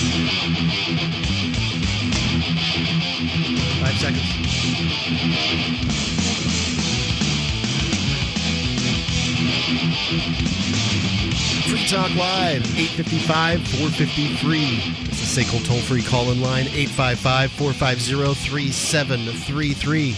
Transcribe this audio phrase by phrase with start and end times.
[0.00, 0.08] Five
[3.98, 4.24] seconds.
[11.68, 14.80] Free Talk Live, 855 450 free.
[15.04, 20.14] It's the SACL toll free call in line, 855 450 3733.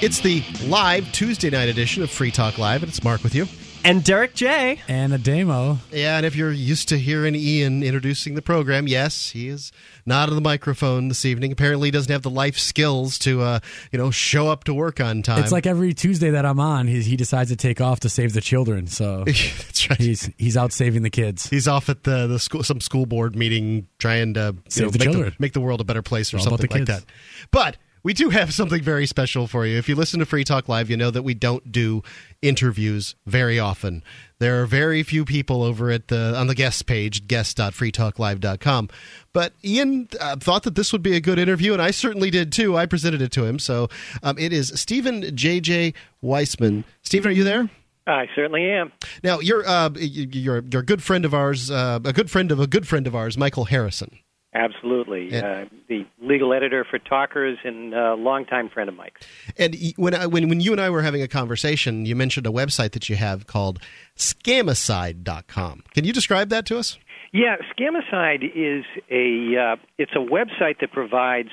[0.00, 3.48] It's the live Tuesday night edition of Free Talk Live, and it's Mark with you.
[3.82, 4.78] And Derek J.
[4.88, 5.78] And Ademo.
[5.90, 9.72] Yeah, and if you're used to hearing Ian introducing the program, yes, he is
[10.04, 11.50] not on the microphone this evening.
[11.50, 13.60] Apparently, he doesn't have the life skills to, uh,
[13.90, 15.42] you know, show up to work on time.
[15.42, 18.34] It's like every Tuesday that I'm on, he, he decides to take off to save
[18.34, 18.86] the children.
[18.86, 19.98] So That's right.
[19.98, 21.48] he's he's out saving the kids.
[21.48, 24.98] He's off at the, the school, some school board meeting, trying to Save know, the
[24.98, 25.36] make, children.
[25.38, 26.90] make the world a better place or all something like kids.
[26.90, 27.04] that.
[27.50, 29.76] But we do have something very special for you.
[29.78, 32.02] If you listen to Free Talk Live, you know that we don't do
[32.42, 34.02] interviews very often.
[34.38, 38.88] There are very few people over at the on the guest page, guest.freetalklive.com.
[39.32, 42.52] But Ian uh, thought that this would be a good interview, and I certainly did
[42.52, 42.76] too.
[42.76, 43.58] I presented it to him.
[43.58, 43.88] So
[44.22, 45.92] um, it is Steven J.J.
[46.22, 46.84] Weisman.
[47.02, 47.68] Steven, are you there?
[48.06, 48.92] I certainly am.
[49.22, 52.58] Now you're uh, you're you're a good friend of ours, uh, a good friend of
[52.58, 54.18] a good friend of ours, Michael Harrison.
[54.52, 55.32] Absolutely.
[55.32, 55.38] Yeah.
[55.38, 59.20] Uh, the legal editor for Talkers and a longtime friend of Mike's.
[59.56, 62.50] And when I, when when you and I were having a conversation, you mentioned a
[62.50, 63.78] website that you have called
[64.16, 65.84] scamicide.com.
[65.94, 66.98] Can you describe that to us?
[67.32, 71.50] Yeah, Scamicide is a uh, it's a website that provides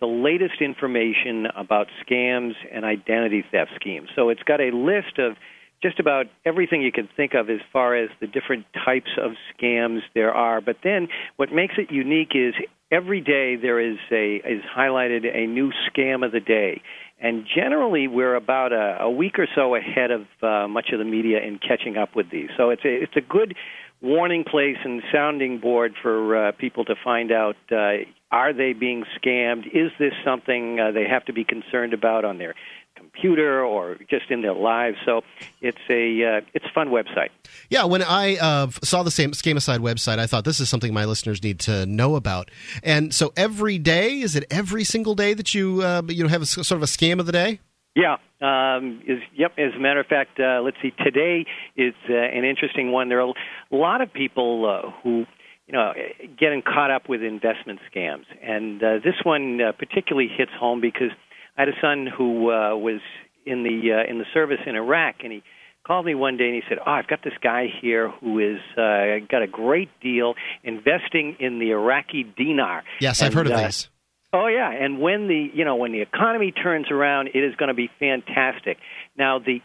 [0.00, 4.08] the latest information about scams and identity theft schemes.
[4.16, 5.36] So it's got a list of
[5.82, 10.00] just about everything you can think of as far as the different types of scams
[10.14, 10.60] there are.
[10.60, 12.54] But then what makes it unique is
[12.90, 16.82] every day there is a is highlighted a new scam of the day.
[17.22, 21.04] And generally, we're about a, a week or so ahead of uh, much of the
[21.04, 22.48] media in catching up with these.
[22.56, 23.54] So it's a, it's a good
[24.00, 29.04] warning place and sounding board for uh, people to find out uh, are they being
[29.20, 29.66] scammed?
[29.66, 32.54] Is this something uh, they have to be concerned about on their
[33.20, 34.96] computer or just in their lives?
[35.04, 35.22] So
[35.60, 37.30] it's a uh, it's a fun website.
[37.68, 41.04] Yeah, when I uh, saw the same Scamicide website, I thought this is something my
[41.04, 42.50] listeners need to know about.
[42.82, 46.42] And so every day, is it every single day that you uh, you know have
[46.42, 47.60] a, sort of a scam of the day?
[47.96, 49.52] Yeah, um, is yep.
[49.58, 50.92] As a matter of fact, uh, let's see.
[51.04, 51.44] Today
[51.76, 53.08] is uh, an interesting one.
[53.08, 53.32] There are
[53.72, 55.26] a lot of people uh, who,
[55.66, 55.92] you know,
[56.38, 61.10] getting caught up with investment scams, and uh, this one uh, particularly hits home because
[61.60, 63.02] I had a son who uh, was
[63.44, 65.42] in the uh, in the service in Iraq, and he
[65.86, 68.60] called me one day and he said, "Oh, I've got this guy here who is
[68.78, 73.66] uh, got a great deal investing in the Iraqi dinar." Yes, I've heard of uh,
[73.66, 73.90] these.
[74.32, 77.68] Oh yeah, and when the you know when the economy turns around, it is going
[77.68, 78.78] to be fantastic.
[79.18, 79.60] Now the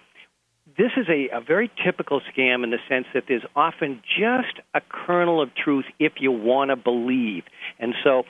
[0.78, 4.82] this is a, a very typical scam in the sense that there's often just a
[4.90, 7.44] kernel of truth if you want to believe.
[7.80, 8.24] And so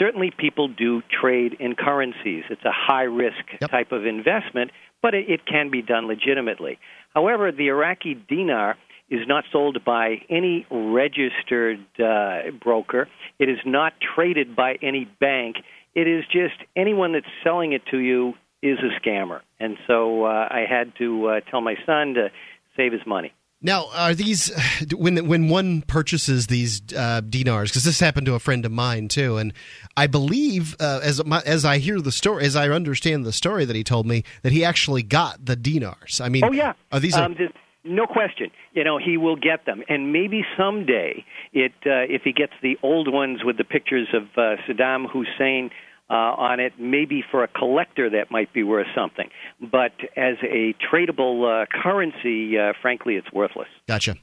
[0.00, 2.42] certainly people do trade in currencies.
[2.50, 3.70] It's a high risk Yep.
[3.70, 4.72] type of investment,
[5.02, 6.78] but it, it can be done legitimately.
[7.14, 8.76] However, the Iraqi dinar
[9.10, 13.08] is not sold by any registered uh, broker.
[13.38, 15.56] It is not traded by any bank.
[15.94, 19.40] It is just anyone that's selling it to you is a scammer.
[19.58, 22.30] And so uh, I had to uh, tell my son to
[22.76, 23.32] save his money.
[23.62, 24.50] Now, are these
[24.96, 27.70] when when one purchases these uh, dinars?
[27.70, 29.52] Because this happened to a friend of mine too, and
[29.98, 33.66] I believe uh, as my, as I hear the story, as I understand the story
[33.66, 36.22] that he told me, that he actually got the dinars.
[36.22, 37.14] I mean, Oh yeah, are these?
[37.14, 37.52] Um, there's
[37.84, 38.50] no question.
[38.72, 41.22] You know, he will get them, and maybe someday,
[41.52, 45.70] it uh, if he gets the old ones with the pictures of uh, Saddam Hussein.
[46.10, 50.74] Uh, on it, maybe for a collector that might be worth something, but as a
[50.92, 53.68] tradable uh, currency, uh, frankly, it's worthless.
[53.86, 54.16] Gotcha.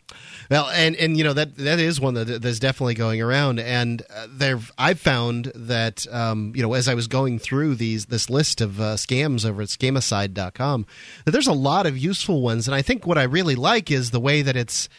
[0.51, 4.01] Well, and and you know that that is one that that's definitely going around, and
[4.13, 8.29] uh, there I've found that um, you know as I was going through these this
[8.29, 10.85] list of uh, scams over at scamicide.com,
[11.23, 14.11] that there's a lot of useful ones, and I think what I really like is
[14.11, 14.89] the way that it's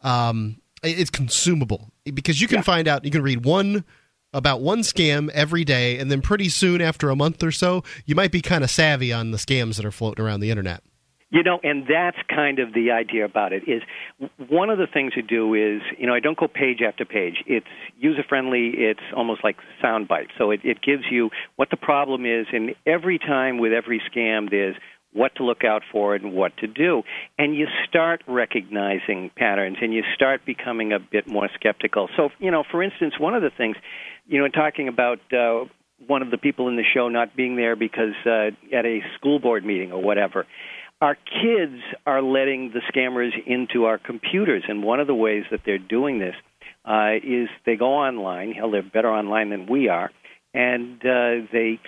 [0.00, 1.90] um, it's consumable.
[2.04, 3.84] Because you can find out you can read one
[4.32, 8.14] about one scam every day and then pretty soon after a month or so you
[8.14, 10.82] might be kind of savvy on the scams that are floating around the internet
[11.30, 13.62] You know, and that's kind of the idea about it.
[13.68, 13.82] Is
[14.48, 17.44] one of the things you do is, you know, I don't go page after page.
[17.46, 17.66] It's
[17.98, 18.72] user friendly.
[18.74, 20.30] It's almost like sound bites.
[20.38, 24.50] So it, it gives you what the problem is, and every time with every scam,
[24.50, 24.76] there's
[25.12, 27.02] what to look out for and what to do.
[27.38, 32.08] And you start recognizing patterns and you start becoming a bit more skeptical.
[32.16, 33.76] So, you know, for instance, one of the things,
[34.26, 35.64] you know, in talking about uh,
[36.06, 39.38] one of the people in the show not being there because uh, at a school
[39.38, 40.46] board meeting or whatever.
[41.00, 45.60] Our kids are letting the scammers into our computers, and one of the ways that
[45.64, 46.34] they're doing this
[46.84, 48.52] uh, is they go online.
[48.52, 50.10] Hell, they're better online than we are,
[50.52, 51.78] and uh, they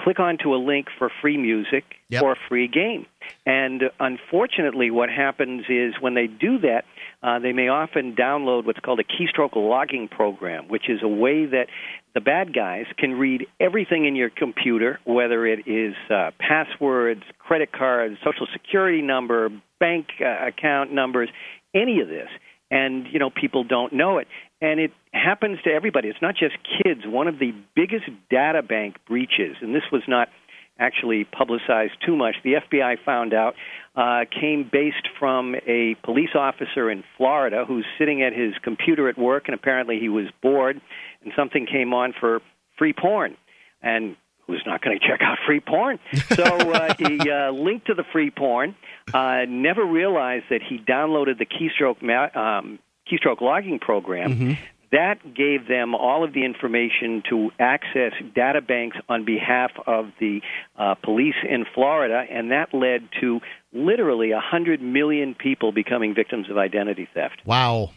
[0.00, 2.22] click onto a link for free music Yep.
[2.22, 3.06] or a free game.
[3.46, 6.84] And unfortunately, what happens is when they do that,
[7.22, 11.46] uh, they may often download what's called a keystroke logging program, which is a way
[11.46, 11.68] that
[12.14, 17.72] the bad guys can read everything in your computer, whether it is uh, passwords, credit
[17.72, 19.48] cards, social security number,
[19.80, 21.28] bank uh, account numbers,
[21.74, 22.28] any of this.
[22.74, 24.26] And, you know, people don't know it.
[24.60, 26.08] And it happens to everybody.
[26.08, 27.02] It's not just kids.
[27.06, 30.28] One of the biggest data bank breaches, and this was not
[30.76, 33.54] actually publicized too much, the FBI found out,
[33.94, 39.16] uh, came based from a police officer in Florida who's sitting at his computer at
[39.16, 40.80] work, and apparently he was bored,
[41.22, 42.40] and something came on for
[42.76, 43.36] free porn.
[43.82, 44.16] And
[44.46, 45.98] who's not going to check out free porn?
[46.32, 48.74] So uh, he uh, linked to the free porn,
[49.12, 52.78] uh, never realized that he downloaded the keystroke, ma- um,
[53.10, 54.56] keystroke logging program.
[54.92, 60.40] That gave them all of the information to access data banks on behalf of the
[60.78, 63.40] uh, police in Florida, and that led to
[63.72, 67.42] literally 100 million people becoming victims of identity theft.
[67.44, 67.90] Wow.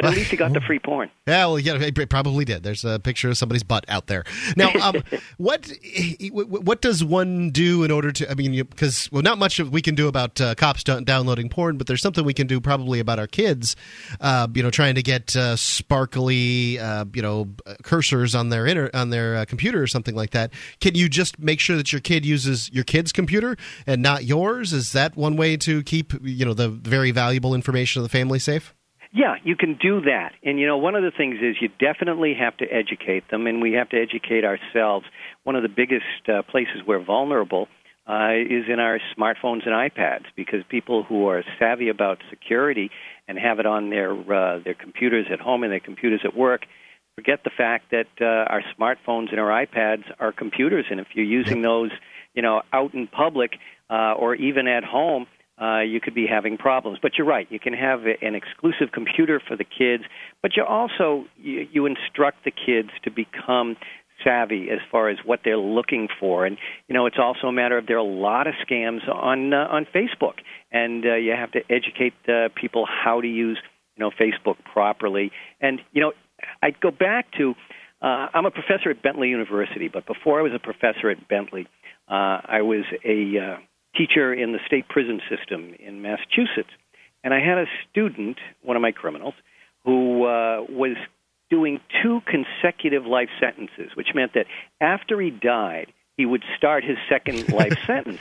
[0.00, 1.10] But at least he got the free porn.
[1.26, 2.62] Yeah, well, yeah, it probably did.
[2.62, 4.22] There's a picture of somebody's butt out there.
[4.56, 5.02] Now, um,
[5.38, 5.68] what
[6.30, 8.30] what does one do in order to?
[8.30, 11.88] I mean, because well, not much we can do about uh, cops downloading porn, but
[11.88, 13.74] there's something we can do probably about our kids.
[14.20, 17.46] Uh, you know, trying to get uh, sparkly, uh, you know,
[17.82, 20.52] cursors on their inter- on their uh, computer or something like that.
[20.80, 24.72] Can you just make sure that your kid uses your kid's computer and not yours?
[24.72, 28.38] Is that one way to keep you know the very valuable information of the family
[28.38, 28.76] safe?
[29.12, 30.32] Yeah, you can do that.
[30.42, 33.62] And you know, one of the things is you definitely have to educate them, and
[33.62, 35.06] we have to educate ourselves.
[35.44, 37.68] One of the biggest uh, places we're vulnerable
[38.06, 42.90] uh, is in our smartphones and iPads because people who are savvy about security
[43.26, 46.66] and have it on their uh, their computers at home and their computers at work
[47.18, 51.24] forget the fact that uh, our smartphones and our iPads are computers, and if you're
[51.24, 51.90] using those,
[52.32, 53.54] you know, out in public
[53.90, 55.26] uh, or even at home
[55.60, 56.98] uh, you could be having problems.
[57.00, 57.46] But you're right.
[57.50, 60.04] You can have an exclusive computer for the kids,
[60.42, 63.76] but you also you, you instruct the kids to become
[64.24, 66.44] savvy as far as what they're looking for.
[66.44, 66.58] And
[66.88, 69.68] you know, it's also a matter of there are a lot of scams on uh,
[69.70, 70.34] on Facebook,
[70.70, 73.58] and uh, you have to educate uh, people how to use
[73.96, 75.32] you know Facebook properly.
[75.60, 76.12] And you know,
[76.62, 77.54] I'd go back to
[78.00, 81.66] uh, I'm a professor at Bentley University, but before I was a professor at Bentley,
[82.08, 83.56] uh, I was a uh,
[83.98, 86.70] teacher in the state prison system in Massachusetts.
[87.24, 89.34] And I had a student, one of my criminals,
[89.84, 90.96] who uh, was
[91.50, 94.46] doing two consecutive life sentences, which meant that
[94.80, 98.20] after he died, he would start his second life sentence.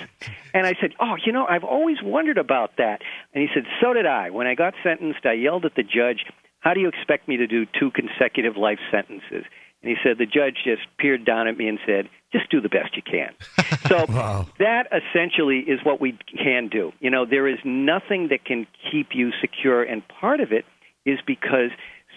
[0.54, 3.02] And I said, Oh, you know, I've always wondered about that.
[3.34, 4.30] And he said, So did I.
[4.30, 6.26] When I got sentenced, I yelled at the judge,
[6.60, 9.46] How do you expect me to do two consecutive life sentences?
[9.82, 12.70] And he said, The judge just peered down at me and said, Just do the
[12.70, 13.34] best you can.
[13.90, 14.48] So Wow.
[14.60, 16.92] that essentially is what we can do.
[17.00, 20.66] You know, there is nothing that can keep you secure, and part of it
[21.06, 21.72] is because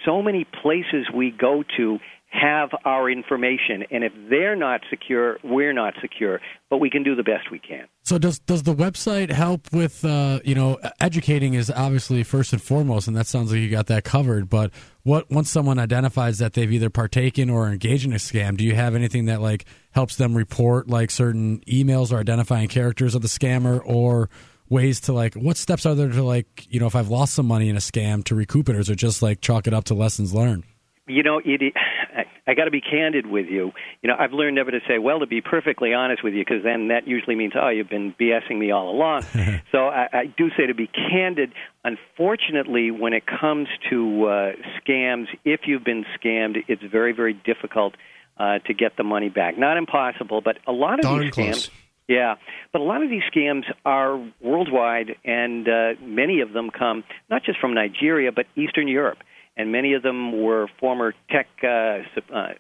[0.05, 1.99] so many places we go to
[2.31, 6.41] have our information, and if they're not secure, we're not secure.
[6.69, 7.87] But we can do the best we can.
[8.05, 12.63] So does does the website help with uh, you know educating is obviously first and
[12.63, 14.49] foremost, and that sounds like you got that covered.
[14.49, 14.71] But
[15.03, 18.77] what once someone identifies that they've either partaken or engaged in a scam, do you
[18.77, 23.29] have anything that like helps them report like certain emails or identifying characters of the
[23.29, 24.31] scammer or
[24.69, 27.47] ways to like what steps are there to like you know if I've lost some
[27.47, 29.85] money in a scam to recoup it, or is it just like chalk it up
[29.87, 30.63] to lessons learned?
[31.11, 31.75] You know, it,
[32.17, 33.73] I, I got to be candid with you.
[34.03, 36.63] You know, I've learned never to say, well, to be perfectly honest with you, because
[36.63, 39.23] then that usually means, oh, you've been BSing me all along.
[39.73, 41.53] so I, I do say to be candid.
[41.85, 47.95] Unfortunately, when it comes to uh, scams, if you've been scammed, it's very, very difficult
[48.39, 49.59] uh, to get the money back.
[49.59, 51.69] Not impossible, but a lot of Darn these close.
[51.69, 51.71] scams.
[52.09, 52.35] Yeah,
[52.73, 57.45] but a lot of these scams are worldwide, and uh, many of them come not
[57.45, 59.19] just from Nigeria, but Eastern Europe.
[59.61, 61.99] And many of them were former tech uh,
[62.35, 62.55] uh,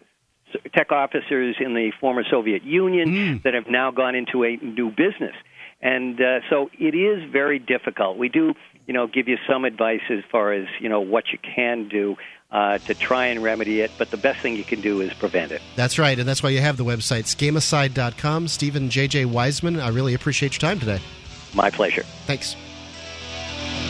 [0.75, 5.35] tech officers in the former Soviet Union that have now gone into a new business.
[5.81, 8.19] And uh, so it is very difficult.
[8.19, 8.53] We do,
[8.87, 12.17] you know, give you some advice as far as you know what you can do
[12.51, 13.91] uh, to try and remedy it.
[13.97, 15.63] But the best thing you can do is prevent it.
[15.77, 18.49] That's right, and that's why you have the website, scamicide.com.
[18.49, 19.25] Steven J.J.
[19.25, 21.01] Weisman, I really appreciate your time today.
[21.55, 22.03] My pleasure.
[22.27, 22.57] Thanks.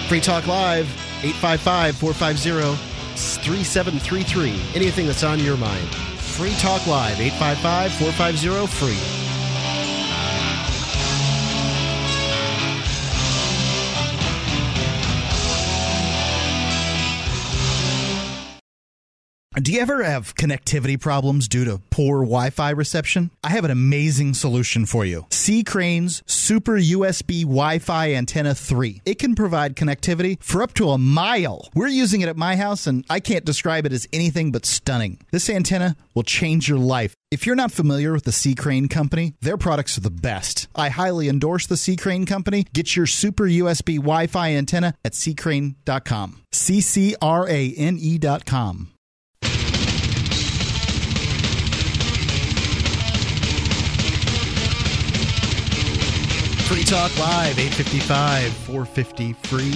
[0.09, 0.87] Free Talk Live,
[1.25, 2.89] 855 450
[3.38, 4.50] 3733.
[4.74, 5.88] Anything that's on your mind.
[6.18, 9.29] Free Talk Live, 855 450 free.
[19.59, 23.33] Do you ever have connectivity problems due to poor Wi Fi reception?
[23.42, 25.64] I have an amazing solution for you C.
[25.64, 29.02] Crane's Super USB Wi Fi Antenna 3.
[29.04, 31.69] It can provide connectivity for up to a mile.
[31.75, 35.19] We're using it at my house, and I can't describe it as anything but stunning.
[35.33, 37.16] This antenna will change your life.
[37.33, 38.54] If you're not familiar with the C.
[38.54, 40.69] Crane Company, their products are the best.
[40.76, 41.97] I highly endorse the C.
[41.97, 42.66] Crane Company.
[42.73, 46.42] Get your Super USB Wi Fi antenna at ccrane.com.
[46.52, 48.92] C C R A N E.com.
[56.70, 59.70] Free Talk Live, 855 450 free.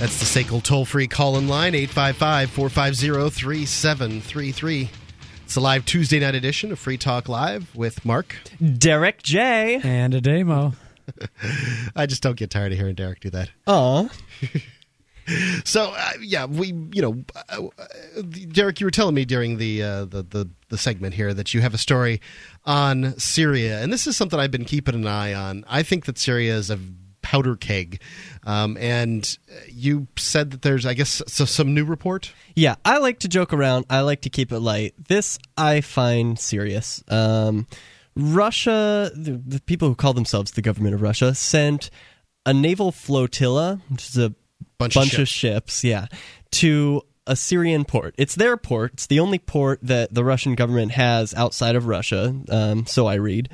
[0.00, 4.90] That's the SACL toll free call in line, 855 450 3733.
[5.44, 8.36] It's a live Tuesday night edition of Free Talk Live with Mark.
[8.78, 9.80] Derek J.
[9.84, 10.74] And Ademo.
[11.94, 13.50] I just don't get tired of hearing Derek do that.
[13.68, 14.10] Oh.
[15.64, 18.22] So uh, yeah, we you know, uh, uh,
[18.52, 21.62] Derek, you were telling me during the, uh, the the the segment here that you
[21.62, 22.20] have a story
[22.64, 25.64] on Syria, and this is something I've been keeping an eye on.
[25.68, 26.78] I think that Syria is a
[27.22, 28.00] powder keg,
[28.44, 32.32] um, and you said that there's, I guess, so some new report.
[32.54, 33.86] Yeah, I like to joke around.
[33.90, 34.94] I like to keep it light.
[35.08, 37.02] This I find serious.
[37.08, 37.66] Um,
[38.16, 41.90] Russia, the, the people who call themselves the government of Russia, sent
[42.46, 44.34] a naval flotilla, which is a
[44.76, 46.06] Bunch, bunch of, of ships, yeah,
[46.50, 48.14] to a Syrian port.
[48.18, 48.94] It's their port.
[48.94, 52.34] It's the only port that the Russian government has outside of Russia.
[52.48, 53.48] Um, so I read.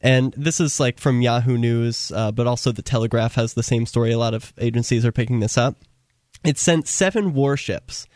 [0.00, 3.86] And this is like from Yahoo News, uh, but also the Telegraph has the same
[3.86, 4.12] story.
[4.12, 5.76] A lot of agencies are picking this up.
[6.44, 8.06] It sent seven warships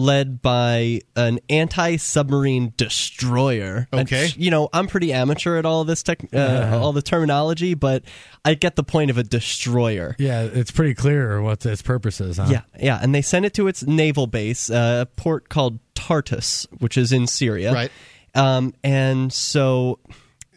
[0.00, 3.88] led by an anti-submarine destroyer.
[3.90, 4.28] And, Okay.
[4.36, 8.04] you know, I'm pretty amateur at all this tech, uh, all the terminology, but
[8.44, 10.14] I get the point of a destroyer.
[10.18, 12.46] Yeah, it's pretty clear what its purpose is, huh?
[12.48, 16.66] Yeah, yeah, and they sent it to its naval base, uh, a port called Tartus,
[16.78, 17.72] which is in Syria.
[17.72, 17.90] Right.
[18.36, 19.98] Um, and so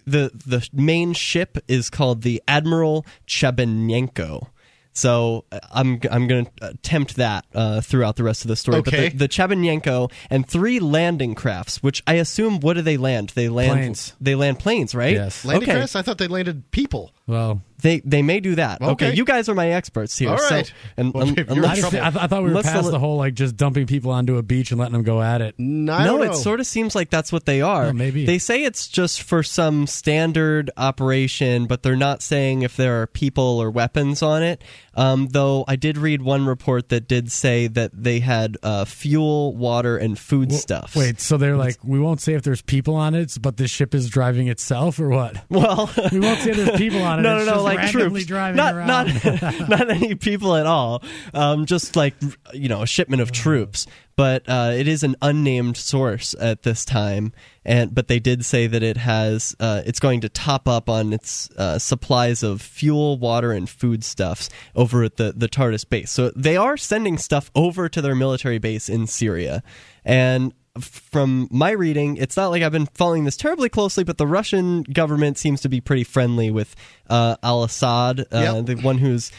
[0.05, 4.47] the the main ship is called the Admiral Chabanenko.
[4.93, 8.79] So uh, I'm I'm going to attempt that uh, throughout the rest of the story.
[8.79, 9.09] Okay.
[9.09, 13.29] But the, the Chabanenko and three landing crafts, which I assume, what do they land?
[13.29, 14.13] They land Planes.
[14.19, 15.13] They land planes, right?
[15.13, 15.45] Yes.
[15.45, 15.77] Landing okay.
[15.77, 15.95] crafts?
[15.95, 17.13] I thought they landed people.
[17.27, 18.81] Well, They they may do that.
[18.81, 19.15] Okay, Okay.
[19.15, 20.29] you guys are my experts here.
[20.29, 20.61] All So-
[20.97, 22.05] and, Well, un- if unless- I, just, trouble.
[22.07, 24.11] I, th- I thought we were Unless past the- the whole like just dumping people
[24.11, 25.55] onto a beach and letting them go at it.
[25.57, 27.93] No, I no, don't it sort of seems like that's what they are.
[27.93, 28.25] Maybe.
[28.25, 33.07] They say it's just for some standard operation, but they're not saying if there are
[33.07, 34.63] people or weapons on it.
[34.93, 39.55] Um, though I did read one report that did say that they had uh, fuel,
[39.55, 40.95] water, and food Well, stuff.
[40.95, 43.95] Wait, so they're like, we won't say if there's people on it, but the ship
[43.95, 45.43] is driving itself, or what?
[45.49, 47.21] Well, We won't say there's people on it.
[47.23, 48.87] no, it's no, no, just like troops, driving not around.
[48.87, 51.03] not not any people at all.
[51.33, 52.15] Um, just like
[52.53, 53.87] you know, a shipment of troops.
[54.21, 57.33] But uh, it is an unnamed source at this time,
[57.65, 61.11] and but they did say that it has uh, it's going to top up on
[61.11, 66.11] its uh, supplies of fuel, water, and foodstuffs over at the the Tartus base.
[66.11, 69.63] So they are sending stuff over to their military base in Syria,
[70.05, 74.27] and from my reading, it's not like I've been following this terribly closely, but the
[74.27, 76.75] Russian government seems to be pretty friendly with
[77.09, 78.65] uh, Al Assad, uh, Yep.
[78.67, 79.31] the one who's,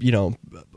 [0.00, 0.34] you know,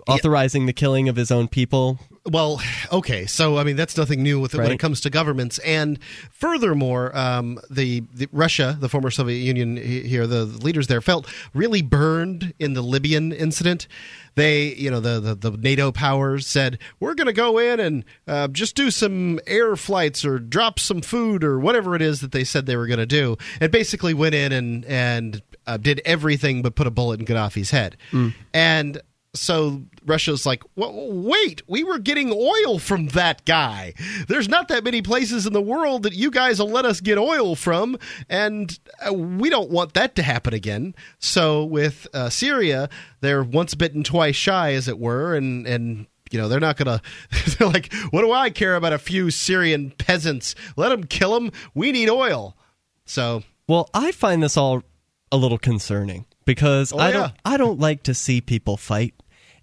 [0.07, 1.99] authorizing the killing of his own people.
[2.29, 5.57] Well, okay, so I mean that's nothing new with it when it comes to governments,
[5.59, 5.97] and
[6.31, 11.81] furthermore, um, the, the Russia, the former Soviet Union here, the leaders there felt really
[11.81, 13.87] burned in the Libyan incident.
[14.35, 18.05] They, you know, the the, the NATO powers said we're going to go in and
[18.27, 22.31] uh, just do some air flights or drop some food or whatever it is that
[22.31, 25.99] they said they were going to do, and basically went in and and uh, did
[26.05, 27.97] everything but put a bullet in Gaddafi's head,
[28.53, 29.01] and
[29.33, 33.93] so Russia's like, well, wait, we were getting oil from that guy.
[34.27, 37.17] There's not that many places in the world that you guys will let us get
[37.17, 40.95] oil from, and uh, we don't want that to happen again.
[41.19, 42.89] So with uh, Syria,
[43.21, 46.07] they're once bitten, twice shy, as it were, and and.
[46.31, 47.01] You know they're not gonna.
[47.57, 50.53] They're like, what do I care about a few Syrian peasants?
[50.77, 51.51] Let them kill them.
[51.73, 52.55] We need oil.
[53.03, 54.83] So Well, I find this all
[55.31, 57.13] a little concerning because oh, I yeah.
[57.13, 59.13] don't I don't like to see people fight.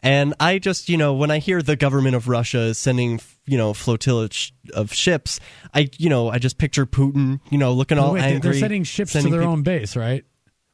[0.02, 3.58] And I just, you know, when I hear the government of Russia is sending, you
[3.58, 5.40] know, flotilla sh- of ships,
[5.74, 8.50] I, you know, I just picture Putin, you know, looking all Wait, they- angry.
[8.52, 10.24] they're sending ships sending to their peop- own base, right?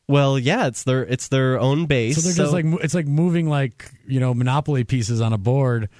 [0.08, 2.16] Well, yeah, it's their it's their own base.
[2.16, 5.84] So they're just like it's like moving like you know Monopoly pieces on a board,
[5.84, 5.96] Is that-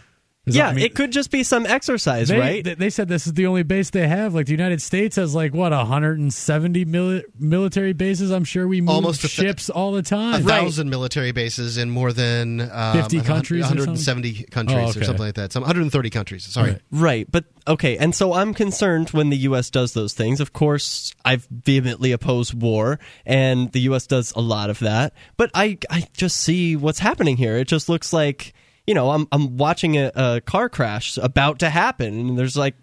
[0.46, 2.64] yeah, I mean, it could just be some exercise, They, right?
[2.64, 4.34] they- They said this is the only base they have.
[4.34, 8.30] Like the United States has like what 170 mili- military bases.
[8.30, 10.34] I'm sure we move Almost a th- ships all the time.
[10.34, 10.46] A time.
[10.46, 15.24] thousand military bases in more than um, 50 countries or 170 countries Oh, or something
[15.26, 15.52] like that.
[15.52, 16.44] Some 130 countries.
[16.44, 16.72] Sorry.
[16.72, 16.80] Right.
[16.90, 19.70] Right, but okay, and so I'm concerned when the U.S.
[19.70, 20.40] does those things.
[20.40, 24.06] Of course, I've vehemently opposed war, and the U.S.
[24.06, 25.12] does a lot of that.
[25.36, 27.56] But I, I just see what's happening here.
[27.58, 28.54] It just looks like
[28.86, 32.74] you know I'm I'm watching a, a car crash about to happen, and there's like.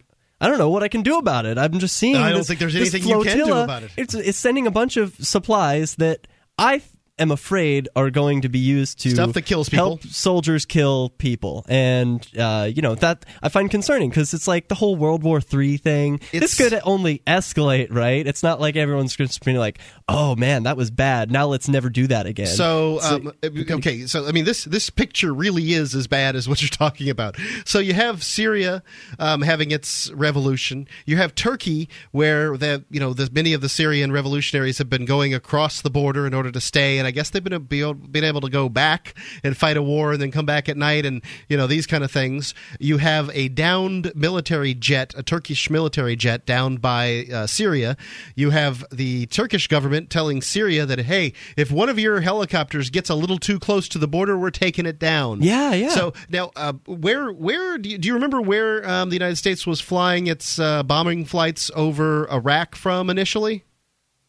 [0.41, 1.58] I don't know what I can do about it.
[1.58, 2.15] I'm just seeing.
[2.15, 3.91] I don't this- think there's anything you can do about it.
[3.98, 6.27] It's, it's sending a bunch of supplies that
[6.58, 6.82] I
[7.20, 9.86] am afraid are going to be used to Stuff that kills people.
[9.86, 14.68] help soldiers kill people, and uh, you know that I find concerning because it's like
[14.70, 16.16] the whole World War III thing.
[16.32, 18.26] It's- this could only escalate, right?
[18.26, 21.32] It's not like everyone's just being like, "Oh man, that was bad.
[21.32, 25.34] Now let's never do that again." So, um, okay, so I mean, this this picture
[25.34, 27.36] really is as bad as what you're talking about.
[27.66, 28.82] So you have Syria
[29.20, 30.88] um, having its revolution.
[31.06, 35.06] You have Turkey, where the you know the, many of the Syrian revolutionaries have been
[35.06, 38.24] going across the border in order to stay, and I guess they've been be, been
[38.24, 41.24] able to go back and fight a war and then come back at night, and
[41.48, 42.54] you know these kind of things.
[42.80, 47.98] You have a downed military jet, a Turkish military jet, downed by uh, Syria.
[48.36, 53.10] You have the Turkish government telling Syria that hey, if one of your helicopters gets
[53.10, 55.42] a little too close to the border, we're taking it down.
[55.42, 55.89] Yeah, yeah.
[55.89, 59.66] So now, uh, where where do you, do you remember where um, the United States
[59.66, 63.63] was flying its uh, bombing flights over Iraq from initially?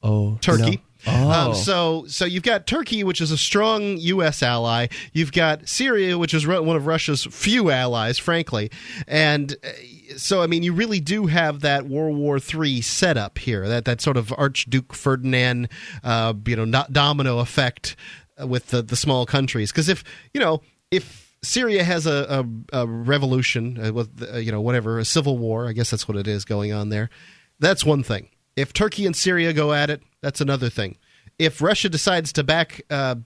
[0.02, 0.76] oh, Turkey.
[0.76, 0.82] no.
[1.06, 1.30] Oh.
[1.30, 4.42] Um, so so you've got Turkey, which is a strong U.S.
[4.42, 4.88] ally.
[5.12, 8.70] You've got Syria, which is one of Russia's few allies, frankly.
[9.06, 9.68] And uh,
[10.16, 13.68] so, I mean, you really do have that World War III setup here.
[13.68, 15.68] That that sort of Archduke Ferdinand,
[16.02, 17.96] uh, you know, not domino effect
[18.40, 19.72] uh, with the the small countries.
[19.72, 20.04] Because if
[20.34, 24.98] you know if Syria has a, a, a revolution uh, with uh, you know whatever
[24.98, 27.10] a civil war, I guess that's what it is going on there.
[27.58, 28.28] That's one thing.
[28.56, 30.96] If Turkey and Syria go at it, that's another thing.
[31.38, 33.16] If Russia decides to back, uh,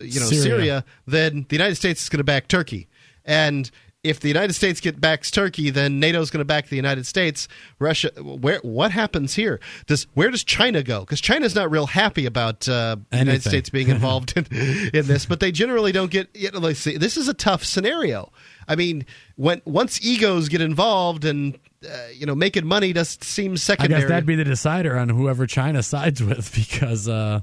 [0.00, 0.42] you know, Syria.
[0.42, 0.84] Syria.
[1.06, 2.88] then the United States is going to back Turkey.
[3.24, 3.70] And
[4.02, 7.46] if the United States get backs Turkey, then NATO's going to back the United States.
[7.78, 9.60] Russia, where what happens here?
[9.86, 11.00] Does where does China go?
[11.00, 14.46] Because China's not real happy about uh, the United States being involved in,
[14.92, 16.28] in this, but they generally don't get.
[16.34, 18.32] You know, see, this is a tough scenario.
[18.68, 23.56] I mean, when once egos get involved and uh, you know making money does seem
[23.56, 27.40] secondary I guess that'd be the decider on whoever China sides with because uh,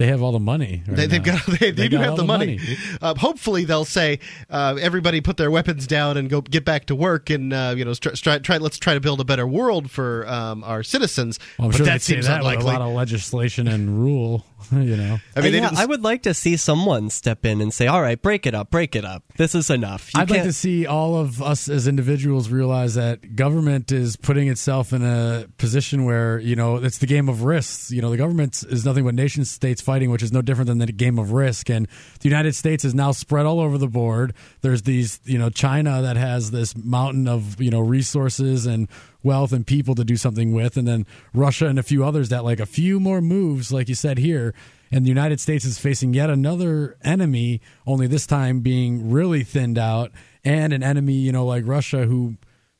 [0.00, 0.82] they have all the money.
[0.86, 2.58] right They, they've got they, they, do got have the money.
[3.02, 6.94] Uh, hopefully, they'll say uh, everybody put their weapons down and go get back to
[6.94, 9.90] work, and uh, you know try, try, try let's try to build a better world
[9.90, 11.38] for um, our citizens.
[11.58, 12.64] Well, I'm but sure that seems that unlikely.
[12.64, 14.46] a lot of legislation and rule.
[14.72, 17.86] You know, I mean, yeah, I would like to see someone step in and say,
[17.86, 19.24] "All right, break it up, break it up.
[19.36, 22.94] This is enough." You I'd like can't- to see all of us as individuals realize
[22.94, 27.42] that government is putting itself in a position where you know it's the game of
[27.42, 27.90] risks.
[27.90, 30.78] You know, the government is nothing but nation states fighting, which is no different than
[30.78, 31.68] the game of risk.
[31.68, 31.86] And
[32.20, 34.34] the United States is now spread all over the board.
[34.62, 38.88] There's these, you know, China that has this mountain of you know resources and
[39.22, 42.44] wealth and people to do something with, and then Russia and a few others that
[42.44, 44.54] like a few more moves, like you said here.
[44.92, 49.78] And the United States is facing yet another enemy, only this time being really thinned
[49.78, 50.10] out,
[50.44, 52.36] and an enemy, you know, like Russia, who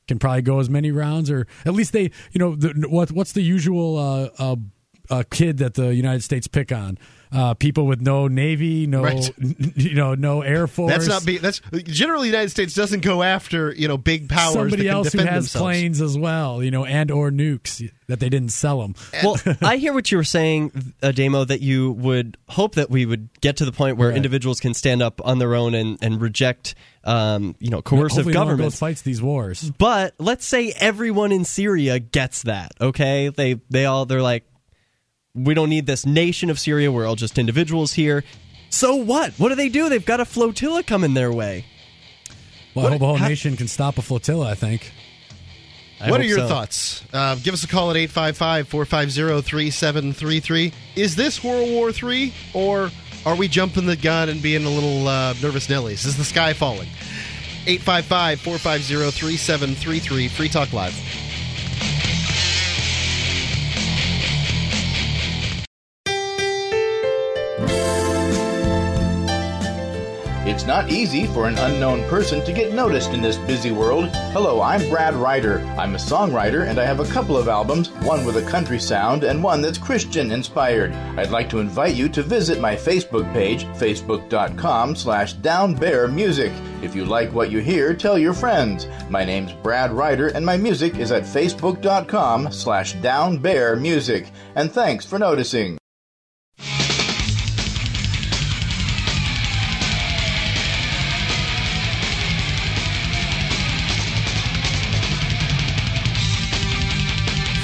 [0.08, 3.32] can probably go as many rounds, or at least they, you know, the, what what's
[3.32, 4.56] the usual uh, uh,
[5.08, 6.98] uh, kid that the United States pick on?
[7.32, 9.32] Uh, people with no navy, no, Right.
[9.76, 10.90] you know, no air force.
[10.90, 14.54] That's not be that's generally the United States doesn't go after you know big powers
[14.54, 15.52] somebody that can else who has themselves.
[15.54, 18.96] planes as well, you know, and or nukes that they didn't sell them.
[19.22, 23.06] well, I hear what you were saying, uh, Damo, that you would hope that we
[23.06, 24.16] would get to the point where Right.
[24.16, 28.34] individuals can stand up on their own and, and reject, um, you know, coercive Hopefully
[28.34, 28.76] no governments.
[28.80, 29.70] fights these wars.
[29.78, 32.72] But let's say everyone in Syria gets that.
[32.80, 34.42] Okay, they they all they're like,
[35.44, 36.90] we don't need this nation of Syria.
[36.90, 38.24] We're all just individuals here.
[38.68, 39.32] So what?
[39.32, 39.88] What do they do?
[39.88, 41.64] They've got a flotilla coming their way.
[42.74, 44.48] Well, I hope a whole how- nation can stop a flotilla.
[44.48, 44.92] I think.
[46.00, 46.48] I what are your so.
[46.48, 47.02] thoughts?
[47.12, 50.72] Uh, give us a call at 855 450 3733.
[50.96, 52.90] Is this World War III, or
[53.26, 56.06] are we jumping the gun and being a little uh, nervous Nellies?
[56.06, 56.88] Is the sky falling?
[57.66, 60.28] 855 450 3733.
[60.28, 60.94] Free Talk Live.
[70.50, 74.08] It's not easy for an unknown person to get noticed in this busy world.
[74.32, 75.60] Hello, I'm Brad Ryder.
[75.78, 79.22] I'm a songwriter and I have a couple of albums, one with a country sound
[79.22, 80.92] and one that's Christian inspired.
[81.16, 86.82] I'd like to invite you to visit my Facebook page, facebook.com slash downbearmusic.
[86.82, 88.88] If you like what you hear, tell your friends.
[89.08, 94.28] My name's Brad Ryder and my music is at facebook.com slash downbearmusic.
[94.56, 95.79] And thanks for noticing.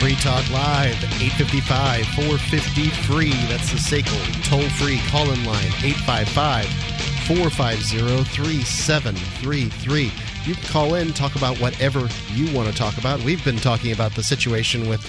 [0.07, 3.33] Free Talk Live, 855 450 free.
[3.49, 6.65] That's the SACL toll free call in line, 855
[7.27, 10.13] 450 3733.
[10.45, 13.21] You can call in, talk about whatever you want to talk about.
[13.25, 15.05] We've been talking about the situation with,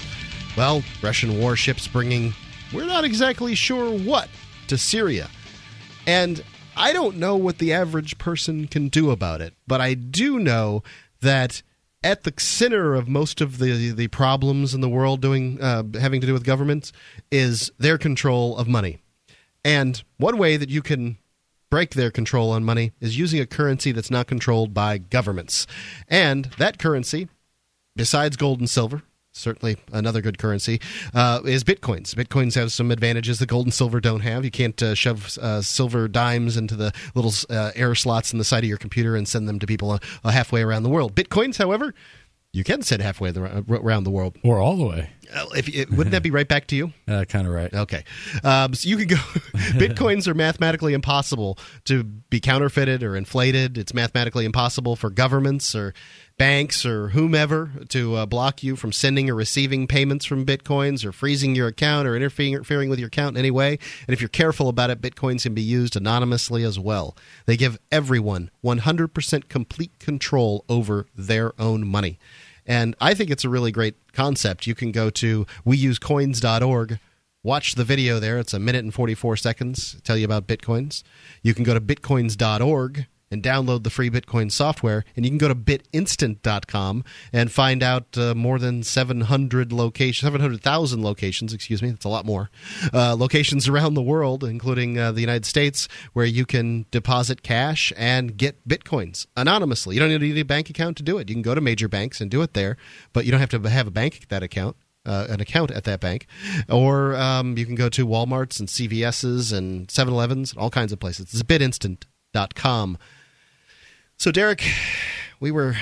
[0.57, 2.33] well, Russian warships bringing,
[2.73, 4.29] we're not exactly sure what,
[4.65, 5.29] to Syria.
[6.07, 6.43] And
[6.75, 10.81] I don't know what the average person can do about it, but I do know
[11.21, 11.61] that
[12.03, 16.21] at the center of most of the the problems in the world doing uh, having
[16.21, 16.93] to do with governments
[17.31, 18.99] is their control of money.
[19.65, 21.17] And one way that you can
[21.69, 25.67] break their control on money is using a currency that's not controlled by governments.
[26.07, 27.27] And that currency,
[27.95, 29.01] besides gold and silver,
[29.37, 30.81] certainly another good currency,
[31.13, 32.13] uh, is bitcoins.
[32.15, 34.43] Bitcoins have some advantages that gold and silver don't have.
[34.43, 38.45] You can't uh, shove uh, silver dimes into the little uh, air slots in the
[38.45, 41.15] side of your computer and send them to people uh, halfway around the world.
[41.15, 41.93] Bitcoins, however,
[42.53, 45.09] you can send halfway around the world or all the way.
[45.33, 46.93] Uh, if it, wouldn't that be right back to you?
[47.07, 47.73] Uh, kind of right.
[47.73, 48.03] Okay,
[48.43, 49.15] um, so you can go.
[49.79, 53.77] Bitcoins are mathematically impossible to be counterfeited or inflated.
[53.77, 55.93] It's mathematically impossible for governments or
[56.37, 61.11] banks or whomever to uh, block you from sending or receiving payments from bitcoins or
[61.11, 63.79] freezing your account or interfering with your account in any way.
[64.07, 67.17] And if you're careful about it, bitcoins can be used anonymously as well.
[67.47, 72.19] They give everyone 100% complete control over their own money.
[72.65, 74.67] And I think it's a really great concept.
[74.67, 76.99] You can go to weusecoins.org,
[77.41, 78.37] watch the video there.
[78.37, 81.01] It's a minute and 44 seconds, tell you about bitcoins.
[81.41, 85.03] You can go to bitcoins.org and download the free Bitcoin software.
[85.15, 91.03] And you can go to bitinstant.com and find out uh, more than 700 locations, 700,000
[91.03, 92.49] locations, excuse me, that's a lot more,
[92.93, 97.91] uh, locations around the world, including uh, the United States, where you can deposit cash
[97.97, 99.95] and get Bitcoins anonymously.
[99.95, 101.29] You don't need a bank account to do it.
[101.29, 102.77] You can go to major banks and do it there,
[103.13, 104.75] but you don't have to have a bank that account.
[105.05, 106.27] Uh, an account at that bank,
[106.67, 111.33] or um, you can go to WalMarts and CVS's and 7-Elevens, all kinds of places.
[111.33, 112.97] It's bitinstant.com.
[114.17, 114.63] So, Derek,
[115.39, 115.75] we were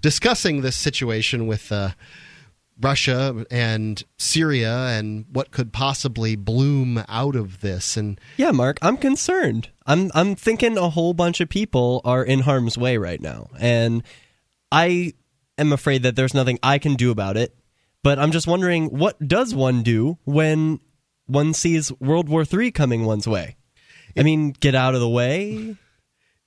[0.00, 1.90] discussing this situation with uh,
[2.80, 7.96] Russia and Syria and what could possibly bloom out of this.
[7.96, 9.70] And yeah, Mark, I'm concerned.
[9.84, 14.04] I'm I'm thinking a whole bunch of people are in harm's way right now, and
[14.70, 15.14] I
[15.58, 17.56] am afraid that there's nothing I can do about it.
[18.04, 20.78] But I'm just wondering, what does one do when
[21.26, 23.56] one sees World War III coming one's way?
[24.16, 25.76] I mean, get out of the way.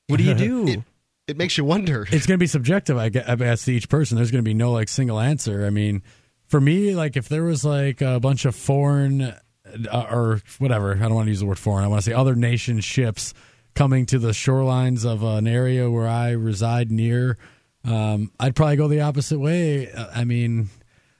[0.08, 0.68] What do you do?
[0.68, 0.80] It,
[1.28, 2.04] it makes you wonder.
[2.12, 4.18] It's going to be subjective, I guess, to each person.
[4.18, 5.66] There's going to be no like single answer.
[5.66, 6.04] I mean,
[6.48, 11.00] for me, like if there was like a bunch of foreign uh, or whatever, I
[11.00, 11.84] don't want to use the word foreign.
[11.84, 13.34] I want to say other nation ships
[13.74, 17.38] coming to the shorelines of an area where I reside near.
[17.84, 19.92] Um, I'd probably go the opposite way.
[19.94, 20.70] I mean,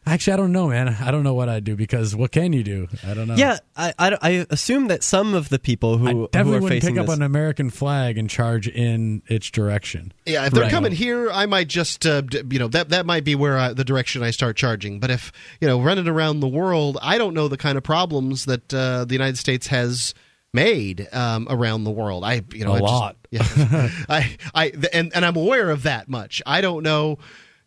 [0.08, 0.90] Actually, I don't know, man.
[0.90, 2.88] I don't know what I'd do because what can you do?
[3.06, 3.36] I don't know.
[3.36, 6.82] Yeah, I, I, I assume that some of the people who I definitely who wouldn't
[6.84, 7.10] pick this...
[7.10, 10.14] up an American flag and charge in its direction.
[10.28, 10.72] Yeah, if they're right.
[10.72, 13.84] coming here, I might just uh, you know that that might be where I, the
[13.84, 15.00] direction I start charging.
[15.00, 18.46] But if you know running around the world, I don't know the kind of problems
[18.46, 20.14] that uh, the United States has
[20.54, 22.24] made um, around the world.
[22.24, 23.18] I you know a I lot.
[23.34, 26.44] Just, yeah, I I and and I'm aware of that much.
[26.46, 27.18] I don't know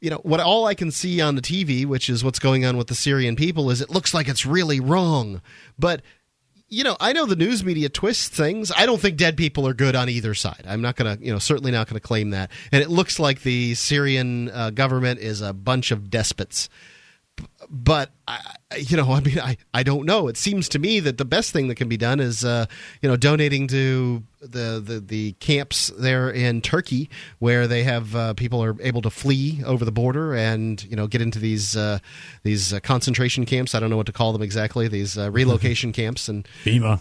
[0.01, 2.77] you know what all i can see on the tv which is what's going on
[2.77, 5.41] with the syrian people is it looks like it's really wrong.
[5.79, 6.03] But
[6.69, 8.71] you know i know the news media twists things.
[8.77, 10.65] I don't think dead people are good on either side.
[10.67, 12.51] I'm not to you know certainly not to claim that.
[12.73, 16.69] And it looks like the syrian uh, government is a bunch of despots
[17.71, 18.41] but I,
[18.77, 20.29] you know, I mean, I, I don't know.
[20.29, 22.67] It seems to me that the best thing that can be done is, uh,
[23.01, 28.35] you know, donating to the, the, the camps there in Turkey where they have uh,
[28.35, 31.99] people are able to flee over the border and you know get into these uh,
[32.43, 33.75] these uh, concentration camps.
[33.75, 34.87] I don't know what to call them exactly.
[34.89, 36.47] These uh, relocation camps and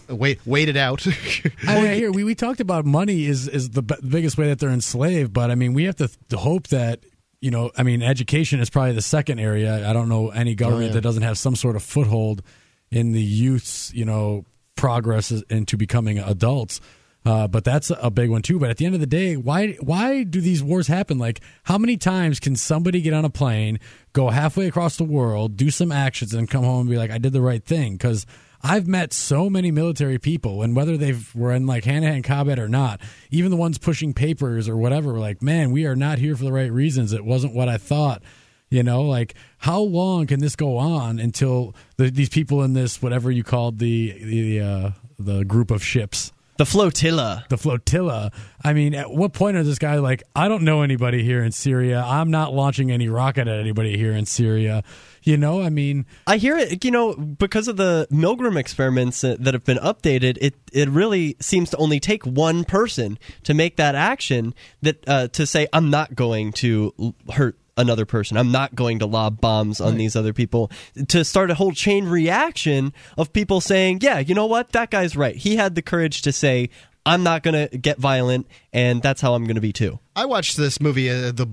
[0.08, 1.06] wait wait it out.
[1.66, 4.58] I mean, here we, we talked about money is is the b- biggest way that
[4.58, 7.00] they're enslaved, but I mean we have to th- hope that
[7.40, 9.88] you know, I mean, education is probably the second area.
[9.88, 10.92] I don't know any government oh, yeah.
[10.94, 12.42] that doesn't have some sort of foothold
[12.90, 14.44] in the youth's, you know,
[14.76, 16.80] progress into becoming adults.
[17.24, 18.58] Uh, but that's a big one too.
[18.58, 21.18] But at the end of the day, why why do these wars happen?
[21.18, 23.80] Like, how many times can somebody get on a plane,
[24.12, 27.18] go halfway across the world, do some actions, and come home and be like, "I
[27.18, 27.94] did the right thing"?
[27.94, 28.24] Because
[28.62, 32.24] I've met so many military people, and whether they were in like hand to hand
[32.24, 35.96] combat or not, even the ones pushing papers or whatever, were like, "Man, we are
[35.96, 37.12] not here for the right reasons.
[37.12, 38.22] It wasn't what I thought."
[38.70, 43.00] You know, like how long can this go on until the, these people in this
[43.00, 47.46] whatever you called the the uh, the group of ships The flotilla.
[47.48, 48.30] the flotilla.
[48.62, 51.50] I mean, at what point are this guy like, I don't know anybody here in
[51.52, 52.02] Syria.
[52.04, 54.82] I'm not launching any rocket at anybody here in Syria.
[55.22, 59.52] You know, I mean, I hear it, you know, because of the Milgram experiments that
[59.52, 63.94] have been updated, it it really seems to only take one person to make that
[63.94, 68.36] action that uh, to say I'm not going to hurt another person.
[68.36, 70.70] I'm not going to lob bombs on these other people
[71.08, 74.72] to start a whole chain reaction of people saying, "Yeah, you know what?
[74.72, 75.36] That guy's right.
[75.36, 76.70] He had the courage to say
[77.06, 80.24] I'm not going to get violent and that's how I'm going to be too." I
[80.24, 81.46] watched this movie, uh, the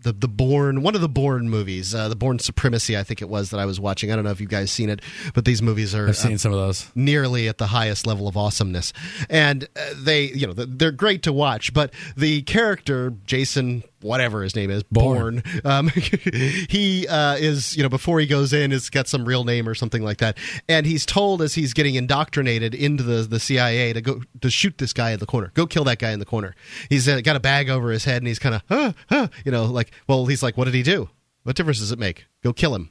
[0.00, 3.28] the the Bourne, one of the Bourne movies, uh, the Bourne Supremacy, I think it
[3.28, 4.10] was that I was watching.
[4.10, 5.02] I don't know if you guys seen it,
[5.34, 6.90] but these movies are I've seen uh, some of those.
[6.94, 8.94] nearly at the highest level of awesomeness,
[9.28, 11.74] and uh, they, you know, they're great to watch.
[11.74, 15.42] But the character Jason, whatever his name is, Bourne.
[15.44, 15.88] Bourne, um,
[16.70, 19.74] he uh, is, you know, before he goes in, has got some real name or
[19.74, 20.38] something like that,
[20.70, 24.78] and he's told as he's getting indoctrinated into the the CIA to go to shoot
[24.78, 26.54] this guy in the corner, go kill that guy in the corner.
[26.88, 29.52] He's uh, got a bag over his head, and he's kind of, huh, huh, you
[29.52, 31.10] know, like, well, he's like, what did he do?
[31.42, 32.24] What difference does it make?
[32.42, 32.90] Go kill him.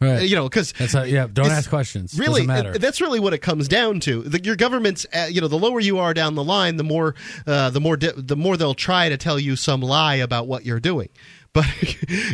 [0.00, 0.28] Right.
[0.28, 1.26] You know, because yeah.
[1.32, 2.18] Don't ask questions.
[2.18, 2.78] Really, Doesn't matter.
[2.78, 4.22] that's really what it comes down to.
[4.22, 7.14] The, your government's, uh, you know, the lower you are down the line, the more,
[7.46, 10.66] uh, the more, di- the more they'll try to tell you some lie about what
[10.66, 11.08] you're doing.
[11.56, 11.64] But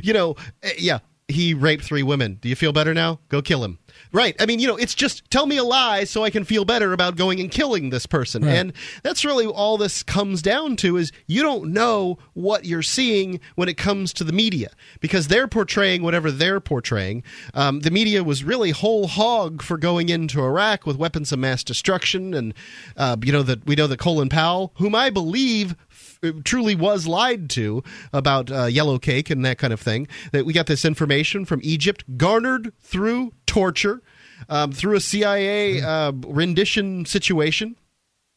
[0.03, 2.39] you know, uh, yeah, he raped three women.
[2.41, 3.21] Do you feel better now?
[3.29, 3.79] Go kill him.
[4.13, 4.37] Right.
[4.41, 6.93] I mean, you know, it's just tell me a lie so I can feel better
[6.93, 8.45] about going and killing this person.
[8.45, 8.57] Right.
[8.57, 8.73] And
[9.03, 13.69] that's really all this comes down to is you don't know what you're seeing when
[13.69, 14.71] it comes to the media
[15.01, 17.23] because they're portraying whatever they're portraying.
[17.55, 21.65] Um, the media was really whole hog for going into Iraq with weapons of mass
[21.65, 22.55] destruction, and
[22.97, 25.75] uh, you know that we know that Colin Powell, whom I believe
[26.45, 27.83] truly was lied to
[28.13, 30.09] about uh, yellow cake and that kind of thing.
[30.33, 34.03] That we got this information from Egypt, garnered through torture,
[34.49, 37.77] um, through a CIA uh, rendition situation.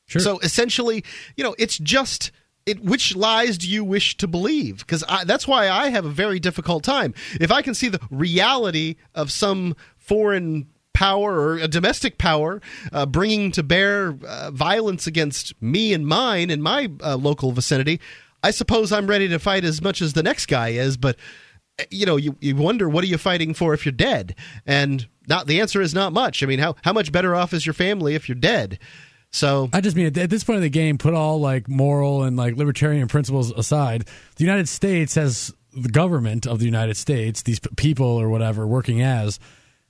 [0.07, 0.21] Sure.
[0.21, 1.03] So essentially,
[1.35, 2.31] you know, it's just.
[2.65, 4.79] It, which lies do you wish to believe?
[4.79, 7.13] Because that's why I have a very difficult time.
[7.39, 10.65] If I can see the reality of some foreign
[10.95, 16.49] power or a domestic power uh, bringing to bear uh, violence against me and mine
[16.49, 17.99] in my uh, local vicinity,
[18.41, 20.97] I suppose I'm ready to fight as much as the next guy is.
[20.97, 21.17] But
[21.77, 24.35] uh, you know, you, you wonder what are you fighting for if you're dead?
[24.65, 26.41] And not the answer is not much.
[26.41, 28.79] I mean, how how much better off is your family if you're dead?
[29.31, 32.37] So I just mean at this point of the game, put all like moral and
[32.37, 34.07] like libertarian principles aside.
[34.37, 39.01] The United States has the government of the United States, these people or whatever working
[39.01, 39.39] as.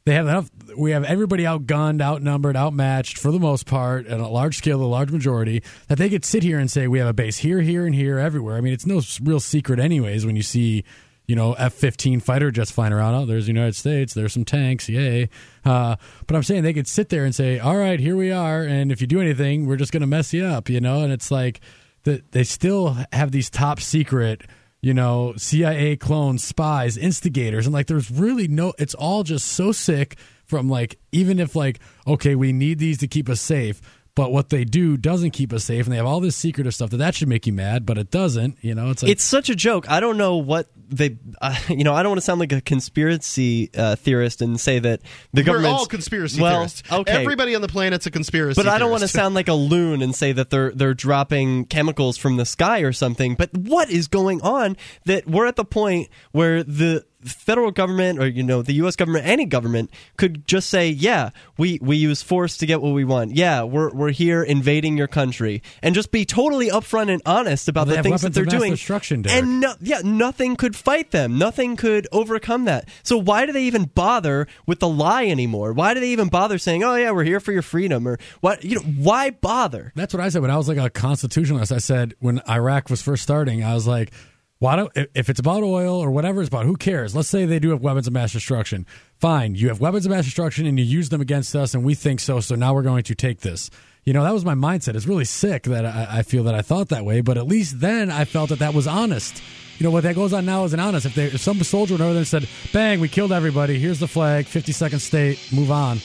[0.05, 0.51] They have enough.
[0.77, 4.85] We have everybody outgunned, outnumbered, outmatched for the most part, at a large scale, the
[4.85, 7.85] large majority, that they could sit here and say we have a base here, here,
[7.87, 8.55] and here, everywhere.
[8.55, 10.83] I mean, it's no real secret, anyways, when you see
[11.27, 13.15] you know, F 15 fighter jets flying around.
[13.15, 14.13] Oh, there's the United States.
[14.13, 14.87] There's some tanks.
[14.87, 15.29] Yay.
[15.63, 15.95] Uh,
[16.27, 18.61] but I'm saying they could sit there and say, all right, here we are.
[18.61, 21.01] And if you do anything, we're just going to mess you up, you know?
[21.01, 21.61] And it's like
[22.03, 24.43] that they still have these top secret,
[24.85, 27.65] you know, CIA clones, spies, instigators.
[27.65, 31.79] And like, there's really no, it's all just so sick from like, even if like,
[32.05, 33.81] okay, we need these to keep us safe.
[34.15, 36.89] But what they do doesn't keep us safe, and they have all this secretive stuff
[36.91, 38.57] that that should make you mad, but it doesn't.
[38.61, 39.89] You know, it's like it's such a joke.
[39.89, 42.61] I don't know what they, uh, you know, I don't want to sound like a
[42.61, 45.01] conspiracy uh, theorist and say that
[45.33, 46.83] the we're government all conspiracy well, theorists.
[46.89, 48.61] Okay, Everybody on the planet's a conspiracy.
[48.61, 51.65] but I don't want to sound like a loon and say that they're they're dropping
[51.65, 53.35] chemicals from the sky or something.
[53.35, 58.27] But what is going on that we're at the point where the federal government or
[58.27, 62.57] you know the US government any government could just say yeah we we use force
[62.57, 63.35] to get what we want.
[63.35, 65.61] Yeah we're we're here invading your country.
[65.81, 68.71] And just be totally upfront and honest about Well, the things that they're doing.
[68.71, 69.43] destruction, Derek.
[69.43, 71.37] and no, yeah nothing could fight them.
[71.37, 72.87] Nothing could overcome that.
[73.03, 75.73] So why do they even bother with the lie anymore?
[75.73, 78.07] Why do they even bother saying oh yeah we're here for your freedom?
[78.07, 79.91] Or what you know why bother?
[79.95, 81.71] That's what I said when I was like a constitutionalist.
[81.71, 84.11] I said when Iraq was first starting, I was like,
[84.59, 87.15] why don't if- it's about oil or whatever it's about, who cares?
[87.15, 88.85] Let's say they do have weapons of mass destruction.
[89.19, 91.93] Fine, you have weapons of mass destruction and you use them against us, and we
[91.95, 92.39] think so.
[92.39, 93.69] So now we're going to take this.
[94.03, 94.95] You know, that was my mindset.
[94.95, 97.79] It's really sick that I, I feel that I thought that way, but at least
[97.79, 99.41] then I felt that that was honest.
[99.79, 101.05] You know what that goes on now isn't honest.
[101.07, 103.77] If, they, if some soldier went over there and said, "Bang, we killed everybody.
[103.79, 104.45] Here's the flag.
[104.45, 105.39] Fifty second state.
[105.51, 105.97] Move on."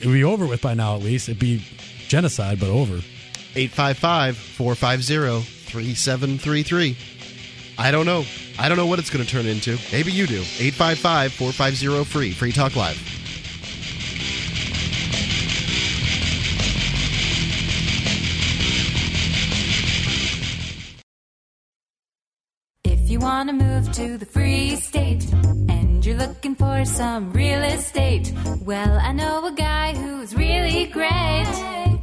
[0.00, 0.96] It'd be over with by now.
[0.96, 1.62] At least it'd be
[2.08, 3.00] genocide, but over.
[3.54, 6.96] 855 450 3733.
[7.80, 8.26] I don't know.
[8.58, 9.78] I don't know what it's going to turn into.
[9.90, 10.42] Maybe you do.
[10.58, 12.30] 855 450 free.
[12.32, 12.98] Free Talk Live.
[22.84, 27.62] If you want to move to the free state and you're looking for some real
[27.62, 31.46] estate, well, I know a guy who's really great.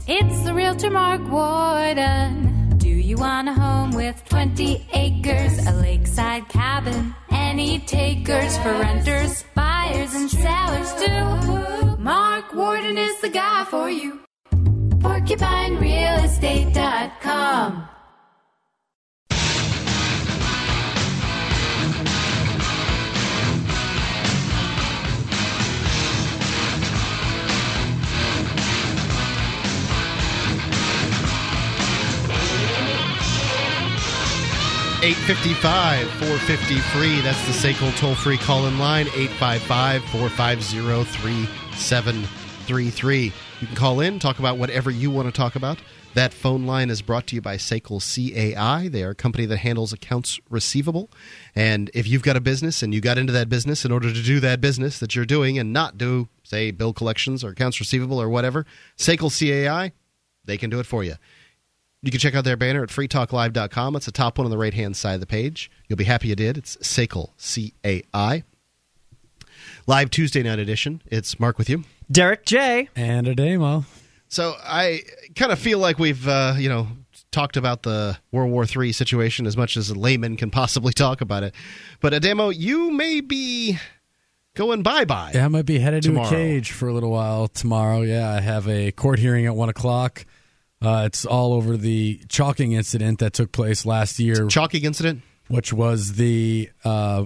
[0.08, 2.57] It's the realtor Mark Warden.
[2.88, 9.44] Do you want a home with 20 acres, a lakeside cabin, any takers for renters,
[9.54, 11.98] buyers, and sellers too?
[12.02, 14.22] Mark Warden is the guy for you.
[15.04, 17.90] PorcupineRealestate.com.
[35.04, 37.22] Eight fifty five four fifty free.
[37.22, 39.06] That's the SACL toll free call in line.
[39.10, 43.26] 855 450 3733.
[43.62, 45.78] You can call in, talk about whatever you want to talk about.
[46.16, 48.88] That phone line is brought to you by SACL CAI.
[48.88, 51.12] They are a company that handles accounts receivable.
[51.56, 54.24] And if you've got a business and you got into that business in order to
[54.24, 58.20] do that business that you're doing and not do, say, bill collections or accounts receivable
[58.20, 58.66] or whatever,
[58.98, 59.92] SACL CAI,
[60.46, 61.18] they can do it for you.
[62.08, 63.98] You can check out their banner at freetalklive.com.
[63.98, 65.70] It's the top one on the right hand side of the page.
[65.90, 66.58] You'll be happy you did.
[66.58, 68.44] It's SACL, C A I.
[69.88, 71.02] Live Tuesday night edition.
[71.08, 71.84] It's Mark with you.
[72.10, 72.88] Derek J.
[72.96, 73.84] And Ademo.
[74.30, 75.02] So I
[75.36, 76.88] kind of feel like we've, uh, you know,
[77.32, 81.20] talked about the World War III situation as much as a layman can possibly talk
[81.20, 81.54] about it.
[82.00, 83.80] But Ademo, you may be
[84.56, 85.32] going bye bye.
[85.36, 86.30] Yeah, I might be headed Tomorrow.
[86.30, 88.04] to a cage for a little while tomorrow.
[88.04, 90.26] Yeah, I have a court hearing at one o'clock.
[90.82, 95.22] Uh, it's all over the chalking incident that took place last year, Chalking incident.
[95.48, 97.26] which was the uh,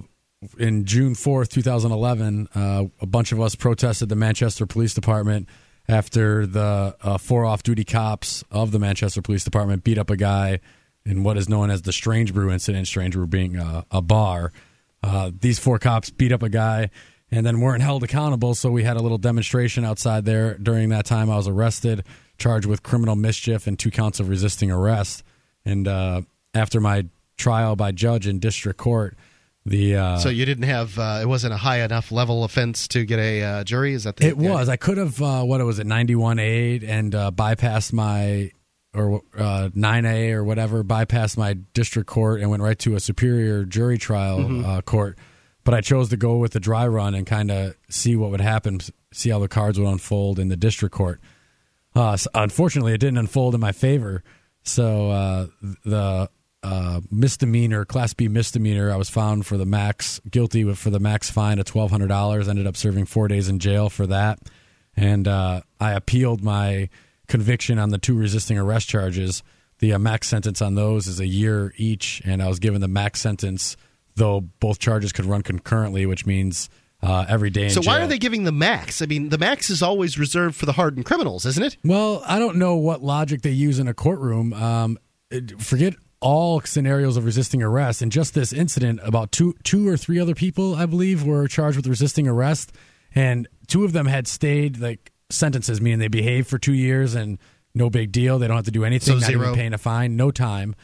[0.58, 2.48] in June fourth, two thousand eleven.
[2.54, 5.48] Uh, a bunch of us protested the Manchester Police Department
[5.88, 10.60] after the uh, four off-duty cops of the Manchester Police Department beat up a guy
[11.04, 12.86] in what is known as the Strange Brew incident.
[12.86, 14.52] Strange Brew being a, a bar.
[15.02, 16.88] Uh, these four cops beat up a guy
[17.32, 18.54] and then weren't held accountable.
[18.54, 20.56] So we had a little demonstration outside there.
[20.58, 22.04] During that time, I was arrested,
[22.42, 25.22] charged with criminal mischief and two counts of resisting arrest.
[25.64, 26.22] And uh,
[26.54, 29.16] after my trial by judge in district court,
[29.64, 33.04] the uh, So you didn't have, uh, it wasn't a high enough level offense to
[33.04, 33.94] get a uh, jury?
[33.94, 34.68] Is that the It was.
[34.68, 38.50] I could have uh, what it was it, ninety one A, and uh, bypassed my
[38.92, 43.00] or uh, nine A or whatever, bypassed my district court and went right to a
[43.00, 45.16] superior jury trial uh, court.
[45.64, 48.40] But I chose to go with the dry run and kind of see what would
[48.40, 48.80] happen,
[49.12, 51.20] see how the cards would unfold in the district court.
[51.94, 54.22] Uh, so unfortunately, it didn't unfold in my favor.
[54.62, 55.46] So uh,
[55.84, 56.30] the
[56.62, 61.30] uh, misdemeanor, Class B misdemeanor, I was found for the max guilty for the max
[61.30, 62.48] fine of twelve hundred dollars.
[62.48, 64.38] Ended up serving four days in jail for that,
[64.96, 66.88] and uh, I appealed my
[67.26, 69.42] conviction on the two resisting arrest charges.
[69.80, 72.88] The uh, max sentence on those is a year each, and I was given the
[72.88, 73.76] max sentence,
[74.14, 76.70] though both charges could run concurrently, which means
[77.02, 77.64] uh, every day.
[77.64, 78.04] In So why jail.
[78.04, 79.02] are they giving the max?
[79.02, 81.76] I mean, the max is always reserved for the hardened criminals, isn't it?
[81.84, 84.52] Well, I don't know what logic they use in a courtroom.
[84.52, 84.98] Um,
[85.58, 88.00] forget all scenarios of resisting arrest.
[88.02, 91.76] And just this incident, about two, two or three other people, I believe, were charged
[91.76, 92.72] with resisting arrest,
[93.14, 97.38] and two of them had stayed like sentences, meaning they behaved for two years and
[97.74, 98.38] no big deal.
[98.38, 99.14] They don't have to do anything.
[99.14, 99.42] So not zero.
[99.48, 100.76] even paying a fine, no time.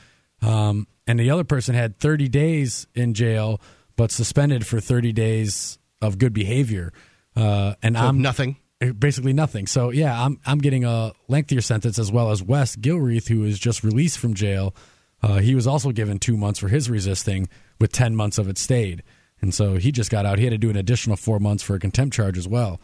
[0.43, 3.61] Um, and the other person had 30 days in jail,
[3.97, 6.93] but suspended for 30 days of good behavior.
[7.37, 8.57] Uh, and So I'm nothing.
[8.99, 9.67] basically nothing.
[9.67, 13.59] So yeah, I'm I'm getting a lengthier sentence as well as Wes Gilreath, who is
[13.59, 14.75] just released from jail.
[15.23, 17.49] Uh, he was also given two months for his resisting,
[17.81, 19.03] with ten months of it stayed,
[19.41, 20.39] and so he just got out.
[20.39, 22.81] He had to do an additional four months for a contempt charge as well.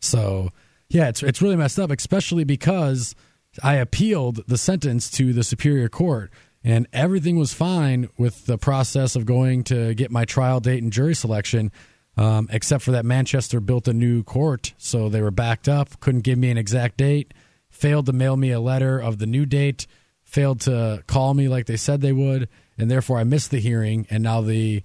[0.00, 0.50] So
[0.90, 3.14] yeah, it's it's really messed up, especially because
[3.62, 6.30] I appealed the sentence to the superior court.
[6.64, 10.92] And everything was fine with the process of going to get my trial date and
[10.92, 11.70] jury selection
[12.18, 16.22] um, except for that Manchester built a new court, so they were backed up, couldn't
[16.22, 17.32] give me an exact date,
[17.70, 19.86] failed to mail me a letter of the new date,
[20.24, 24.04] failed to call me like they said they would, and therefore I missed the hearing,
[24.10, 24.82] and now the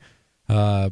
[0.47, 0.91] uh,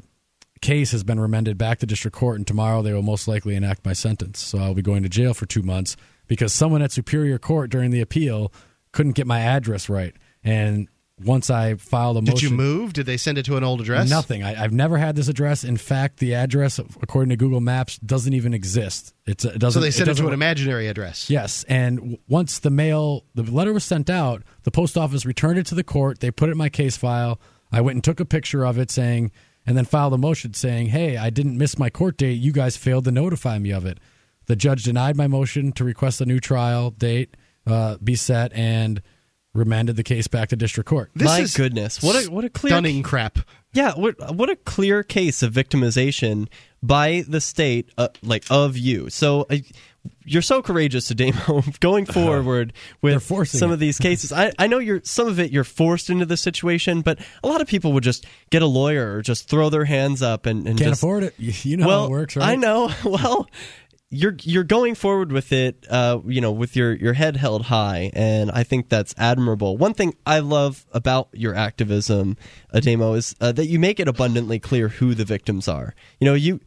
[0.61, 3.85] case has been remanded back to district court, and tomorrow they will most likely enact
[3.85, 4.39] my sentence.
[4.39, 5.95] So I'll be going to jail for two months
[6.27, 8.51] because someone at Superior Court during the appeal
[8.93, 10.15] couldn't get my address right.
[10.43, 10.87] And
[11.23, 12.33] once I filed a motion.
[12.35, 12.93] Did you move?
[12.93, 14.09] Did they send it to an old address?
[14.09, 14.43] Nothing.
[14.43, 15.63] I, I've never had this address.
[15.63, 19.13] In fact, the address, according to Google Maps, doesn't even exist.
[19.25, 19.79] It's it doesn't.
[19.79, 21.29] So they sent it, doesn't to an imaginary address.
[21.29, 25.59] Yes, and w- once the mail, the letter was sent out, the post office returned
[25.59, 26.19] it to the court.
[26.19, 27.39] They put it in my case file.
[27.71, 29.31] I went and took a picture of it, saying,
[29.65, 32.39] and then filed a motion saying, "Hey, I didn't miss my court date.
[32.39, 33.99] You guys failed to notify me of it."
[34.47, 39.01] The judge denied my motion to request a new trial date uh, be set and
[39.53, 41.11] remanded the case back to district court.
[41.15, 43.39] This My is goodness, what a what a clear stunning crap.
[43.73, 46.47] Yeah, what what a clear case of victimization
[46.83, 49.09] by the state, uh, like of you.
[49.09, 49.57] So uh,
[50.23, 53.73] you're so courageous, Ademo, going forward They're with some it.
[53.73, 54.31] of these cases.
[54.31, 57.61] I, I know you're some of it you're forced into this situation, but a lot
[57.61, 60.77] of people would just get a lawyer or just throw their hands up and, and
[60.77, 61.35] Can't just, afford it.
[61.37, 62.49] You you know well, how it works, right?
[62.49, 62.91] I know.
[63.03, 63.49] Well,
[64.13, 68.11] you're you're going forward with it, uh, you know, with your your head held high,
[68.13, 69.77] and I think that's admirable.
[69.77, 72.35] One thing I love about your activism,
[72.73, 75.95] Ademo, is uh, that you make it abundantly clear who the victims are.
[76.19, 76.59] You know, you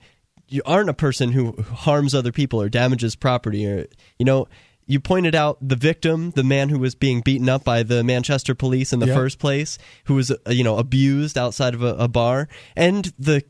[0.48, 3.86] you aren't a person who harms other people or damages property, or
[4.18, 4.48] you know.
[4.86, 8.54] You pointed out the victim, the man who was being beaten up by the Manchester
[8.54, 9.16] police in the Yep.
[9.16, 13.42] first place, who was uh, you know abused outside of a, a bar, and the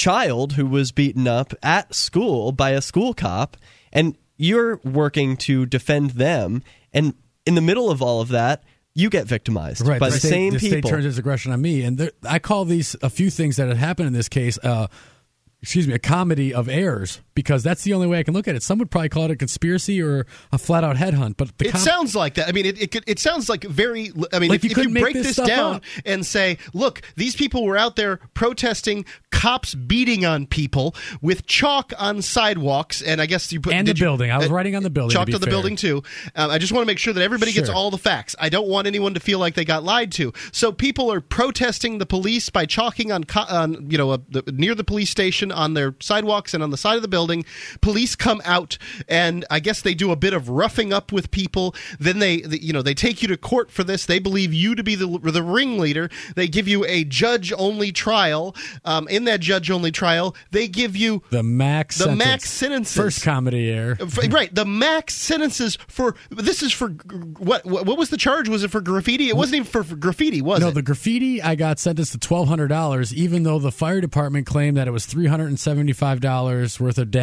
[0.00, 3.56] child who was beaten up at school by a school cop
[3.92, 6.62] and you're working to defend them
[6.94, 7.12] and
[7.44, 10.52] in the middle of all of that you get victimized right, by the, state, same
[10.54, 13.30] the people state turns its aggression on me, and there, I call these a few
[13.30, 14.58] things that have happened in this case.
[14.62, 14.88] Uh,
[15.62, 18.54] excuse me, a comedy of errors because that's the only way I can look at
[18.54, 18.62] it.
[18.62, 21.72] Some would probably call it a conspiracy or a flat out headhunt, but the It
[21.72, 22.48] com- sounds like that.
[22.48, 24.12] I mean, it it, could, it sounds like very.
[24.32, 25.82] I mean, Like if you if you, break this this, down up.
[26.04, 31.92] and say, look, these people were out there protesting cops beating on people with chalk
[31.98, 34.30] on sidewalks, and I guess you put And the you- building.
[34.30, 35.50] I was writing on the building, to be on the fair.
[35.52, 36.02] building too.
[36.36, 38.34] Um, I just want to make sure that everybody gets all the facts.
[38.38, 40.32] I don't want anyone to feel like they got lied to.
[40.52, 44.42] So people are protesting the police by chalking on, co- on you know, a, the,
[44.52, 47.29] near the police station on their sidewalks and on the side of the building.
[47.80, 48.78] Police come out
[49.08, 51.74] and I guess they do a bit of roughing up with people.
[51.98, 54.06] Then they, the, you know, they take you to court for this.
[54.06, 56.10] They believe you to be the the ringleader.
[56.34, 58.54] They give you a judge only trial.
[58.84, 62.18] Um, in that judge only trial, they give you the max the sentence.
[62.26, 62.96] max sentences.
[62.96, 63.96] first comedy air,
[64.30, 68.62] right the max sentences for this is for what what what was the charge was
[68.64, 71.42] it for graffiti it wasn't even for, for graffiti was No, it No, the graffiti
[71.42, 74.92] I got sentenced to twelve hundred dollars, even though the fire department claimed that it
[74.92, 77.19] was three hundred and seventy five dollars worth of damage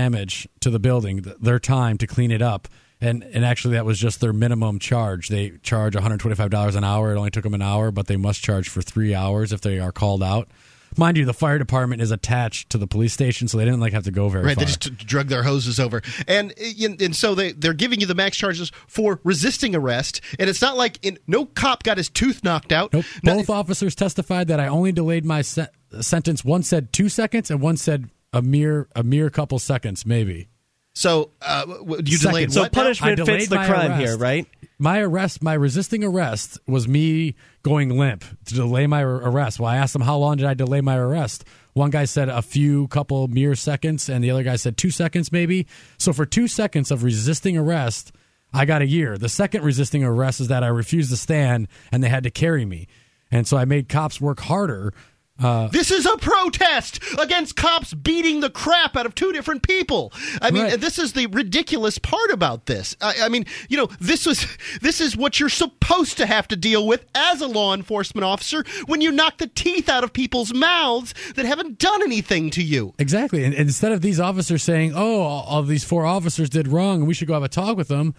[0.59, 2.67] to the building, their time to clean it up,
[3.01, 5.27] and and actually that was just their minimum charge.
[5.29, 7.13] They charge one hundred twenty five dollars an hour.
[7.13, 9.79] It only took them an hour, but they must charge for three hours if they
[9.79, 10.47] are called out.
[10.95, 13.91] Mind you, the fire department is attached to the police station, so they didn't like
[13.91, 14.63] have to go very Right, far.
[14.63, 18.07] they just drug their hoses over, and eh, and, and so they they're giving you
[18.07, 22.09] the max charges for resisting arrest, and it's not like in, no cop got his
[22.09, 22.93] tooth knocked out.
[22.93, 23.05] Nope.
[23.21, 25.67] No- Both officers testified that I only delayed my se-
[25.99, 26.45] sentence.
[26.45, 30.47] One said two seconds, and one said a mere a mere couple seconds, maybe.
[30.93, 32.21] so uh, w- you Seconds.
[32.21, 32.81] delayed so what now?
[32.83, 34.01] punishment I fits the crime arrest.
[34.01, 34.45] here right
[34.79, 39.59] My arrest, my resisting arrest, was me going limp to delay my arrest.
[39.59, 41.45] Well, I asked them how long did I delay my arrest.
[41.73, 45.31] One guy said a few couple mere seconds, and the other guy said two seconds
[45.31, 45.67] maybe.
[45.97, 48.11] So for two seconds of resisting arrest,
[48.53, 49.17] I got a year.
[49.17, 52.65] The second resisting arrest is that I refused to stand, and they had to carry
[52.65, 52.87] me,
[53.29, 54.93] and so I made cops work harder.
[55.39, 60.11] Uh, This is a protest against cops beating the crap out of two different people.
[60.41, 60.79] I mean, Right.
[60.81, 62.95] this is the ridiculous part about this.
[63.01, 64.45] I, I mean, you know, this was
[64.81, 68.65] this is what you're supposed to have to deal with as a law enforcement officer
[68.87, 72.93] when you knock the teeth out of people's mouths that haven't done anything to you.
[72.97, 73.43] Exactly.
[73.43, 76.99] And, and instead of these officers saying, "Oh, all, all these four officers did wrong,
[76.99, 78.15] and we should go have a talk with them,"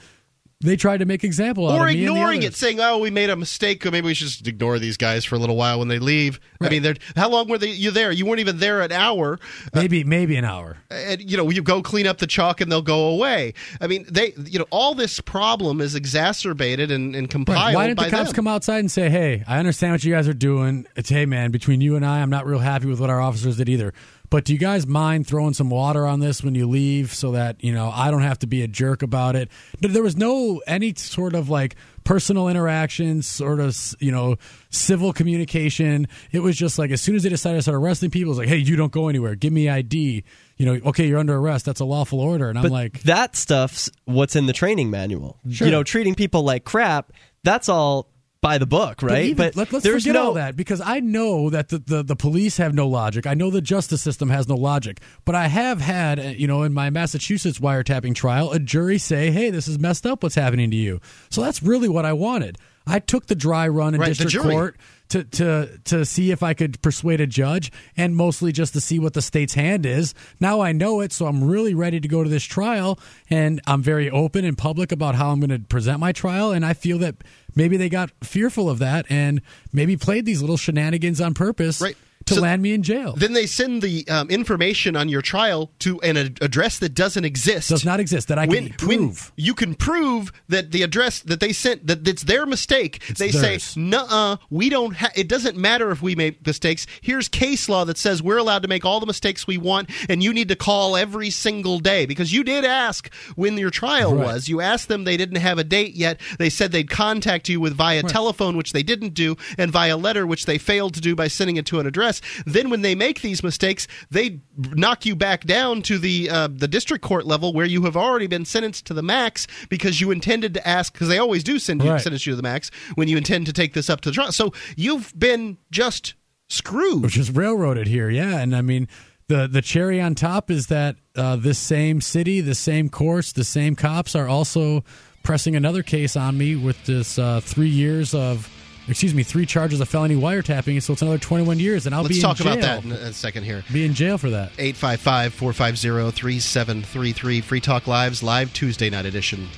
[0.60, 2.98] they tried to make example out Or of me and the ignoring it, saying, "Oh,
[2.98, 3.86] we made a mistake.
[3.86, 6.40] Or maybe we should just ignore these guys for a little while when they leave."
[6.60, 7.70] I mean, they're, how long were they?
[7.70, 8.10] You there?
[8.10, 9.38] You weren't even there an hour.
[9.72, 10.78] Maybe maybe an hour.
[10.90, 13.54] and you know you go clean up the chalk and they'll go away.
[13.80, 18.00] I mean, they you know all this problem is exacerbated and, and compiled Why didn't
[18.00, 18.34] the cops them.
[18.34, 20.86] come outside and say, "Hey, I understand what you guys are doing.
[20.96, 23.58] It's hey, man, between you and I, I'm not real happy with what our officers
[23.58, 23.94] did either.
[24.30, 27.62] But do you guys mind throwing some water on this when you leave, so that
[27.64, 29.48] you know I don't have to be a jerk about it?"
[29.80, 34.36] There was no any sort of like personal interaction, sort of you know
[34.70, 36.08] civil communication.
[36.32, 38.38] It was just like as soon as they decided to start arresting people, it was
[38.38, 39.34] like, "Hey, you don't go anywhere.
[39.34, 40.24] Give me ID."
[40.56, 41.64] You know, okay, you're under arrest.
[41.64, 45.38] That's a lawful order, and I'm but like, that stuff's what's in the training manual
[45.50, 45.66] Sure.
[45.66, 47.12] you know treating people like crap
[47.44, 48.08] that's all
[48.40, 51.68] by the book right even- let, us forget no all that because I know that
[51.70, 53.26] the, the, the police have no logic.
[53.26, 55.00] I know the justice system has no logic.
[55.24, 59.30] But I have had, uh, you know, in my Massachusetts wiretapping trial, a jury say,
[59.30, 60.22] "Hey, this is messed up.
[60.22, 62.58] What's happening to you?" So that's really what I wanted.
[62.86, 64.76] I took the dry run in Right, district court
[65.10, 68.98] to to to see if I could persuade a judge, and mostly just to see
[68.98, 70.14] what the state's hand is.
[70.40, 72.98] Now I know it, so I'm really ready to go to this trial,
[73.30, 76.52] and I'm very open and public about how I'm going to present my trial.
[76.52, 77.16] And I feel that
[77.54, 79.40] maybe they got fearful of that and
[79.72, 81.96] maybe played these little shenanigans on purpose Right.
[82.28, 83.14] To So- land me in jail.
[83.16, 87.24] Then they send the um, information on your trial to an ad- address that doesn't
[87.24, 87.68] exist.
[87.70, 89.32] Does not exist that I when, can prove.
[89.36, 93.02] you can prove that the address that they sent that it's their mistake.
[93.08, 93.64] It's they theirs.
[93.64, 94.96] say, "Nuh-uh, we don't.
[94.96, 96.86] Ha- it doesn't matter if we make mistakes.
[97.00, 100.22] Here's case law that says we're allowed to make all the mistakes we want, and
[100.22, 104.26] you need to call every single day because you did ask when your trial Right.
[104.26, 104.48] was.
[104.48, 105.04] You asked them.
[105.04, 106.20] They didn't have a date yet.
[106.38, 110.26] They said they'd contact you with via telephone, which they didn't do, and via letter,
[110.26, 112.17] which they failed to do by sending it to an address.
[112.46, 116.68] Then when they make these mistakes, they knock you back down to the uh, the
[116.68, 120.54] district court level where you have already been sentenced to the max because you intended
[120.54, 122.00] to ask because they always do send you Right.
[122.00, 124.32] sentence you to the max when you intend to take this up to the trial.
[124.32, 126.14] So you've been just
[126.48, 127.16] screwed.
[127.16, 128.10] is railroaded here.
[128.10, 128.88] Yeah, and I mean
[129.28, 133.44] the the cherry on top is that uh, this same city, the same courts, the
[133.44, 134.82] same cops are also
[135.22, 138.48] pressing another case on me with this uh, three years of.
[138.88, 142.16] Excuse me, three charges of felony wiretapping, so it's another 21 years, and I'll Let's
[142.16, 142.52] be talk in jail.
[142.54, 143.62] about that in a, a second here.
[143.72, 144.52] Be in jail for that.
[144.58, 147.40] 855 450 3733.
[147.42, 149.48] Free Talk Live's live Tuesday night edition.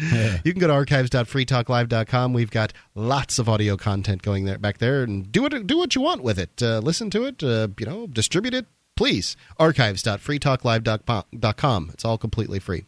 [0.43, 2.33] You can go to archives.freetalklive.com.
[2.33, 5.67] We've got lots of audio content going there back there, and do it.
[5.67, 6.61] Do what you want with it.
[6.61, 7.43] Uh, listen to it.
[7.43, 8.65] Uh, you know, distribute it.
[8.95, 11.89] Please, archives.freetalklive.com.
[11.93, 12.85] It's all completely free.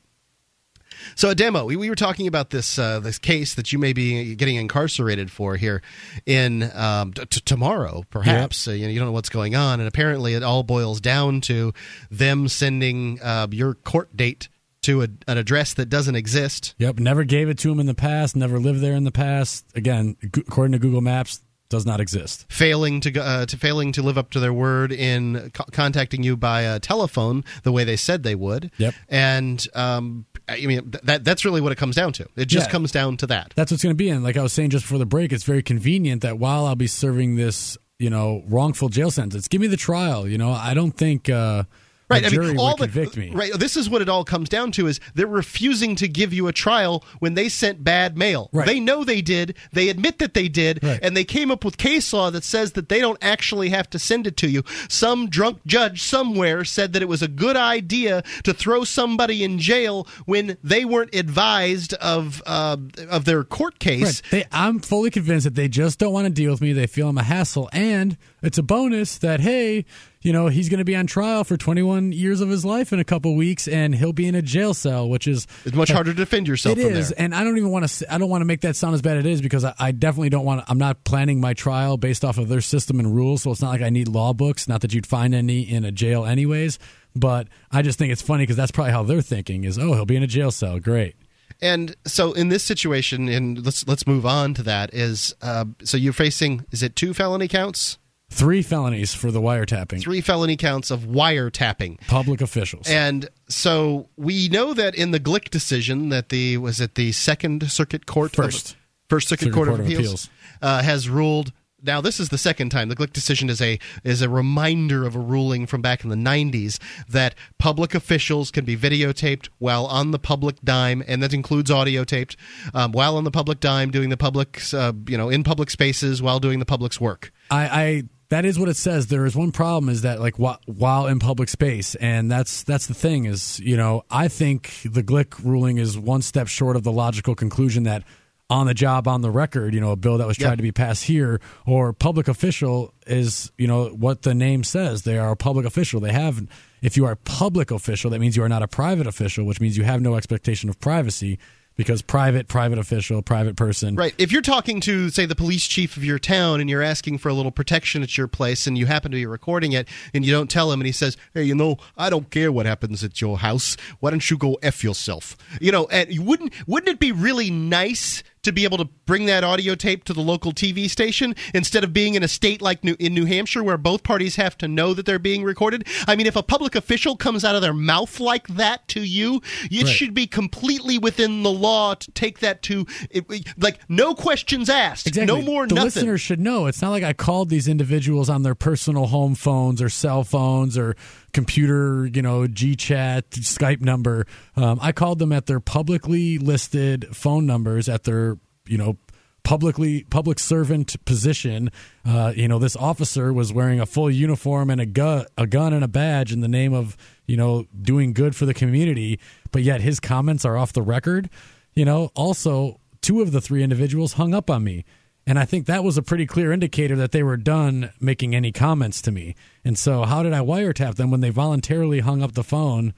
[1.16, 1.66] So, Ademo.
[1.66, 5.32] We, we were talking about this uh, this case that you may be getting incarcerated
[5.32, 5.82] for here
[6.26, 8.68] in um, t- tomorrow, perhaps.
[8.68, 11.41] Uh, you, know, you don't know what's going on, and apparently, it all boils down
[11.41, 11.74] to
[12.10, 14.49] them sending uh, your court date
[14.82, 16.76] to a, an address that doesn't exist.
[16.78, 19.66] Yep, never gave it to him in the past, never lived there in the past.
[19.76, 22.45] Again, g- according to Google Maps, does not exist.
[22.49, 26.38] failing to uh, to failing to live up to their word in co- contacting you
[26.38, 28.72] by uh, telephone the way they said they would.
[28.78, 28.93] Yep.
[29.09, 32.28] And um, I mean that that's really what it comes down to.
[32.36, 32.72] It just Yeah.
[32.72, 33.53] comes down to that.
[33.55, 34.09] That's what's going to be.
[34.09, 36.76] And like I was saying just before the break, it's very convenient that while I'll
[36.76, 40.28] be serving this, you know, wrongful jail sentence, give me the trial.
[40.28, 41.63] You know, I don't think uh,
[42.08, 43.32] Right, a I mean, all the.
[43.34, 46.47] Right, this is what it all comes down to: is they're refusing to give you
[46.47, 48.49] a trial when they sent bad mail.
[48.53, 48.68] Right.
[48.68, 49.58] They know they did.
[49.74, 50.99] They admit that they did, Right.
[51.01, 53.97] and they came up with case law that says that they don't actually have to
[53.97, 54.62] send it to you.
[54.88, 59.58] Some drunk judge somewhere said that it was a good idea to throw somebody in
[59.58, 62.78] jail when they weren't advised of uh,
[63.10, 64.22] of their court case.
[64.26, 64.32] Right.
[64.32, 66.72] They, I'm fully convinced that they just don't want to deal with me.
[66.72, 69.86] They feel I'm a hassle, and it's a bonus that hey,
[70.26, 72.99] you know, he's going to be on trial for 21 years of his life in
[72.99, 76.11] a couple weeks, and he'll be in a jail cell, which is It's much harder
[76.11, 77.21] to defend yourself It from is, there.
[77.21, 78.13] and I don't even want to.
[78.13, 79.91] I don't want to make that sound as bad as it is because I, I
[79.91, 80.65] definitely don't want.
[80.67, 83.69] I'm not planning my trial based off of their system and rules, so it's not
[83.69, 84.67] like I need law books.
[84.67, 86.80] Not that you'd find any in a jail, anyways.
[87.15, 90.05] But I just think it's funny because that's probably how they're thinking: is oh, he'll
[90.05, 90.80] be in a jail cell.
[90.80, 91.15] Great.
[91.61, 94.93] And so in this situation, and let's let's move on to that.
[94.93, 97.99] Is uh, so you're facing is it two felony counts?
[98.30, 100.01] Three felonies for the wiretapping.
[100.01, 102.05] Three felony counts of wiretapping.
[102.07, 102.88] Public officials.
[102.88, 107.71] And so we know that in the Glik decision that the was it the Second
[107.71, 108.76] Circuit Court of- First.
[109.09, 110.30] First Circuit, Circuit Court, Court of of Appeals, Appeals.
[110.61, 111.53] Uh, has ruled.
[111.84, 115.15] Now this is the second time the Glik decision is a is a reminder of
[115.15, 120.09] a ruling from back in the 90s that public officials can be videotaped while on
[120.09, 122.36] the public dime, and that includes audio taped
[122.73, 126.23] um, while on the public dime doing the public's uh, you know in public spaces
[126.23, 127.32] while doing the public's work.
[127.51, 128.03] I, I
[128.36, 129.07] that is what it says.
[129.07, 132.88] There is one problem is that like wh- while in public space, and that's that's
[132.88, 136.83] the thing is you know I think the Glik ruling is one step short of
[136.83, 138.03] the logical conclusion that
[138.47, 140.55] on the job on the record, you know, a bill that was tried Yeah.
[140.57, 145.01] to be passed here or public official is you know what the name says.
[145.01, 145.99] They are a public official.
[145.99, 146.45] They have
[146.81, 149.59] if you are a public official, that means you are not a private official, which
[149.59, 151.39] means you have no expectation of privacy.
[151.76, 154.13] Because private, private official, private person, Right.
[154.17, 157.30] If you're talking to, say, the police chief of your town and you're asking for
[157.30, 160.32] a little protection at your place and you happen to be recording it and you
[160.32, 163.19] don't tell him and he says, hey, you know, I don't care what happens at
[163.19, 163.76] your house.
[163.99, 165.36] Why don't you go F yourself?
[165.59, 169.43] You know, and wouldn't, wouldn't it be really nice to be able to bring that
[169.43, 172.95] audio tape to the local TV station instead of being in a state like New,
[172.99, 175.85] in New Hampshire where both parties have to know that they're being recorded?
[176.07, 179.41] I mean, if a public official comes out of their mouth like that to you,
[179.69, 179.91] it Right.
[179.91, 183.25] should be completely within the law to take that to it,
[183.57, 185.27] like no questions asked, Exactly.
[185.35, 185.67] no more nothing.
[185.69, 185.85] the nothing.
[185.85, 186.65] listeners should know.
[186.67, 190.77] It's not like I called these individuals on their personal home phones or cell phones
[190.77, 190.95] or
[191.36, 194.25] computer, you know, GChat, Skype number.
[194.55, 198.97] Um, I called them at their publicly listed phone numbers at their, you know,
[199.43, 201.71] publicly public servant position.
[202.05, 205.73] Uh, you know, this officer was wearing a full uniform and a gun, a gun
[205.73, 206.95] and a badge in the name of
[207.27, 209.19] you know doing good for the community,
[209.51, 211.29] but yet his comments are off the record.
[211.73, 214.86] You know, also two of the three individuals hung up on me.
[215.28, 218.51] And I think that was a pretty clear indicator that they were done making any
[218.51, 219.36] comments to me.
[219.63, 222.93] And so, how did I wiretap them when they voluntarily hung up the phone,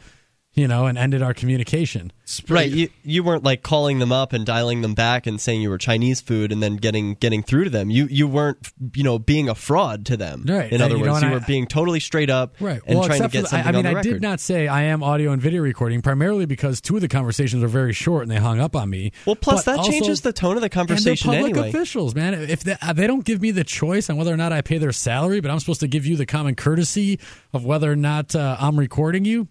[0.57, 2.11] you know, and ended our communication?
[2.49, 5.69] Right, you you weren't like calling them up and dialing them back and saying you
[5.69, 7.89] were Chinese food and then getting getting through to them.
[7.89, 8.57] You you weren't
[8.93, 10.43] you know being a fraud to them.
[10.45, 12.81] Right, In and, other you words, and you I- were being totally straight up Right.
[12.85, 13.93] and well, trying to except get for the- something I, I on mean, the I
[13.93, 14.11] record.
[14.13, 17.63] did not say I am audio and video recording, primarily because two of the conversations
[17.63, 19.11] are very short and they hung up on me.
[19.25, 21.69] well, plus But that also- changes the tone of the conversation and they're public anyway.
[21.69, 22.33] officials, man.
[22.33, 24.79] If they, uh, they don't give me the choice on whether or not I pay
[24.79, 27.19] their salary, but I'm supposed to give you the common courtesy
[27.53, 29.47] of whether or not uh, I'm recording you.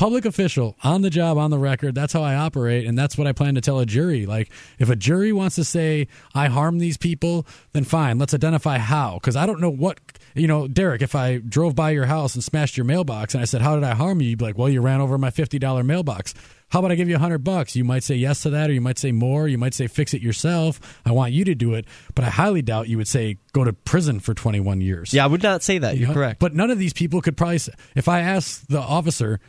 [0.00, 1.94] Public official on the job, on the record.
[1.94, 4.24] That's how I operate, and that's what I plan to tell a jury.
[4.24, 8.18] Like, if a jury wants to say I harm these people, then fine.
[8.18, 10.00] Let's identify how, because I don't know what
[10.34, 11.02] you know, Derek.
[11.02, 13.84] If I drove by your house and smashed your mailbox, and I said, "How did
[13.84, 16.32] I harm you?" You'd be like, "Well, you ran over my fifty dollar mailbox."
[16.70, 17.76] How about I give you a hundred bucks?
[17.76, 19.48] You might say yes to that, or you might say more.
[19.48, 20.80] You might say fix it yourself.
[21.04, 21.84] I want you to do it,
[22.14, 25.12] but I highly doubt you would say go to prison for twenty one years.
[25.12, 25.94] Yeah, I would not say that.
[25.94, 26.14] You You're know?
[26.14, 26.40] correct.
[26.40, 27.58] But none of these people could probably.
[27.58, 29.40] Say, if I asked the officer,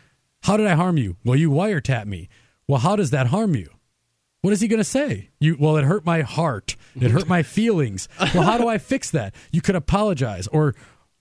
[0.43, 2.29] "How did I harm you?" Well, you wiretap me.
[2.67, 3.69] Well, how does that harm you?
[4.41, 5.29] What is he going to say?
[5.39, 6.75] You well, it hurt my heart.
[6.99, 8.07] It hurt my feelings.
[8.19, 9.35] Well, how do I fix that?
[9.51, 10.73] You could apologize, or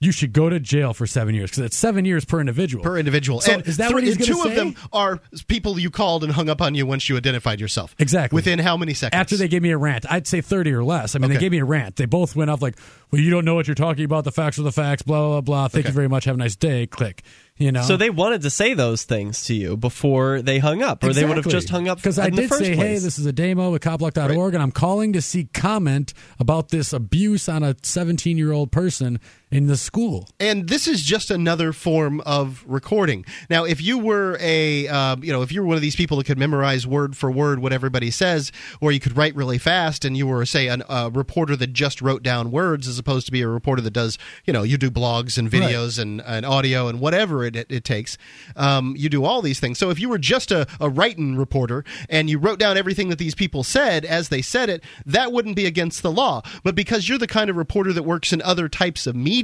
[0.02, 2.82] you should go to jail for seven years because it's seven years per individual.
[2.82, 3.42] per individual.
[3.42, 6.24] So and is that three- what he's two to of them are people you called
[6.24, 7.94] and hung up on you once you identified yourself.
[7.98, 8.34] Exactly.
[8.34, 9.20] Within how many seconds?
[9.20, 11.14] After they gave me a rant, I'd say 30 or less.
[11.14, 11.34] I mean, Okay.
[11.34, 11.96] they gave me a rant.
[11.96, 12.78] They both went off like,
[13.10, 14.24] well, you don't know what you're talking about.
[14.24, 15.68] The facts are the facts, blah, blah, blah.
[15.68, 16.24] Thank you very much.
[16.24, 16.86] Have a nice day.
[16.86, 17.22] Click.
[17.60, 17.82] You know?
[17.82, 21.26] so they wanted to say those things to you before they hung up, or they
[21.26, 23.26] would have just hung up Because in I the did first say, hey, this is
[23.26, 28.38] Ademo at copblock.org, and I'm calling to seek comment about this abuse on a 17
[28.38, 29.20] year old person
[29.50, 30.28] in the school.
[30.38, 33.24] and this is just another form of recording.
[33.48, 36.16] Now, if you were a, um, you know, if you were one of these people
[36.18, 40.04] that could memorize word for word what everybody says, or you could write really fast,
[40.04, 43.32] and you were, say, an- a reporter that just wrote down words, as opposed to
[43.32, 46.86] be a reporter that does, you know, you do blogs and videos and, and audio
[46.86, 48.16] and whatever it, it, it takes.
[48.54, 49.78] Um, you do all these things.
[49.78, 53.18] So if you were just a, a writing reporter and you wrote down everything that
[53.18, 56.42] these people said as they said it, that wouldn't be against the law.
[56.62, 59.39] But because you're the kind of reporter that works in other types of media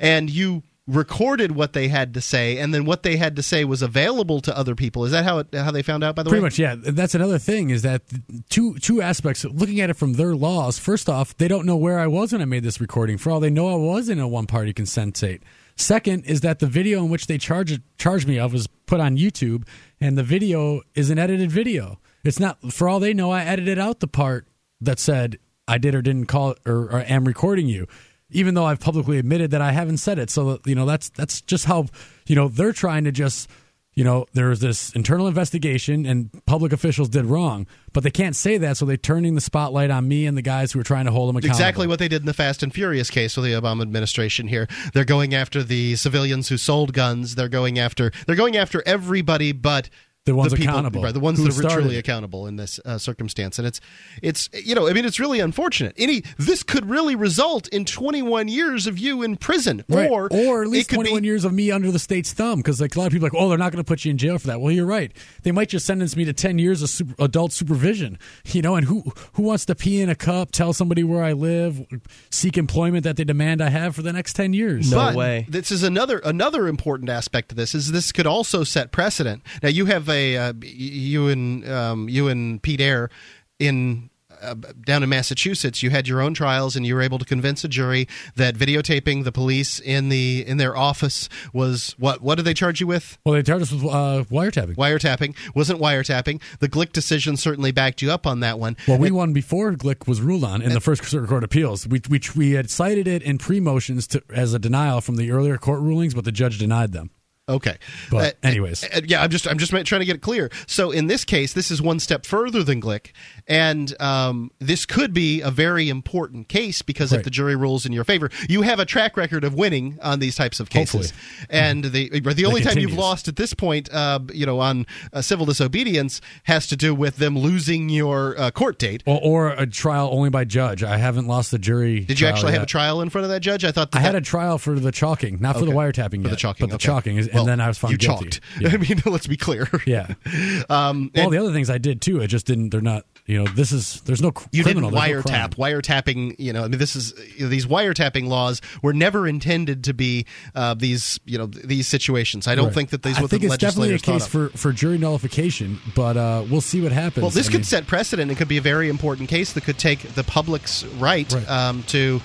[0.00, 3.64] and you recorded what they had to say and then what they had to say
[3.64, 6.28] was available to other people is that how it, how they found out by the
[6.28, 6.74] Pretty way much, yeah.
[6.78, 8.02] That's another thing is that
[8.50, 9.44] two two aspects.
[9.44, 12.42] Looking at it from their laws, first off, they don't know where I was when
[12.42, 13.16] I made this recording.
[13.16, 15.42] For all they know, I was in a one party consent state.
[15.76, 19.16] Second is that the video in which they charge charge me of was put on
[19.16, 19.66] YouTube,
[20.00, 21.98] and the video is an edited video.
[22.22, 22.72] It's not.
[22.72, 24.46] For all they know, I edited out the part
[24.80, 27.86] that said I did or didn't call or, or am recording you,
[28.30, 30.30] even though I've publicly admitted that I haven't said it.
[30.30, 31.86] So you know that's that's just how
[32.26, 33.48] you know they're trying to just
[33.94, 38.34] you know, there was this internal investigation and public officials did wrong, but they can't
[38.34, 41.04] say that, so they're turning the spotlight on me and the guys who are trying
[41.04, 41.54] to hold them accountable.
[41.54, 44.66] Exactly what they did in the Fast and Furious case with the Obama administration here.
[44.92, 47.36] They're going after the civilians who sold guns.
[47.36, 49.88] They're going after they're going after everybody but
[50.26, 52.80] The ones people, accountable, right, the ones who that are started truly accountable in this
[52.84, 53.58] uh, circumstance.
[53.58, 53.80] And it's
[54.22, 55.94] it's you know, I mean it's really unfortunate.
[55.98, 60.10] Any this could really result in 21 years of you in prison Right.
[60.10, 62.94] or or at least 21 be, years of me under the state's thumb because like
[62.96, 64.38] a lot of people are like oh they're not going to put you in jail
[64.38, 65.12] for that well you're right
[65.42, 68.86] they might just sentence me to 10 years of super, adult supervision you know and
[68.86, 69.02] who
[69.34, 71.84] who wants to pee in a cup tell somebody where i live
[72.30, 75.46] seek employment that they demand i have for the next 10 years No but way.
[75.48, 79.42] This is another another important aspect of this is this could also set precedent.
[79.62, 83.10] Now you have a uh, you and um, you and Pete Eyre
[83.58, 84.10] in.
[84.42, 84.54] Uh,
[84.84, 87.68] down in Massachusetts, you had your own trials, and you were able to convince a
[87.68, 92.20] jury that videotaping the police in the in their office was what?
[92.20, 93.16] What did they charge you with?
[93.24, 96.42] well they charged us with uh, wiretapping Wiretapping wasn't wiretapping.
[96.58, 98.76] The Glik decision certainly backed you up on that one.
[98.88, 101.86] well, we won before Glik was ruled on in the first Circuit Court of Appeals.
[101.86, 105.56] We, we we had cited it in pre motions as a denial from the earlier
[105.58, 107.10] court rulings, but the judge denied them.
[107.46, 107.76] Okay,
[108.10, 108.84] But Uh, anyways.
[108.84, 110.50] uh, yeah, I'm just I'm just trying to get it clear.
[110.66, 113.12] So in this case, this is one step further than Glik,
[113.46, 117.92] and um, this could be a very important case because if the jury rules in
[117.92, 121.12] your favor, you have a track record of winning on these types of cases.
[121.50, 125.20] And the the only time you've lost at this point, uh, you know, on uh,
[125.20, 129.02] civil disobedience has to do with them losing your uh, court date.
[129.04, 130.82] Or, or a trial only by judge.
[130.82, 132.00] I haven't lost the jury.
[132.00, 133.66] Did you actually have a trial in front of that judge?
[133.66, 136.28] I thought I had that- a trial for the chalking, not for the wiretapping for
[136.28, 136.86] yet, the chalking, but the okay.
[136.86, 138.30] chalking, is, Well, and then I was found you guilty.
[138.30, 138.40] chalked.
[138.60, 138.68] Yeah.
[138.72, 139.68] I mean, let's be clear.
[139.86, 140.14] yeah.
[140.70, 142.70] Um, Well, and- the other things I did too, I just didn't.
[142.70, 143.04] They're not.
[143.26, 144.90] You know, this is there's no you criminal.
[144.90, 145.54] didn't there's no wiretap.
[145.56, 149.84] Wiretapping, you know, I mean, this is you know, these wiretapping laws were never intended
[149.84, 152.46] to be uh, these, you know, these situations.
[152.46, 152.74] I don't Right.
[152.74, 155.78] think that these I what think the it's definitely a case for, for jury nullification,
[155.96, 157.22] but uh, we'll see what happens.
[157.22, 158.30] Well, this I could mean, set precedent.
[158.30, 161.48] It could be a very important case that could take the public's right, Right.
[161.48, 162.20] Um, to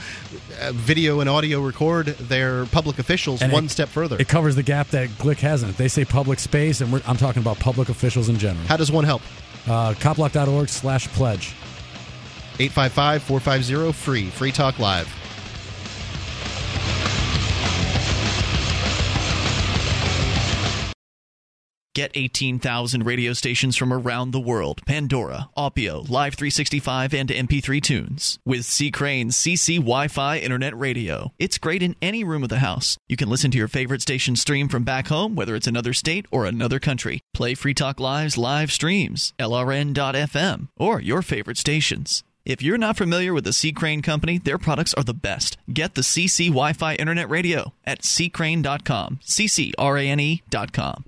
[0.61, 4.17] uh, video and audio record their public officials and one it- step further.
[4.19, 5.77] It covers the gap that Glik hasn't.
[5.77, 8.65] They say public space, and we're, I'm talking about public officials in general.
[8.67, 9.21] How does one help?
[9.69, 11.53] Uh, copblock.org slash pledge.
[12.59, 14.29] 855 450 free.
[14.29, 15.07] Free Talk Live.
[21.99, 28.39] Get 18,000 radio stations from around the world Pandora, Aupeo, Live 365, and MP3 Tunes.
[28.45, 28.89] With C.
[28.89, 32.97] Crane's CC Wi Fi Internet Radio, it's great in any room of the house.
[33.09, 36.25] You can listen to your favorite station stream from back home, whether it's another state
[36.31, 37.19] or another country.
[37.33, 42.23] Play Free Talk Live's live streams, LRN.FM, or your favorite stations.
[42.45, 45.57] If you're not familiar with the Sea Crane Company, their products are the best.
[45.73, 51.03] Get the CC Wi Fi Internet Radio at ccrane.com, C C R A N E.com.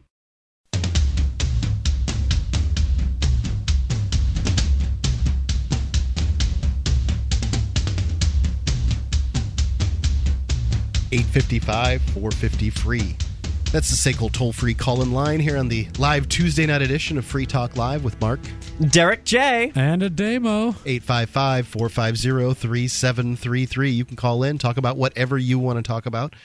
[11.11, 13.15] 855 450 free.
[13.71, 17.17] That's the SACL toll free call in line here on the live Tuesday night edition
[17.17, 18.41] of Free Talk Live with Mark,
[18.89, 20.75] Derek J, and Ademo.
[20.85, 23.89] 855 450 3733.
[23.91, 26.35] You can call in, talk about whatever you want to talk about.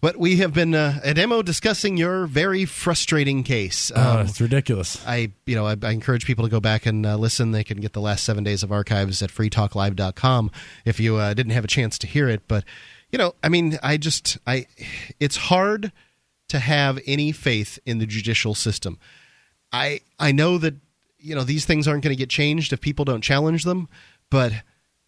[0.00, 3.92] But we have been uh, demo discussing your very frustrating case.
[3.94, 5.02] Ah, um, uh, it's ridiculous.
[5.06, 7.52] I, you know, I, I, encourage people to go back and uh, listen.
[7.52, 10.50] They can get the last seven days of archives at freetalklive.com
[10.84, 12.42] if you uh, didn't have a chance to hear it.
[12.48, 12.64] But
[13.14, 14.66] you know, I mean, I just, I,
[15.20, 15.92] it's hard
[16.48, 18.98] to have any faith in the judicial system.
[19.72, 20.74] I, I know that,
[21.18, 23.88] you know, these things aren't going to get changed if people don't challenge them,
[24.32, 24.52] but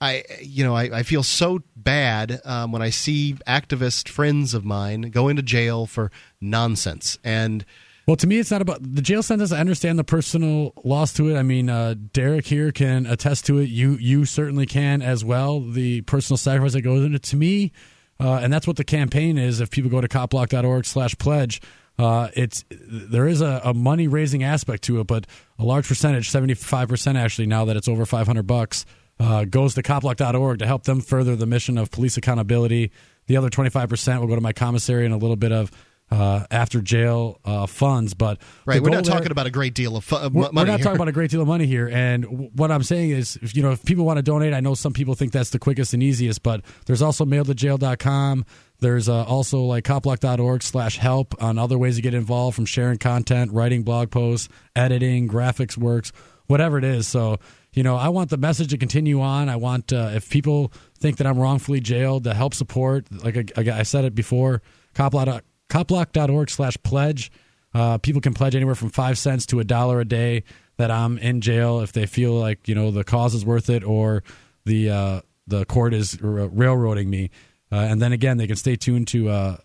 [0.01, 4.65] I, you know, I, I feel so bad um, when I see activist friends of
[4.65, 7.19] mine go into jail for nonsense.
[7.25, 7.65] And,
[8.07, 9.51] Well, to me, it's not about the jail sentence.
[9.51, 11.37] I understand the personal loss to it.
[11.37, 13.69] I mean, uh, Derek here can attest to it.
[13.69, 15.61] You you certainly can as well.
[15.61, 17.25] The personal sacrifice that goes into it.
[17.25, 17.73] To me,
[18.21, 19.61] uh, and that's what the campaign is.
[19.61, 21.61] If people go to copblock.org/pledge,
[21.99, 25.27] uh, it's there is a, a money raising aspect to it, but
[25.59, 28.85] a large percentage, seventy five percent actually, now that it's over five hundred bucks,
[29.19, 32.91] uh, goes to copblock.org to help them further the mission of police accountability.
[33.27, 35.71] The other twenty five percent will go to my commissary and a little bit of
[36.11, 38.15] uh, after jail uh, funds.
[38.15, 40.55] But Right, we're not there- talking about a great deal of fu- uh, we're, money.
[40.55, 40.85] we're not here.
[40.85, 41.89] talking about a great deal of money here.
[41.89, 44.61] And w- what I'm saying is, if, you know, if people want to donate, I
[44.61, 48.45] know some people think that's the quickest and easiest, but there's also mailtojail.com.
[48.79, 52.99] There's uh, also like copblock.org slash help on other ways to get involved from sharing
[52.99, 56.13] content, writing blog posts, editing, graphics works,
[56.47, 57.09] whatever it is.
[57.09, 57.39] So,
[57.73, 59.49] you know, I want the message to continue on.
[59.49, 63.81] I want, uh, if people think that I'm wrongfully jailed, to help support, like I,
[63.81, 64.63] I said it before,
[64.95, 67.31] copblock, copblock.org slash pledge.
[67.75, 70.45] Uh, people can pledge anywhere from five cents to a dollar a day
[70.77, 73.85] that I'm in jail if they feel like you know the cause is worth it
[73.85, 74.23] or
[74.65, 77.31] the uh, the court is railroading me.
[77.71, 79.57] Uh, and then again, they can stay tuned to uh,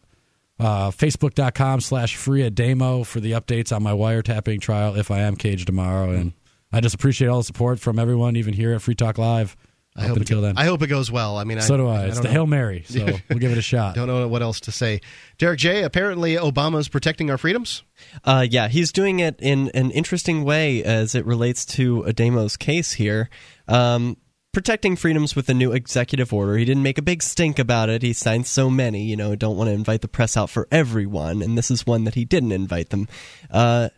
[0.60, 5.36] uh, facebook.com slash free Ademo for the updates on my wiretapping trial if I am
[5.36, 6.12] caged tomorrow.
[6.12, 6.34] And
[6.72, 9.56] I just appreciate all the support from everyone, even here at Free Talk Live.
[9.96, 10.58] I hope until it, then.
[10.58, 11.38] I hope it goes well.
[11.38, 12.06] I mean, so I, do I.
[12.06, 12.32] It's the know.
[12.32, 13.96] Hail Mary, so we'll give it a shot.
[13.96, 15.02] Don't know what else to say.
[15.38, 15.84] Derek J.
[15.84, 17.84] Apparently, Obama's protecting our freedoms.
[18.24, 22.94] Uh, yeah, he's doing it in an interesting way as it relates to Ademo's case
[22.94, 23.30] here.
[23.68, 24.16] Um,
[24.54, 26.56] protecting freedoms with a new executive order.
[26.58, 28.02] He didn't make a big stink about it.
[28.02, 31.42] He signed so many, you know, don't want to invite the press out for everyone,
[31.42, 33.08] and this is one that he didn't invite them.
[33.50, 33.90] Uh,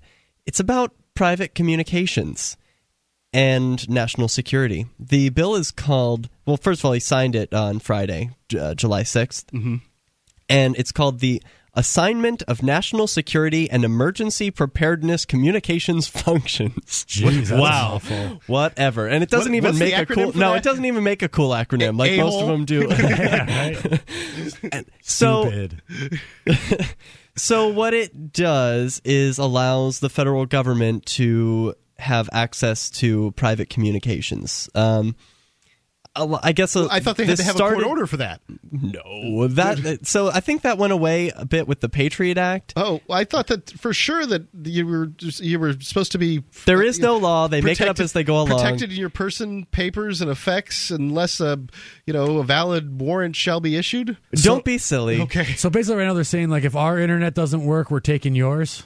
[0.46, 2.58] it's about private communications
[3.34, 4.86] and national security.
[5.00, 9.04] The bill is called, well, first of all, he signed it on Friday, uh, July
[9.04, 9.76] 6th, mm-hmm.
[10.48, 11.42] and it's called the
[11.76, 17.06] Assignment of National Security and Emergency Preparedness Communications Functions.
[17.10, 17.94] Jeez, wow.
[17.96, 18.42] awful.
[18.46, 19.08] Whatever.
[19.08, 20.58] And it doesn't What- even make a cool No, that?
[20.58, 22.90] it doesn't even make a cool acronym like most of them do.
[24.72, 25.52] And so
[27.36, 34.70] so what it does is allows the federal government to have access to private communications.
[34.76, 35.16] Um,
[36.16, 38.40] a- I guess uh, I thought they had to have a court order for that.
[38.72, 42.74] No, that so I think that went away a bit with the Patriot Act.
[42.76, 46.44] Oh, I thought that for sure that you were you were supposed to be.
[46.66, 48.50] There is no law; they make it up protected- as they go along.
[48.60, 51.60] Protected in your person, papers, and effects, unless a
[52.06, 54.16] you know a valid warrant shall be issued.
[54.34, 55.20] Don't be silly.
[55.22, 55.56] Okay.
[55.56, 58.84] So basically, right now they're saying like if our internet doesn't work, we're taking yours.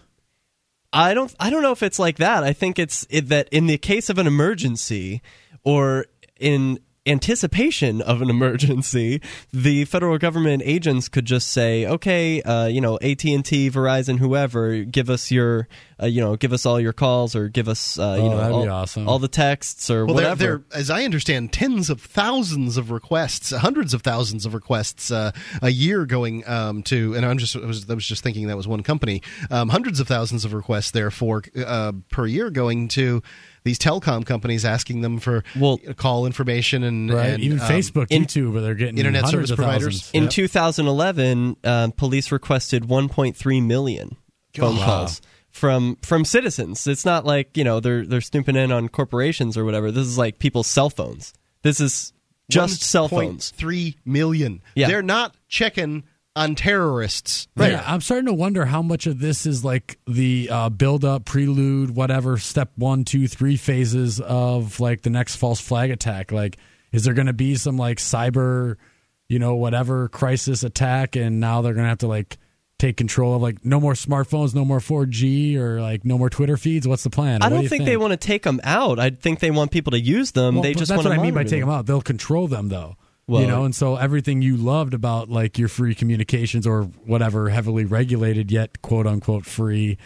[0.94, 1.34] I don't.
[1.40, 2.44] I don't know if it's like that.
[2.44, 5.22] I think it's it, that in the case of an emergency,
[5.64, 6.06] or
[6.40, 9.22] in anticipation of an emergency,
[9.52, 14.20] the federal government agents could just say, "Okay, uh, you know, AT and T, Verizon,
[14.20, 15.68] whoever, give us your,
[16.02, 18.54] uh, you know, give us all your calls, or give us, uh, you Oh, know,
[18.54, 19.08] all, awesome.
[19.08, 22.92] all the texts, or Well, whatever." there, there, as I understand, tens of thousands of
[22.92, 25.32] requests, hundreds of thousands of requests uh,
[25.62, 28.58] a year going um, to, and I'm just I was, I was just thinking that
[28.58, 33.22] was one company, um, hundreds of thousands of requests therefore uh, per year going to
[33.64, 38.08] these telecom companies asking them for Well- call information and, Right, and, even um, Facebook,
[38.12, 40.04] in- YouTube, where they're getting Internet service of providers.
[40.04, 40.12] thousands.
[40.14, 40.32] In Yep.
[40.32, 44.16] 2011, um, police requested 1.3 million
[44.56, 44.86] phone Wow.
[44.86, 45.22] calls
[45.58, 46.88] from from citizens.
[46.88, 49.92] It's not like you know they're they're snooping in on corporations or whatever.
[49.92, 51.34] This is like people's cell phones.
[51.64, 52.14] This is
[52.50, 53.50] just cell phones.
[53.52, 54.62] Three million.
[54.76, 54.88] Yeah.
[54.88, 56.04] They're not checking
[56.36, 57.48] on terrorists.
[57.56, 57.72] Right.
[57.72, 57.84] there.
[57.86, 61.96] I'm starting to wonder how much of this is like the uh, build up, prelude,
[61.96, 66.32] whatever, step one, two, three phases of like the next false flag attack.
[66.32, 66.58] Like,
[66.92, 68.76] is there going to be some like cyber,
[69.28, 72.38] you know, whatever crisis attack, and now they're going to have to like
[72.80, 76.58] take control of like no more smartphones, no more 4G, or like no more Twitter
[76.58, 76.88] feeds?
[76.88, 77.42] What's the plan?
[77.42, 79.00] I do don't you think, they want to take them out.
[79.00, 80.56] I think they want people to use them.
[80.56, 81.70] Well, they just that's want what to I mean by take them.
[81.70, 81.86] them out.
[81.86, 82.96] They'll control them though.
[83.28, 87.50] Well- you know, and so everything you loved about like your free communications or whatever
[87.50, 89.98] heavily regulated yet quote unquote free,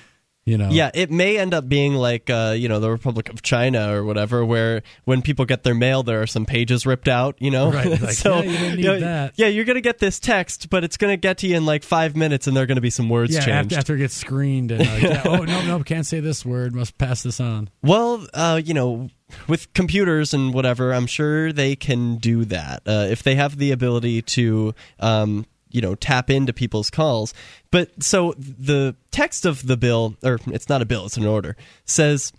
[0.46, 0.70] you know.
[0.72, 4.04] Yeah, it may end up being like uh, you know the Republic of China or
[4.04, 7.36] whatever, where when people get their mail, there are some pages ripped out.
[7.40, 9.34] You know, Right, like, so yeah, you need know, that.
[9.36, 12.16] yeah, you're gonna get this text, but it's gonna get to you in like five
[12.16, 13.74] minutes, and there are gonna be some words Yeah, changed.
[13.74, 16.74] after, after it gets screened and like, yeah, oh no no can't say this word
[16.76, 17.70] must pass this on.
[17.84, 19.10] Well, uh, you know,
[19.48, 23.72] with computers and whatever, I'm sure they can do that uh, if they have the
[23.72, 24.74] ability to.
[25.00, 27.34] Um, you know, tap into people's calls.
[27.72, 31.56] But so the text of the bill, or it's not a bill, it's an order,
[31.86, 32.32] says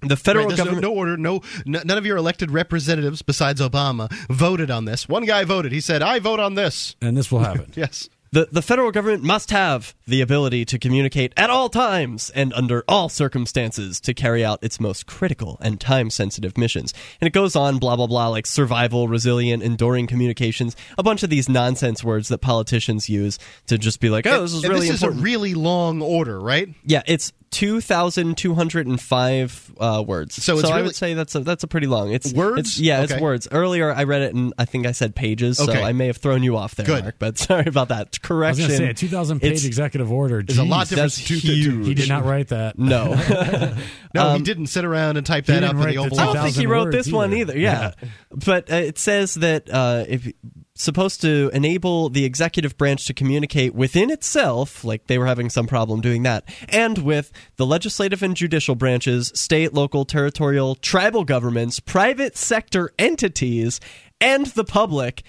[0.00, 0.82] the federal Right, there's no, government.
[0.82, 1.16] no order.
[1.16, 5.08] No, n- none of your elected representatives, besides Obama, voted on this.
[5.08, 5.72] One guy voted.
[5.72, 7.72] He said, "I vote on this." And this will happen.
[7.74, 8.08] Yes.
[8.34, 12.82] The, the federal government must have the ability to communicate at all times and under
[12.88, 16.92] all circumstances to carry out its most critical and time sensitive missions.
[17.20, 21.30] And it goes on, blah, blah, blah, like survival, resilient, enduring communications, a bunch of
[21.30, 24.88] these nonsense words that politicians use to just be like, oh, this is And really
[24.88, 25.18] this important.
[25.18, 26.68] is a really long order, right?
[26.84, 30.42] yeah, it's 2,205 uh, words.
[30.42, 32.12] So it's I really- would say that's a, that's a pretty long.
[32.12, 32.60] It's Words?
[32.60, 33.48] It's, yeah, it's words.
[33.50, 36.42] Earlier, I read it and I think I said pages, so I may have thrown
[36.42, 37.02] you off there, Good.
[37.04, 37.96] Mark, but sorry about that.
[37.96, 38.66] I was Correction.
[38.68, 40.42] going to say a 2,000 page executive order.
[40.42, 41.12] There's a lot Jeez, different.
[41.12, 41.86] that's huge.
[41.86, 42.78] He did not write that.
[42.78, 43.14] No.
[44.14, 46.26] No, he Um, didn't sit around and type that up in the the Oval I
[46.32, 47.52] don't think he wrote words this one either.
[47.52, 47.58] either.
[47.58, 47.90] Yeah,
[48.30, 50.32] but uh, it says that uh, if
[50.76, 55.66] supposed to enable the executive branch to communicate within itself, like they were having some
[55.66, 61.78] problem doing that, and with the legislative and judicial branches, state, local, territorial, tribal governments,
[61.80, 63.78] private sector entities,
[64.20, 65.22] and the public,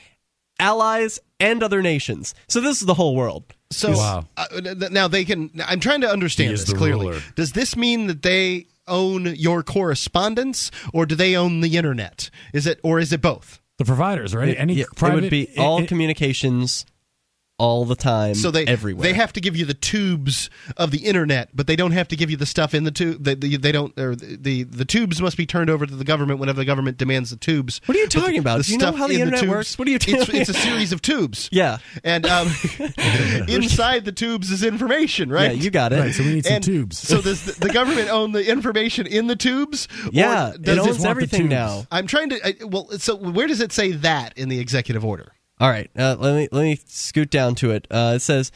[0.60, 2.34] allies, and other nations.
[2.48, 3.44] So this is the whole world.
[3.72, 4.26] So Wow.
[4.38, 4.48] uh,
[4.90, 5.52] now they can.
[5.66, 7.08] I'm trying to understand this clearly.
[7.08, 7.22] ruler.
[7.36, 12.30] Does this mean that they own your correspondence, or do they own the internet?
[12.54, 13.60] Is it, or is it both?
[13.78, 14.56] The providers, right?
[14.58, 16.86] Any Yeah, it private, would be all it- communications
[17.58, 21.00] all the time So they everywhere they have to give you the tubes of the
[21.06, 23.24] internet, but they don't have to give you the stuff in the tube.
[23.24, 23.98] They, they, they don't.
[23.98, 26.98] Or the, the the tubes must be turned over to the government whenever the government
[26.98, 27.80] demands the tubes.
[27.86, 28.58] What are you But the- talking about?
[28.58, 29.80] the Do you know stuff how the in internet tubes- works?
[29.80, 31.50] What are you It's, it's a series of tubes.
[31.56, 31.78] Yeah.
[32.04, 32.48] and um,
[33.48, 35.56] inside the tubes is information, right?
[35.56, 36.00] Yeah, you got it.
[36.00, 36.98] Right, so we need some And tubes.
[37.00, 39.88] So does the, the government own the information in the tubes?
[40.12, 41.86] Yeah, it does just owns want the everything now.
[41.92, 42.46] I'm trying to.
[42.46, 45.32] I, well, so where does it say that in the executive order?
[45.60, 47.88] All right, uh, let me let me scoot down to it.
[47.90, 48.52] Uh, it says.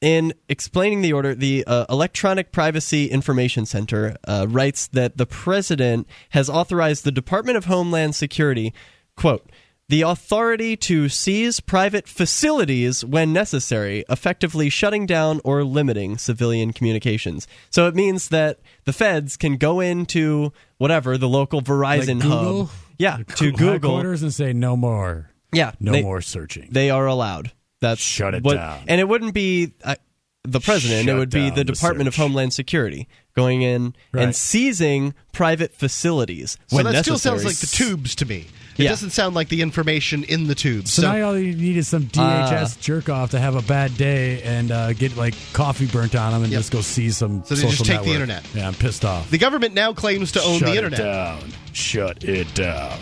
[0.00, 6.06] In explaining the order, the uh, Electronic Privacy Information Center uh, writes that the president
[6.30, 8.74] has authorized the Department of Homeland Security,
[9.16, 9.48] quote,
[9.88, 17.46] the authority to seize private facilities when necessary, effectively shutting down or limiting civilian communications.
[17.70, 22.70] So it means that the feds can go into whatever the local Verizon like hub,
[22.98, 26.68] yeah, to Google Google, headquarters and say no more, yeah, no they- more searching.
[26.70, 27.52] they are allowed.
[27.80, 28.84] That's Shut it what, down.
[28.88, 29.96] And it wouldn't be uh,
[30.44, 31.04] the president.
[31.06, 32.16] Shut it would be down the the Department of.
[32.16, 34.22] Homeland Security going in Right.
[34.24, 37.38] and seizing private facilities So when that still necessary.
[37.40, 38.46] sounds like the tubes to me.
[38.78, 38.88] It Yeah.
[38.90, 40.92] doesn't sound like the information in the tubes.
[40.94, 43.96] so, now all you need is some DHS Uh, jerk off to have a bad
[43.96, 46.58] day and uh, get like coffee burnt on them and Yep.
[46.60, 47.42] just go see some.
[47.44, 48.44] So they social just take the internet.
[48.54, 49.30] Yeah, I'm pissed off.
[49.30, 50.98] the government now claims to own Shut the it internet.
[51.00, 51.52] down.
[51.72, 52.98] Shut it down.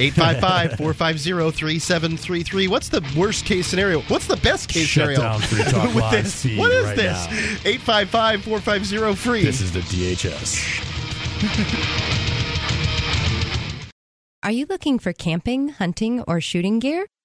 [0.00, 2.68] 855 450 3733.
[2.68, 4.00] What's the worst case scenario?
[4.02, 5.20] What's the best case Shut scenario?
[5.20, 6.42] down Free Talk with this?
[6.42, 7.26] feed What is right this?
[7.26, 7.70] now.
[7.70, 9.44] 855 450 free.
[9.44, 10.86] This is the DHS.
[14.42, 17.06] Are you looking for camping, hunting, or shooting gear?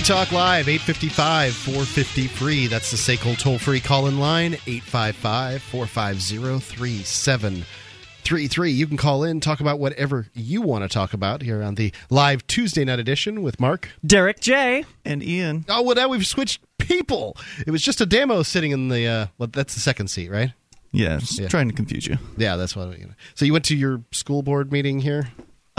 [0.00, 2.66] Free Talk Live, 855 450 free.
[2.68, 8.70] That's the SACL toll free call in line, 855 450 3733.
[8.70, 11.92] You can call in, talk about whatever you want to talk about here on the
[12.08, 13.90] live Tuesday night edition with Mark.
[14.06, 14.86] Derrick J.
[15.04, 15.66] And Ian.
[15.68, 17.36] Oh, well, now we've switched people.
[17.66, 20.54] It was just Ademo sitting in the, uh, well, that's the second seat, right?
[20.92, 21.48] Yeah, just Yeah.
[21.48, 22.16] trying to confuse you.
[22.38, 22.98] Yeah, that's what.
[22.98, 23.14] You know.
[23.34, 25.28] So you went to your school board meeting here?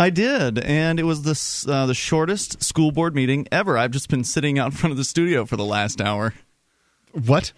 [0.01, 3.77] I did, and it was this uh, the shortest school board meeting ever.
[3.77, 6.33] I've just been sitting out in front of the studio for the last hour.
[7.11, 7.53] What?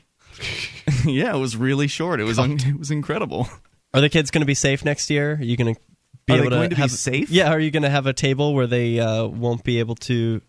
[1.06, 2.20] yeah, it was really short.
[2.20, 3.48] It was un- it was incredible.
[3.94, 5.34] Are the kids going to be safe next year?
[5.34, 5.82] Are you going to
[6.26, 7.30] be Are able to going to be have safe?
[7.30, 7.50] Yeah.
[7.52, 10.42] Are you going to have a table where they uh, won't be able to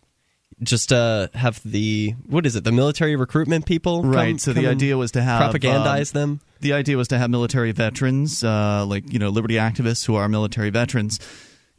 [0.63, 2.65] just uh, have the what is it?
[2.65, 4.41] The military recruitment people, Right.
[4.41, 6.41] so come the idea was to have propagandize um, them.
[6.61, 10.29] The idea was to have military veterans, uh, like you know, liberty activists who are
[10.29, 11.21] military veterans,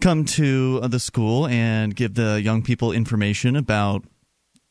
[0.05, 4.03] come to uh, the school and give the young people information about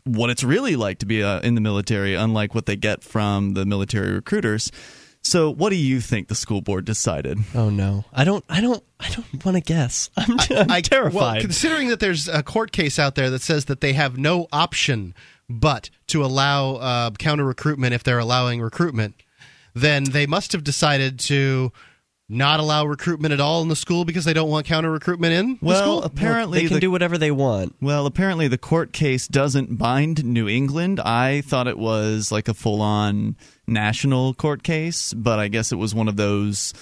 [0.05, 3.55] what it's really like to be uh, in the military, unlike what they get from
[3.55, 4.71] the military recruiters.
[5.23, 7.39] So, what do you think the school board decided?
[7.53, 8.45] Oh no, I don't.
[8.49, 8.85] I don't.
[9.01, 10.09] I don't want to guess.
[10.17, 11.15] I'm, I'm I- terrified.
[11.15, 14.47] Well, considering that there's a court case out there that says that they have no
[14.53, 15.15] option
[15.51, 19.17] but to allow uh, counter recruitment if they're allowing recruitment,
[19.75, 21.73] then they must have decided to
[22.29, 25.53] not allow recruitment at all in the school because they don't want counter recruitment in
[25.55, 26.03] the Well, school.
[26.03, 27.75] apparently they can the, do whatever they want.
[27.83, 31.01] well, apparently the court case doesn't bind New England.
[31.01, 35.95] I thought it was like a full-on national court case, but I guess it was
[35.95, 36.73] one of those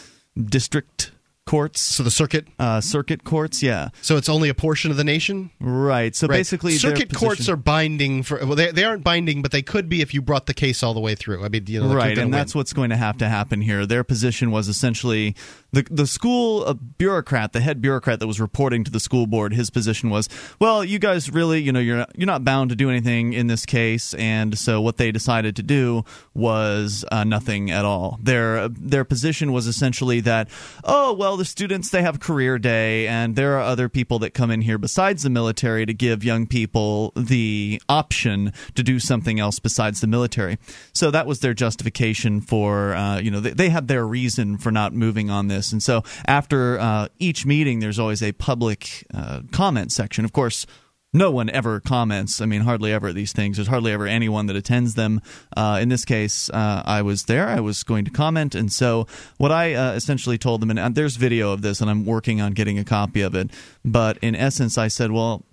[0.41, 1.11] district
[1.53, 2.49] courts, So the circuit.
[2.59, 3.63] uh, circuit courts.
[3.63, 5.51] Yeah, So it's only a portion of the nation.
[5.61, 6.17] right.
[6.17, 6.39] So Right.
[6.39, 8.39] basically, circuit courts are binding for.
[8.39, 10.95] Well, they, they aren't binding, but they could be if you brought the case all
[10.95, 11.45] the way through.
[11.45, 12.39] I mean, you know, like right, and win.
[12.39, 13.85] that's what's going to have to happen here.
[13.85, 15.37] Their position was essentially
[15.73, 19.55] the the school uh, bureaucrat, the head bureaucrat that was reporting to the school board,
[19.55, 22.77] his position was, well, you guys really, you know, you're not, you're not bound to
[22.77, 26.05] do anything in this case, and so what they decided to do
[26.35, 28.19] was uh, nothing at all.
[28.23, 30.49] Their their position was essentially that,
[30.85, 34.51] oh well, the students they have career day, and there are other people that come
[34.51, 39.59] in here besides the military to give young people the option to do something else
[39.59, 40.59] besides the military.
[40.93, 44.71] So that was their justification for, uh, you know, they, they had their reason for
[44.71, 45.62] not moving on this.
[45.71, 50.25] And so after uh, each meeting, there's always a public uh, comment section.
[50.25, 50.65] Of course,
[51.13, 52.41] no one ever comments.
[52.41, 53.59] I mean, hardly ever at these things.
[53.59, 55.21] There's hardly ever anyone that attends them.
[55.55, 57.49] Uh, in this case, uh, I was there.
[57.49, 59.07] I was going to comment, and so
[59.37, 62.53] what I uh, essentially told them, and there's video of this, and I'm working on
[62.53, 63.51] getting a copy of it.
[63.85, 65.45] But in essence, I said, well.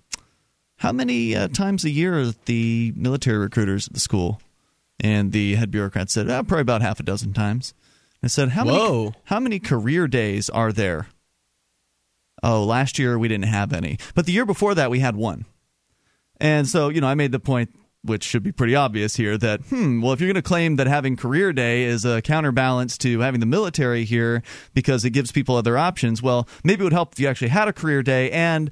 [0.76, 4.40] How many uh, times a year are the military recruiters at the school?
[4.98, 7.74] And the head bureaucrat said, oh, probably about half a dozen times.
[8.22, 8.78] I said, how many,
[9.24, 11.08] how many career days are there?
[12.42, 13.98] Oh, last year we didn't have any.
[14.14, 15.44] But the year before that, we had one.
[16.40, 19.60] And so, you know, I made the point, which should be pretty obvious here, that,
[19.62, 23.20] hmm, well, if you're going to claim that having career day is a counterbalance to
[23.20, 24.42] having the military here
[24.74, 27.68] because it gives people other options, well, maybe it would help if you actually had
[27.68, 28.70] a career day and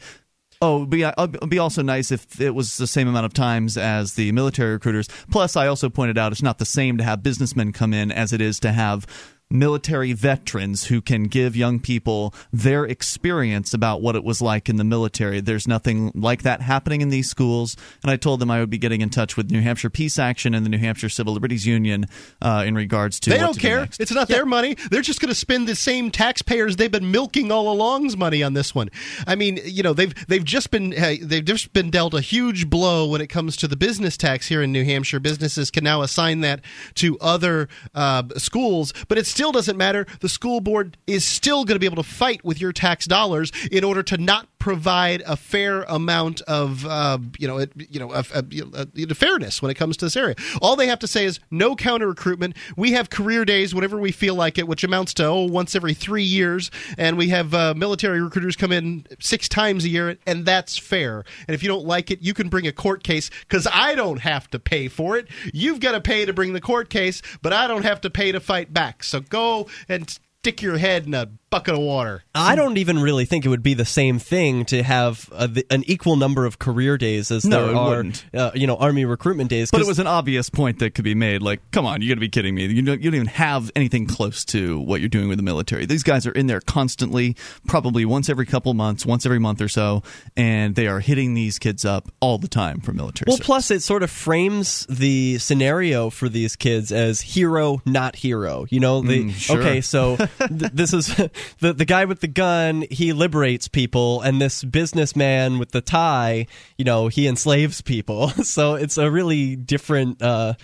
[0.60, 3.76] Oh, it'd be, it'd be also nice if it was the same amount of times
[3.76, 5.08] as the military recruiters.
[5.30, 8.32] Plus, I also pointed out it's not the same to have businessmen come in as
[8.32, 9.06] it is to have
[9.50, 14.76] military veterans who can give young people their experience about what it was like in
[14.76, 15.40] the military.
[15.40, 17.76] There's nothing like that happening in these schools.
[18.02, 20.54] And I told them I would be getting in touch with New Hampshire Peace Action
[20.54, 22.06] and the New Hampshire Civil Liberties Union
[22.42, 23.88] uh, in regards to They don't to care.
[23.98, 24.76] It's not their money.
[24.90, 28.52] They're just going to spend the same taxpayers they've been milking all along's money on
[28.52, 28.90] this one.
[29.26, 32.68] I mean, you know, they've they've just been uh, they've just been dealt a huge
[32.68, 35.20] blow when it comes to the business tax here in New Hampshire.
[35.20, 36.60] Businesses can now assign that
[36.96, 40.04] to other uh, schools, but it still doesn't matter.
[40.18, 43.52] The school board is still going to be able to fight with your tax dollars
[43.70, 48.08] in order to not provide a fair amount of uh, you know it, you know
[48.50, 50.34] you know, uh, fairness when it comes to this area.
[50.60, 52.56] All they have to say is no counter recruitment.
[52.76, 55.94] We have career days whenever we feel like it, which amounts to oh once every
[55.94, 60.44] three years, and we have uh, military recruiters come in six times a year, and
[60.44, 61.24] that's fair.
[61.46, 64.20] And if you don't like it, you can bring a court case because I don't
[64.20, 65.28] have to pay for it.
[65.52, 68.32] You've got to pay to bring the court case, but I don't have to pay
[68.32, 69.02] to fight back.
[69.02, 72.22] So go and stick your head in a bucket of water.
[72.34, 75.66] I don't even really think it would be the same thing to have a, the-
[75.70, 79.48] an equal number of career days as No, there are, uh, you know, army recruitment
[79.50, 79.70] days.
[79.70, 81.42] But it was an obvious point that could be made.
[81.42, 82.66] Like, come on, you got to be kidding me.
[82.66, 85.86] You don't, you don't even have anything close to what you're doing with the military.
[85.86, 87.36] These guys are in there constantly,
[87.66, 90.02] probably once every couple months, once every month or so,
[90.36, 93.24] and they are hitting these kids up all the time for military.
[93.28, 93.46] Well, service.
[93.46, 98.66] plus it sort of frames the scenario for these kids as hero, not hero.
[98.70, 99.58] You know, the Mm, sure.
[99.60, 101.14] okay, so th- this is
[101.60, 102.84] the the guy with the gun.
[102.90, 108.32] He liberates people, and this businessman with the tie, you know, he enslaves people.
[108.48, 110.54] So it's a really different, uh,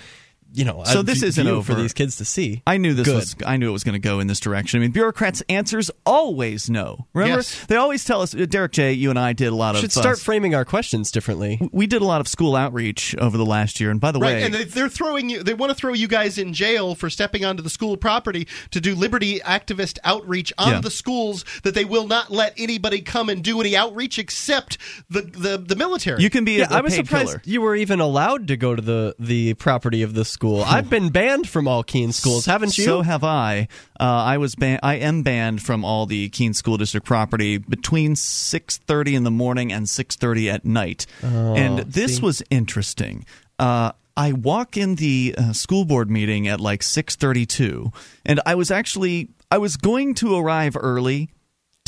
[0.55, 0.83] you know.
[0.85, 1.75] So this isn't for over.
[1.75, 2.63] these kids to see.
[2.67, 3.15] I knew this Good.
[3.17, 3.37] was.
[3.47, 4.79] I knew it was going to go in this direction.
[4.79, 7.07] I mean, bureaucrats' answers always no.
[7.13, 7.67] Remember, Yes.
[7.67, 8.35] they always tell us.
[8.35, 9.81] uh, Derrick J, you and I did a lot of.
[9.81, 11.61] Should start uh, framing our questions differently.
[11.73, 14.35] we did a lot of school outreach over the last year, and by the Right,
[14.37, 15.43] way, and they, they're throwing you.
[15.43, 18.81] They want to throw you guys in jail for stepping onto the school property to
[18.81, 20.81] do liberty activist outreach on Yeah.
[20.81, 21.45] the schools.
[21.65, 24.79] That they will not let anybody come and do any outreach except
[25.11, 26.23] the the, the military.
[26.23, 26.53] you can be.
[26.59, 27.43] Yeah, a I was surprised killer.
[27.45, 30.44] you were even allowed to go to the the property of the school.
[30.53, 32.85] I've been banned from all Keene schools, haven't you?
[32.85, 33.69] So have I.
[33.99, 38.17] Uh, I was ban- I am banned from all the Keene School District property between
[38.17, 41.07] six thirty in the morning and six thirty at night.
[41.23, 42.23] and this see.
[42.23, 43.25] was interesting.
[43.59, 47.93] Uh, I walk in the uh, school board meeting at like six thirty two,
[48.25, 51.31] and I was actually I was going to arrive early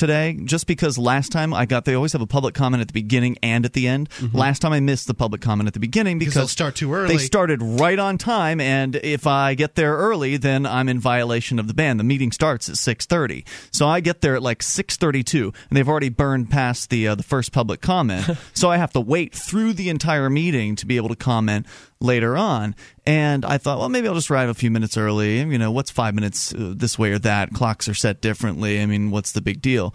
[0.00, 2.92] today just because last time I got they always have a public comment at the
[2.92, 4.10] beginning and at the end.
[4.34, 6.40] Last time I missed the public comment at the beginning because Mm-hmm.
[6.40, 7.16] they'll start too early.
[7.16, 11.58] They started right on time and if I get there early then I'm in violation
[11.58, 11.96] of the ban.
[11.96, 13.46] The meeting starts at 6:30.
[13.72, 17.22] So I get there at like 6:32 and they've already burned past the uh, the
[17.22, 18.28] first public comment.
[18.52, 21.64] so I have to wait through the entire meeting to be able to comment
[22.00, 22.74] later on.
[23.06, 25.38] And I thought, well, maybe I'll just arrive a few minutes early.
[25.38, 27.52] You know, what's five minutes uh, this way or that?
[27.52, 28.80] Clocks are set differently.
[28.80, 29.94] I mean, what's the big deal?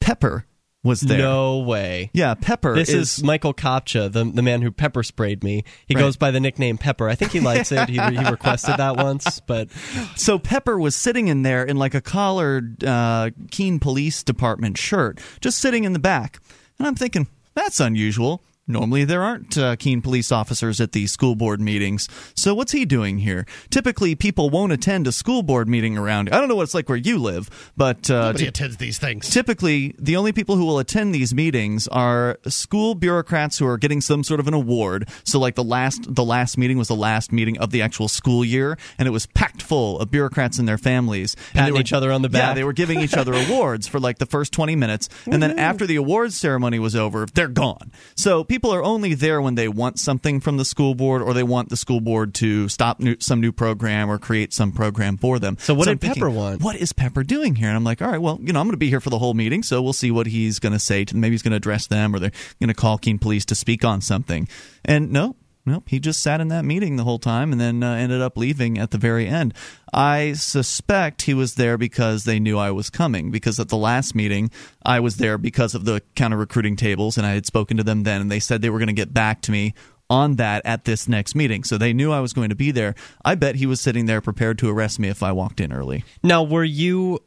[0.00, 0.46] Pepper
[0.82, 1.18] was there.
[1.18, 2.10] No way.
[2.14, 5.64] Yeah, Pepper This is, is, Michael Kopcha, the the man who pepper sprayed me.
[5.86, 6.00] He Right.
[6.00, 7.06] goes by the nickname Pepper.
[7.08, 7.88] I think he likes it.
[7.90, 9.68] He, he requested that once, but
[10.16, 15.20] so Pepper was sitting in there in like a collared uh, Keene Police Department shirt,
[15.42, 16.40] just sitting in the back.
[16.78, 18.42] And I'm thinking, that's unusual.
[18.66, 22.08] Normally, there aren't uh, Keene police officers at these school board meetings.
[22.36, 23.44] So, what's he doing here?
[23.70, 26.28] Typically, people won't attend a school board meeting around.
[26.32, 28.96] I don't know what it's like where you live, but uh, Nobody ty- attends these
[28.98, 29.28] things.
[29.28, 34.00] typically, the only people who will attend these meetings are school bureaucrats who are getting
[34.00, 35.08] some sort of an award.
[35.24, 38.44] So, like the last the last meeting was the last meeting of the actual school
[38.44, 41.92] year, and it was packed full of bureaucrats and their families, Patting they were each
[41.92, 42.54] other on the Yeah, back.
[42.54, 45.86] they were giving each other awards for like the first 20 minutes and then after
[45.86, 49.96] the awards ceremony was over they're gone so people are only there when they want
[49.96, 53.40] something from the school board or they want the school board to stop new, some
[53.40, 55.56] new program or create some program for them.
[55.60, 56.60] So what I'm did Pepper want?
[56.60, 57.68] what is pepper doing here?
[57.68, 59.20] And i'm like all right well you know i'm going to be here for the
[59.20, 61.56] whole meeting so we'll see what he's going to say to maybe he's going to
[61.56, 64.48] address them or they're going to call Keene police to speak on something.
[64.84, 65.36] And no
[65.70, 68.36] Nope, he just sat in that meeting the whole time and then uh, ended up
[68.36, 69.54] leaving at the very end.
[69.94, 73.30] I suspect he was there because they knew I was coming.
[73.30, 74.50] Because at the last meeting,
[74.84, 78.02] I was there because of the counter recruiting tables, and I had spoken to them
[78.02, 79.74] then, and they said they were going to get back to me
[80.08, 81.62] on that at this next meeting.
[81.62, 82.96] So they knew I was going to be there.
[83.24, 86.02] I bet he was sitting there prepared to arrest me if I walked in early.
[86.20, 87.20] Now, were you?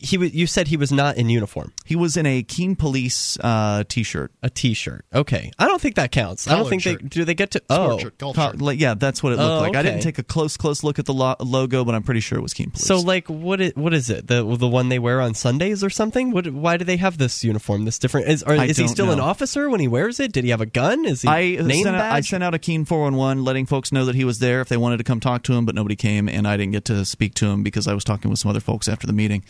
[0.00, 0.32] He was.
[0.34, 1.72] You said he was not in uniform.
[1.84, 4.32] He was in a Keene Police uh, t-shirt.
[4.42, 5.04] A T-shirt.
[5.14, 6.46] Okay, I don't think that counts.
[6.46, 7.02] I don't Collared think shirt.
[7.02, 7.24] they do.
[7.24, 7.58] They get to.
[7.58, 8.60] Sport oh, shirt, golf Co- shirt.
[8.62, 9.76] like, yeah, that's what it looked Oh, like.
[9.76, 10.04] I didn't okay.
[10.04, 12.54] take a close, close look at the lo- logo, but I'm pretty sure it was
[12.54, 12.86] Keene Police.
[12.86, 14.26] So, like, what is what is it?
[14.26, 16.30] The the one they wear on Sundays or something?
[16.32, 16.48] What?
[16.48, 17.84] Why do they have this uniform?
[17.84, 18.28] This different?
[18.28, 19.24] Is, or, I is he don't still an know.
[19.24, 20.32] officer when he wears it?
[20.32, 21.04] Did he have a gun?
[21.04, 22.28] Is he I name sent, out, I badge?
[22.30, 24.96] sent out a Keene 411 letting folks know that he was there if they wanted
[24.98, 27.46] to come talk to him, but nobody came, and I didn't get to speak to
[27.46, 29.44] him because I was talking with some other folks after the meeting.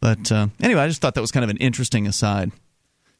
[0.00, 2.52] But uh, anyway, I just thought that was kind of an interesting aside.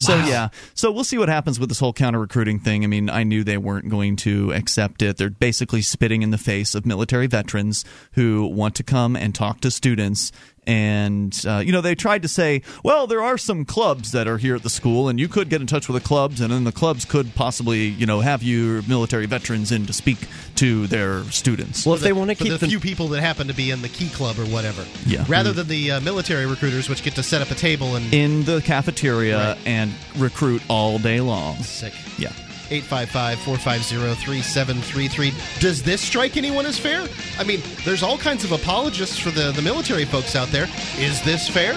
[0.00, 2.84] So yeah, so we'll see what happens with this whole counter recruiting thing.
[2.84, 5.16] I mean, I knew they weren't going to accept it.
[5.16, 9.60] They're basically spitting in the face of military veterans who want to come and talk
[9.62, 10.30] to students.
[10.68, 14.36] And uh, you know, they tried to say, well, there are some clubs that are
[14.36, 16.64] here at the school, and you could get in touch with the clubs, and then
[16.64, 20.18] the clubs could possibly, you know, have your military veterans in to speak
[20.56, 21.86] to their students.
[21.86, 23.80] well, if they want to keep the them, few people that happen to be in
[23.80, 24.84] the key club or whatever.
[25.06, 25.24] Yeah.
[25.26, 28.44] Rather than the uh, military recruiters, which get to set up a table and in
[28.44, 29.58] the cafeteria Right.
[29.66, 31.56] and recruit all day long.
[31.62, 31.94] sick.
[32.18, 32.32] Yeah.
[32.68, 35.60] 855-450-3733.
[35.60, 37.06] Does this strike anyone as fair?
[37.38, 40.66] I mean, there's all kinds of apologists for the, the military folks out there.
[40.98, 41.72] Is this fair?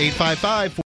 [0.00, 0.80] 855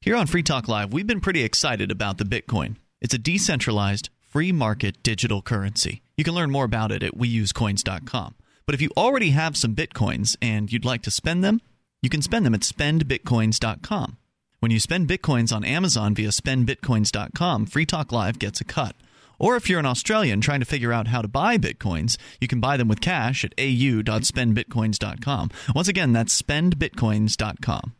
[0.00, 2.76] Here on Free Talk Live, we've been pretty excited about the Bitcoin.
[3.00, 6.02] It's a decentralized, free market digital currency.
[6.16, 8.34] You can learn more about it at weusecoins.com.
[8.66, 11.62] But if you already have some Bitcoins and you'd like to spend them,
[12.02, 14.18] you can spend them at spendbitcoins.com.
[14.60, 18.96] When you spend Bitcoins on Amazon via spendbitcoins.com, Free Talk Live gets a cut.
[19.38, 22.58] Or if you're an Australian trying to figure out how to buy Bitcoins, you can
[22.58, 25.50] buy them with cash at au.spendbitcoins.com.
[25.76, 27.94] Once again, that's spendbitcoins.com.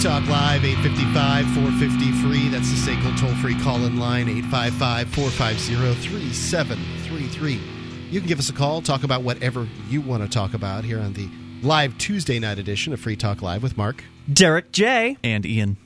[0.00, 2.48] Talk Live, 855 450 free.
[2.50, 7.60] That's the SACL toll free call in line, 855 450 3733.
[8.08, 11.00] You can give us a call, talk about whatever you want to talk about here
[11.00, 11.28] on the
[11.62, 14.04] live Tuesday night edition of Free Talk Live with Mark.
[14.32, 15.16] Derrick J.
[15.24, 15.76] And Ian.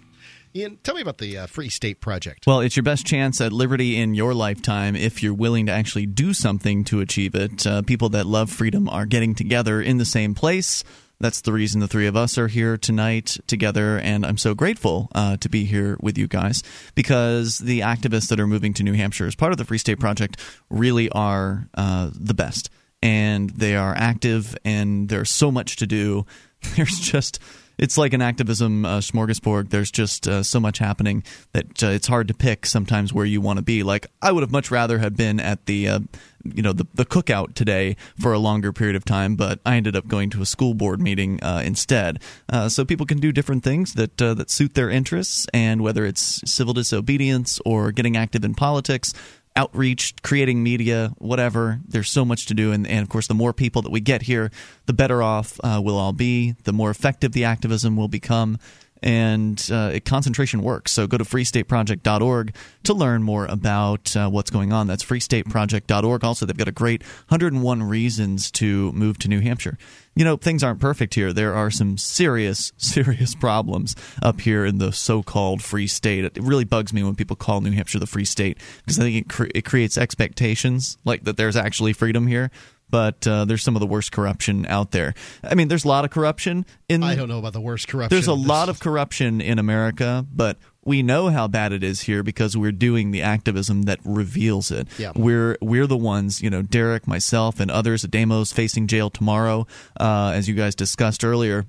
[0.54, 2.46] Ian, tell me about the uh, Free State Project.
[2.46, 6.04] Well, it's your best chance at liberty in your lifetime if you're willing to actually
[6.04, 7.66] do something to achieve it.
[7.66, 10.84] Uh, people that love freedom are getting together in the same place.
[11.22, 15.08] That's the reason the three of us are here tonight together, and I'm so grateful
[15.14, 16.64] uh, to be here with you guys
[16.96, 20.00] because the activists that are moving to New Hampshire as part of the Free State
[20.00, 22.70] Project really are uh, the best.
[23.04, 26.26] And they are active, and there's so much to do.
[26.76, 27.38] There's just
[27.82, 29.70] it's like an activism uh, smorgasbord.
[29.70, 33.40] There's just uh, so much happening that uh, it's hard to pick sometimes where you
[33.40, 33.82] want to be.
[33.82, 36.00] Like I would have much rather have been at the uh,
[36.44, 39.96] you know the the cookout today for a longer period of time, but I ended
[39.96, 42.22] up going to a school board meeting uh, instead.
[42.48, 46.04] Uh, so people can do different things that uh, that suit their interests, and whether
[46.04, 49.12] it's civil disobedience or getting active in politics
[49.56, 51.80] outreach, creating media, whatever.
[51.86, 54.22] There's so much to do, and, and of course, the more people that we get
[54.22, 54.50] here,
[54.86, 56.54] the better off uh, we'll all be.
[56.64, 58.58] The more effective the activism will become,
[59.02, 60.92] and uh, concentration works.
[60.92, 62.54] So go to freestateproject.org
[62.84, 64.86] to learn more about uh, what's going on.
[64.86, 66.24] That's freestateproject.org.
[66.24, 69.78] Also, they've got a great 101 reasons to move to New Hampshire.
[70.14, 71.32] You know, things aren't perfect here.
[71.32, 76.24] There are some serious, serious problems up here in the so-called free state.
[76.24, 79.16] It really bugs me when people call New Hampshire the free state because I think
[79.16, 82.50] it, cre- it creates expectations like that there's actually freedom here.
[82.92, 85.14] But uh, there's some of the worst corruption out there.
[85.42, 87.02] I mean, there's a lot of corruption in.
[87.02, 88.14] I don't know about the worst corruption.
[88.14, 92.02] There's a This- lot of corruption in America, but we know how bad it is
[92.02, 94.88] here because we're doing the activism that reveals it.
[94.98, 95.12] Yeah.
[95.16, 98.02] We're we're the ones, you know, Derrick, myself, and others.
[98.02, 99.66] Demos facing jail tomorrow,
[99.98, 101.64] uh, as you guys discussed earlier.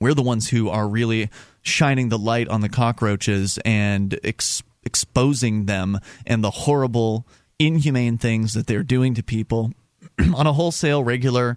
[0.00, 1.30] We're the ones who are really
[1.62, 7.26] shining the light on the cockroaches and ex- exposing them and the horrible,
[7.58, 9.72] inhumane things that they're doing to people
[10.34, 11.56] on a wholesale, regular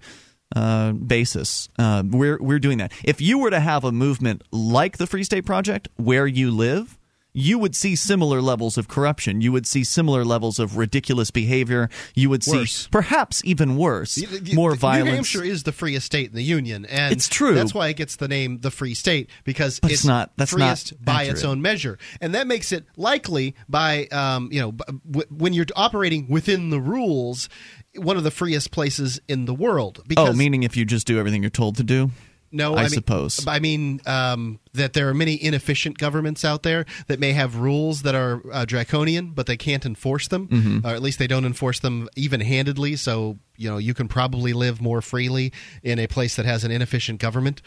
[0.56, 1.70] uh, basis.
[1.78, 2.92] Uh, we're we're doing that.
[3.04, 6.98] If you were to have a movement like the Free State Project where you live.
[7.38, 9.42] You would see similar levels of corruption.
[9.42, 11.90] You would see similar levels of ridiculous behavior.
[12.16, 12.88] You would see Worse.
[12.90, 15.06] perhaps even worse, Y- y- more violence.
[15.10, 15.12] New.
[15.16, 17.54] Hampshire is the freest state in the union, and It's true.
[17.54, 20.78] That's why it gets the name the Free State because But it's not- that's not
[20.78, 24.84] freest by its own measure, and that makes it likely by um, you know b-
[25.12, 27.50] w- when you're operating within the rules,
[27.98, 30.02] one of the freest places in the world.
[30.08, 32.12] Because oh, meaning if you just do everything you're told to do?
[32.52, 33.46] No, I mean, suppose.
[33.48, 38.04] I mean um, that there are many inefficient governments out there that may have rules
[38.04, 40.86] that are uh, draconian, but they can't enforce them, Mm-hmm.
[40.88, 42.96] or at least they don't enforce them even-handedly.
[42.96, 45.52] So you know you can probably live more freely
[45.84, 47.62] in a place that has an inefficient government,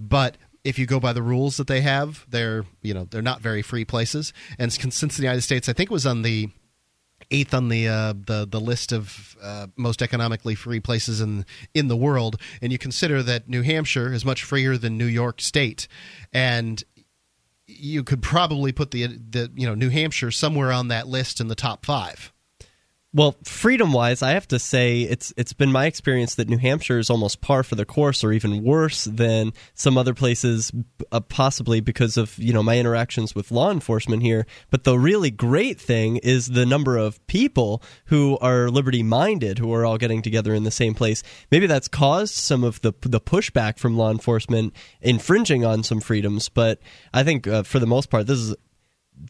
[0.00, 3.40] but if you go by the rules that they have, they're you know they're not
[3.40, 4.32] very free places.
[4.58, 6.48] And since the United States, I think, was on the
[7.30, 11.44] eighth on the uh, the the list of uh, most economically free places in
[11.74, 15.40] in the world, and you consider that New Hampshire is much freer than New York
[15.40, 15.88] State,
[16.32, 16.82] and
[17.66, 21.48] you could probably put the the you know New Hampshire somewhere on that list in
[21.48, 22.32] the top five.
[23.14, 26.98] Well, freedom wise, I have to say it's it's been my experience that New Hampshire
[26.98, 30.72] is almost par for the course, or even worse than some other places,
[31.10, 34.46] uh, possibly because of you know my interactions with law enforcement here.
[34.70, 39.74] But the really great thing is the number of people who are liberty minded, who
[39.74, 41.22] are all getting together in the same place.
[41.50, 46.48] Maybe that's caused some of the the pushback from law enforcement infringing on some freedoms,
[46.48, 46.80] but
[47.12, 48.56] I think uh, for the most part, this is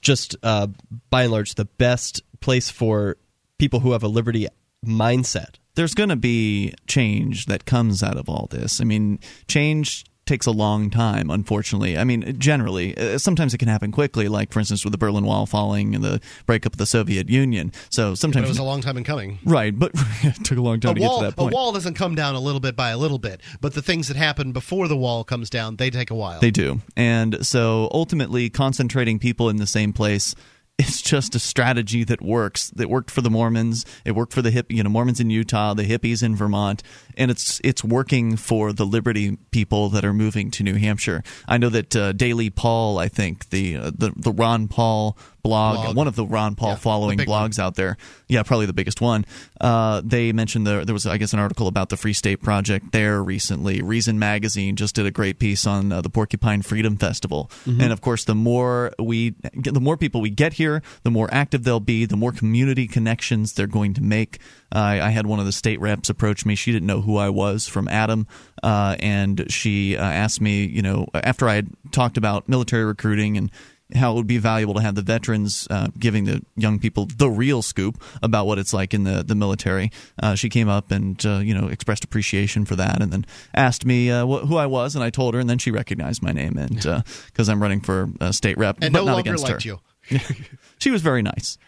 [0.01, 0.69] just uh,
[1.11, 3.17] by and large the best place for
[3.63, 4.49] people who have a liberty
[4.85, 5.55] mindset.
[5.77, 8.81] there's going to be change that comes out of all this.
[8.81, 11.97] I mean, change takes a long time, unfortunately.
[11.97, 15.25] I mean, generally, uh, sometimes it can happen quickly, like for instance with the Berlin
[15.25, 17.71] Wall falling and the breakup of the Soviet Union.
[17.89, 19.39] So But sometimes it was a long time in coming.
[19.45, 19.93] right, but
[20.25, 21.53] it took a long time A to wall, get to that point.
[21.53, 24.09] a wall doesn't come down a little bit by a little bit, but the things
[24.09, 26.41] that happen before the wall comes down, they take a while.
[26.41, 26.81] They do.
[26.97, 30.35] And so ultimately, concentrating people in the same place
[30.79, 32.71] is just a strategy that works.
[32.71, 33.85] That worked for the Mormons.
[34.05, 36.83] It worked for the hip, you know, Mormons in Utah, the hippies in Vermont,
[37.17, 41.23] and it's it's working for the Liberty people that are moving to New Hampshire.
[41.47, 45.77] I know that uh, Daily Paul, I think the uh, the the Ron Paul blog,
[45.85, 45.97] Blog.
[45.97, 47.51] one of the Ron Paul Yeah, following big one.
[47.51, 47.97] blogs out there.
[48.29, 49.25] Yeah, probably the biggest one.
[49.61, 52.93] Uh, they mentioned the, there was, I guess, an article about the Free State Project
[52.93, 53.83] there recently.
[53.83, 58.01] Reason Magazine just did a great piece on uh, the Porcupine Freedom Festival, and of
[58.01, 62.05] course, the more we, the more people we get here, the more active they'll be,
[62.07, 64.39] the more community connections they're going to make.
[64.71, 66.55] I I had one of the state reps approach me.
[66.55, 68.27] She didn't know who I was from Adam,
[68.63, 73.37] uh, and she uh, asked me, you know, after I had talked about military recruiting
[73.37, 73.51] and
[73.95, 77.29] how it would be valuable to have the veterans uh, giving the young people the
[77.29, 79.91] real scoop about what it's like in the the military.
[80.23, 83.85] Uh, she came up and uh, you know expressed appreciation for that, and then asked
[83.85, 86.33] me uh, wh- who I was, and I told her, and then she recognized my
[86.33, 86.77] name, and
[87.27, 89.79] because I'm running for uh, state rep, and but no not longer against liked her.
[90.11, 90.19] you.
[90.79, 91.59] She was very nice.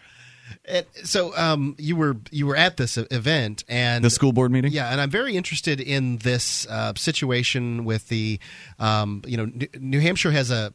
[0.65, 4.71] And so um, you were you were at this event and The school board meeting.
[4.73, 8.39] Yeah, and I'm very interested in this uh, situation with the,
[8.79, 10.73] um, you know, New Hampshire has a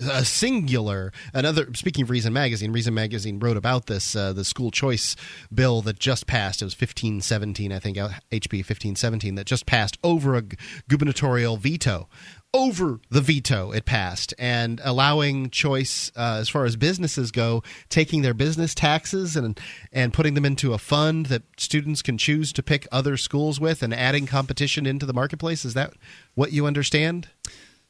[0.00, 4.70] a singular another speaking of reason magazine reason magazine wrote about this uh, the school
[4.70, 5.16] choice
[5.52, 6.62] bill that just passed.
[6.62, 10.42] It was 1517 i think hb 1517 that just passed over a
[10.88, 12.08] gubernatorial veto
[12.52, 18.22] over the veto it passed and allowing choice uh, as far as businesses go taking
[18.22, 19.60] their business taxes and
[19.92, 23.82] and putting them into a fund that students can choose to pick other schools with
[23.82, 25.64] and adding competition into the marketplace.
[25.64, 25.92] Is that
[26.34, 27.28] what you understand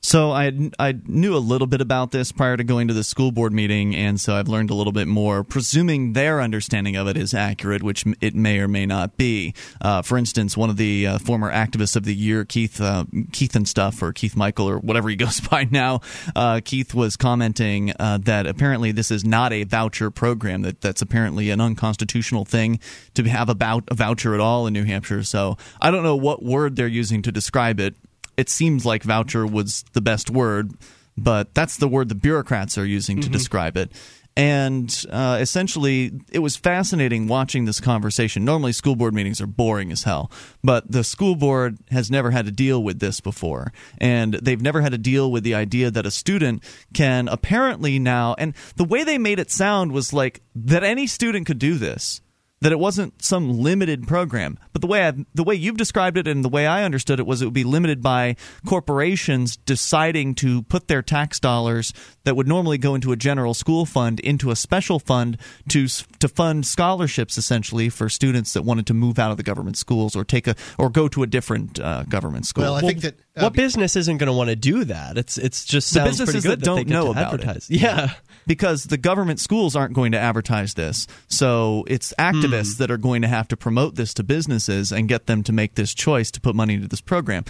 [0.02, 3.32] So I I knew a little bit about this prior to going to the school
[3.32, 5.44] board meeting, and so I've learned a little bit more.
[5.44, 9.52] Presuming their understanding of it is accurate, which it may or may not be.
[9.78, 13.54] Uh, for instance, one of the uh, former activists of the year, Keith uh, Keith
[13.54, 16.00] and stuff, or Keith Michael, or whatever he goes by now,
[16.34, 20.62] uh, Keith was commenting uh, that apparently this is not a voucher program.
[20.62, 22.80] That that's apparently an unconstitutional thing
[23.12, 25.24] to have about a voucher at all in New Hampshire.
[25.24, 27.96] So I don't know what word they're using to describe it
[28.40, 30.72] it seems like voucher was the best word,
[31.14, 33.92] but that's the word the bureaucrats are using to describe it.
[34.34, 38.42] And uh, essentially, it was fascinating watching this conversation.
[38.46, 40.30] Normally, school board meetings are boring as hell,
[40.64, 43.74] but the school board has never had to deal with this before.
[43.98, 46.64] And they've never had to deal with the idea that a student
[46.94, 51.46] can apparently now, and the way they made it sound was like that any student
[51.46, 52.22] could do this
[52.60, 54.58] that it wasn't some limited program.
[54.72, 57.26] But the way I, the way you've described it and the way I understood it
[57.26, 61.92] was it would be limited by corporations deciding to put their tax dollars
[62.24, 65.38] that would normally go into a general school fund into a special fund
[65.68, 65.86] to
[66.18, 70.14] to fund scholarships essentially for students that wanted to move out of the government schools
[70.14, 72.64] or take a or go to a different uh, government school.
[72.64, 75.16] Well, I think that uh, what business isn't going to want to do that?
[75.16, 77.70] It's it's just the sounds businesses pretty good that don't they know about advertise.
[77.70, 77.80] it.
[77.80, 78.10] Yeah.
[78.46, 81.06] because the government schools aren't going to advertise this.
[81.28, 85.26] So it's activists that are going to have to promote this to businesses and get
[85.26, 87.44] them to make this choice to put money into this program.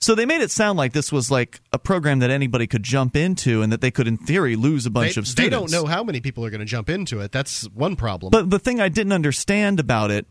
[0.00, 3.16] So they made it sound like this was like a program that anybody could jump
[3.16, 5.72] into and that they could in theory lose a bunch they, of they students.
[5.72, 7.32] don't know how many people are going to jump into it.
[7.32, 8.30] That's one problem.
[8.30, 10.26] But the thing I didn't understand about it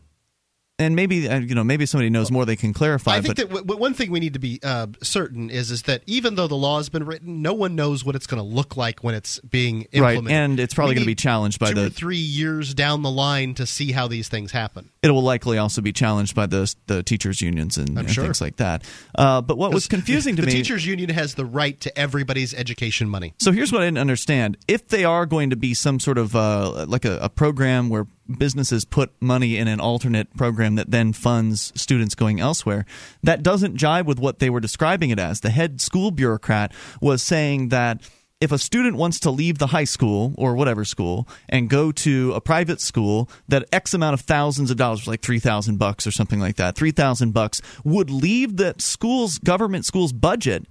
[0.78, 3.48] and maybe uh, you know maybe somebody knows more they can clarify I think but
[3.48, 6.46] that w- one thing we need to be uh, certain is is that even though
[6.46, 9.14] the law has been written, no one knows what it's going to look like when
[9.14, 10.32] it's being right implemented.
[10.32, 13.10] and it's probably going to be challenged by two or the three years down the
[13.10, 14.90] line to see how these things happen.
[15.02, 18.24] it will likely also be challenged by the the teachers unions and, and sure.
[18.24, 18.84] things like that
[19.16, 21.98] uh, but what was confusing to the me the teachers union has the right to
[21.98, 23.34] everybody's education money.
[23.38, 26.34] So here's what I didn't understand: if they are going to be some sort of
[26.36, 28.06] uh, like a, a program where
[28.36, 32.84] businesses put money in an alternate program that then funds students going elsewhere,
[33.22, 35.40] that doesn't jive with what they were describing it as.
[35.40, 38.02] The head school bureaucrat was saying that
[38.40, 42.32] if a student wants to leave the high school or whatever school and go to
[42.34, 46.38] a private school that x amount of thousands of dollars like 3000 bucks or something
[46.38, 50.66] like that 3000 bucks would leave the school's government school's budget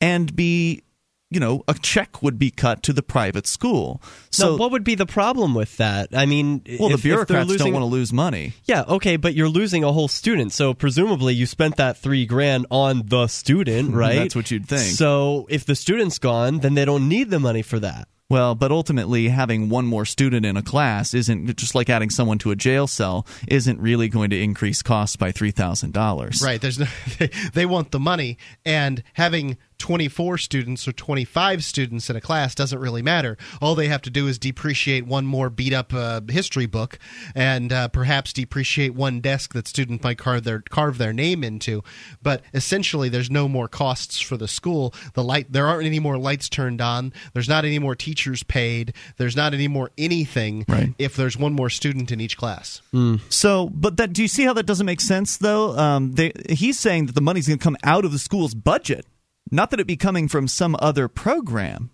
[0.00, 0.82] and be
[1.30, 4.84] you know a check would be cut to the private school so So what would
[4.84, 6.08] be the problem with that?
[6.12, 8.82] I mean, well if- the if they're bureaucrats losing, don't want to lose money Yeah,
[8.88, 13.02] okay, but you're losing a whole student, so presumably you spent that three grand on
[13.06, 14.16] the student, right?
[14.16, 14.82] That's what you'd think.
[14.96, 18.08] So if the student's gone, then they don't need the money for that.
[18.28, 22.38] Well, but ultimately, having one more student in a class isn't just like adding someone
[22.38, 23.26] to a jail cell.
[23.48, 26.40] Isn't really going to increase costs by three thousand dollars.
[26.40, 26.60] Right.
[26.60, 26.86] There's no,
[27.18, 32.54] they, they want the money, and having 24 students or 25 students in a class
[32.54, 33.36] doesn't really matter.
[33.60, 36.98] All they have to do is depreciate one more beat up uh, history book,
[37.34, 41.82] and uh, perhaps depreciate one desk that student might carve their carve their name into.
[42.22, 44.94] But essentially, there's no more costs for the school.
[45.14, 47.12] The light there aren't any more lights turned on.
[47.32, 48.94] There's not any more teachers paid.
[49.16, 50.64] There's not any more anything.
[50.68, 50.94] Right.
[50.98, 52.82] If there's one more student in each class.
[53.28, 55.76] So, but that do you see how that doesn't make sense though?
[55.76, 59.06] Um, they, he's saying that the money's going to come out of the school's budget,
[59.50, 61.90] not that it be coming from some other program.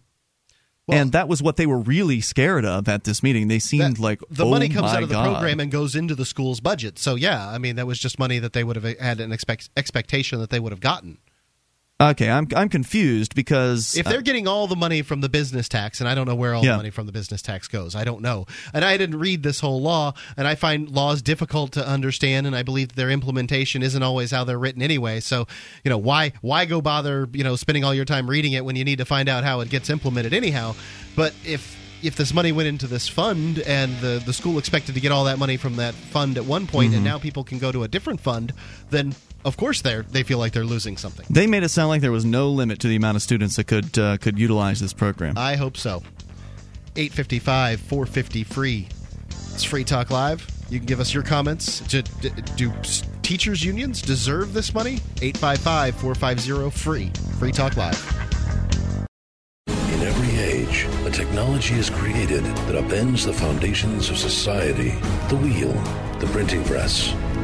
[0.86, 3.48] Well- and that was what they were really scared of at this meeting.
[3.48, 5.32] They seemed That- like the oh money comes out of the God.
[5.32, 6.98] program and goes into the school's budget.
[6.98, 9.68] So yeah, I mean that was just money that they would have had an expect,
[9.76, 11.18] expectation that they would have gotten.
[11.98, 15.98] Okay, I'm I'm confused because If they're getting all the money from the business tax,
[15.98, 16.72] and I don't know where all Yeah.
[16.72, 18.44] the money from the business tax goes, I don't know.
[18.74, 22.54] And I didn't read this whole law, and I find laws difficult to understand, and
[22.54, 25.20] I believe their implementation isn't always how they're written anyway.
[25.20, 25.46] So,
[25.84, 28.76] you know, why why go bother, you know, spending all your time reading it when
[28.76, 30.74] you need to find out how it gets implemented anyhow?
[31.14, 35.00] But if if this money went into this fund and the, the school expected to
[35.00, 36.96] get all that money from that fund at one point Mm-hmm.
[36.96, 38.52] and now people can go to a different fund,
[38.90, 39.14] then
[39.46, 41.24] of course they're they feel like they're losing something.
[41.30, 43.64] they made it sound like there was no limit to the amount of students that
[43.64, 45.38] could uh, could utilize this program.
[45.38, 46.02] I hope so.
[46.96, 48.88] 855 450 free.
[49.54, 50.46] It's Free Talk Live.
[50.68, 51.80] You can give us your comments.
[51.80, 52.72] Do, do, do
[53.22, 54.94] teachers' unions deserve this money?
[55.22, 57.10] 855 450 free.
[57.38, 58.12] Free Talk Live.
[59.68, 64.90] In every age, a technology is created that upends the foundations of society
[65.28, 65.72] the wheel,
[66.18, 67.14] the printing press,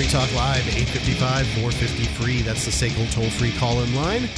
[0.00, 2.40] Free Talk Live, 855 453.
[2.40, 4.30] That's the SACL toll free call in line.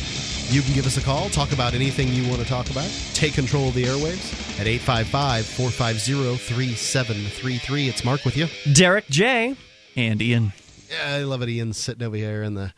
[0.48, 2.90] You can give us a call, talk about anything you want to talk about.
[3.14, 7.88] Take control of the airwaves at 855 450 3733.
[7.88, 8.48] It's Mark with you.
[8.74, 9.54] Derrick J.
[9.94, 10.52] and Ian,
[10.90, 11.48] Yeah, I love it.
[11.48, 12.74] Ian's sitting over here in the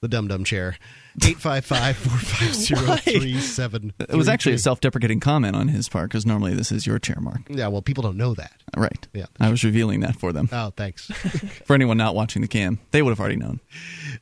[0.00, 0.76] the dum dum chair.
[1.18, 3.92] 855-450-3733.
[4.12, 7.16] It was actually a self-deprecating comment on his part because normally this is your chair,
[7.20, 7.40] Mark.
[7.48, 8.52] Yeah, well, people don't know that.
[8.76, 9.06] Right.
[9.12, 9.26] Yeah.
[9.40, 10.48] I was revealing that for them.
[10.52, 11.06] Oh, thanks.
[11.66, 13.60] For anyone not watching the cam, they would have already known.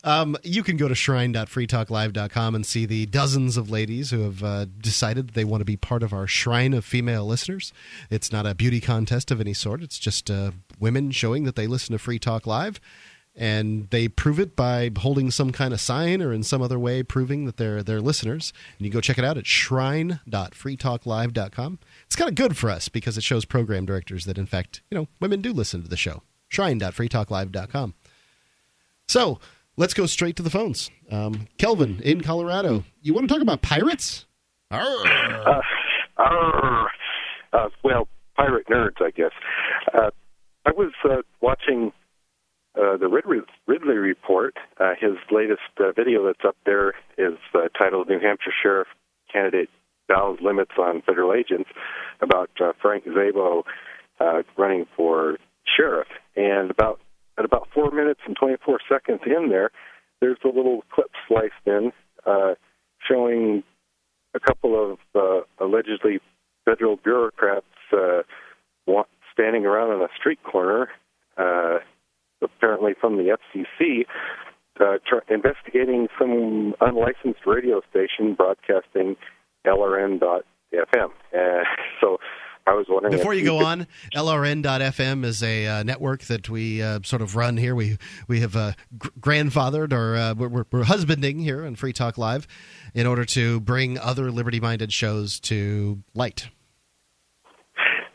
[0.04, 4.66] Um, you can go to shrine.freetalklive.com and see the dozens of ladies who have uh,
[4.80, 7.72] decided that they want to be part of our shrine of female listeners.
[8.10, 9.82] It's not a beauty contest of any sort.
[9.82, 12.80] It's just uh, women showing that they listen to Free Talk Live.
[13.40, 17.02] And they prove it by holding some kind of sign or in some other way
[17.02, 18.52] proving that they're they're listeners.
[18.78, 21.78] And you can go check it out at shrine.freetalklive.com.
[22.04, 24.98] It's kind of good for us because it shows program directors that in fact, you
[24.98, 26.22] know, women do listen to the show.
[26.48, 27.94] Shrine.freetalklive.com.
[29.08, 29.40] So
[29.76, 30.90] let's go straight to the phones.
[31.10, 34.26] Um, Kelvin in Colorado, you want to talk about pirates?
[34.70, 34.82] Arr.
[34.84, 35.62] Uh,
[36.18, 36.90] arr.
[37.54, 38.06] Uh, well,
[38.36, 39.32] pirate nerds, I guess.
[39.94, 40.10] Uh,
[40.66, 41.92] I was uh, watching
[42.76, 44.56] uh, the Ridley, Ridley Report.
[44.78, 48.88] Uh, his latest uh, video that's up there is uh, titled "New Hampshire Sheriff
[49.32, 49.70] Candidate
[50.08, 51.68] Vows Limits on Federal Agents"
[52.20, 53.64] about uh, Frank Szabo
[54.20, 55.38] uh, running for
[55.76, 56.08] sheriff.
[56.36, 57.00] And about
[57.38, 59.70] at about four minutes and 24 seconds in there,
[60.20, 61.92] there's a little clip sliced in
[62.26, 62.54] uh,
[63.08, 63.62] showing
[64.34, 66.20] a couple of uh, allegedly
[66.64, 68.22] federal bureaucrats uh,
[69.32, 70.88] standing around on a street corner,
[71.38, 71.78] uh,
[72.42, 74.04] apparently from the FCC,
[74.80, 79.16] uh, tr- investigating some unlicensed radio station broadcasting
[79.66, 81.10] LRN.FM.
[81.34, 81.38] Uh,
[82.00, 82.18] so
[82.66, 86.82] I was wondering Before you go could- on, LRN.FM is a uh, network that we
[86.82, 87.74] uh, sort of run here.
[87.74, 87.98] We
[88.28, 92.46] we have uh, gr- grandfathered or uh, we're, we're, husbanding here on Free Talk Live
[92.94, 96.48] in order to bring other liberty-minded shows to light.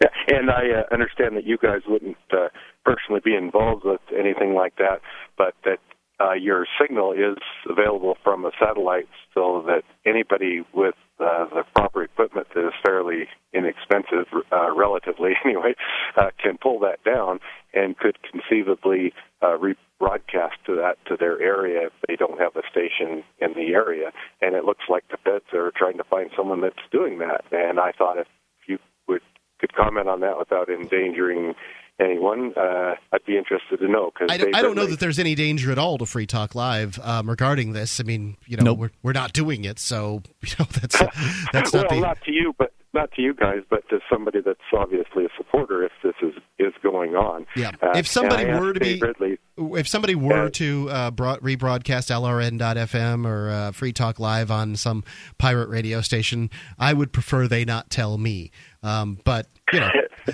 [0.01, 2.47] Yeah, and I uh, understand that you guys wouldn't uh,
[2.85, 5.01] personally be involved with anything like that,
[5.37, 5.79] but that
[6.19, 7.37] uh, your signal is
[7.69, 13.27] available from a satellite so that anybody with uh, the proper equipment that is fairly
[13.53, 15.73] inexpensive, uh, relatively anyway,
[16.17, 17.39] uh, can pull that down
[17.73, 22.61] and could conceivably uh, rebroadcast to that to their area if they don't have a
[22.69, 24.11] station in the area.
[24.41, 27.45] And it looks like the feds are trying to find someone that's doing that.
[27.51, 28.27] And I thought if
[28.67, 29.21] you would
[29.59, 31.55] could comment on that without endangering
[31.99, 34.11] anyone, uh, I'd be interested to know.
[34.11, 36.55] Cause I don't, I don't know that there's any danger at all to Free Talk
[36.55, 37.99] Live um, regarding this.
[37.99, 38.79] I mean, you know, Nope.
[38.79, 40.97] we're we're not doing it, so you know that's
[41.53, 44.39] that's well, not the not to you, but not to you guys, but to somebody
[44.39, 45.83] that's obviously a supporter.
[45.83, 47.71] If this is is going on, Yeah.
[47.81, 49.37] Uh, If somebody were asked to be- Dave Ridley,
[49.79, 54.75] if somebody were Uh, to uh, broad, rebroadcast LRN.FM or uh, Free Talk Live on
[54.77, 55.03] some
[55.37, 56.49] pirate radio station,
[56.79, 58.51] I would prefer they not tell me.
[58.83, 59.89] Um, but you know,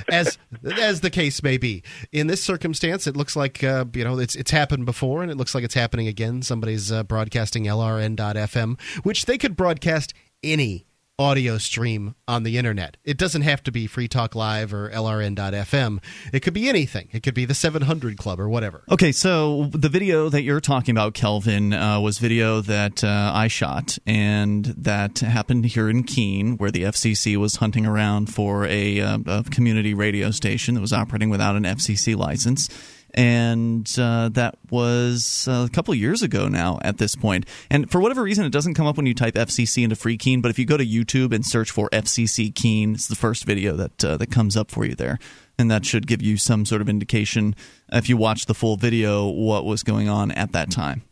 [0.10, 0.38] as
[0.78, 4.36] as the case may be, in this circumstance, it looks like uh, you know it's
[4.36, 6.42] it's happened before, and it looks like it's happening again.
[6.42, 10.14] Somebody's uh, broadcasting LRN.FM, which they could broadcast
[10.44, 10.86] any
[11.20, 12.98] audio stream on the internet.
[13.04, 16.00] It doesn't have to be Free Talk Live or LRN.FM.
[16.34, 17.10] It could be anything.
[17.12, 18.84] It could be the 700 Club or whatever.
[18.92, 23.48] Okay, so the video that you're talking about, Kelvin, uh, was video that uh, I
[23.48, 29.00] shot, and that happened here in Keene, where the FCC was hunting around for a,
[29.00, 32.70] uh, a community radio station that was operating without an FCC license.
[33.14, 37.46] And uh, that was uh, a couple years ago now at this point.
[37.70, 40.42] And for whatever reason, it doesn't come up when you type FCC into Free Keene.
[40.42, 43.76] But if you go to YouTube and search for FCC Keene, it's the first video
[43.76, 45.20] that uh, that comes up for you there
[45.62, 47.56] and that should give you some sort of indication
[47.92, 51.04] if you watch the full video what was going on at that time.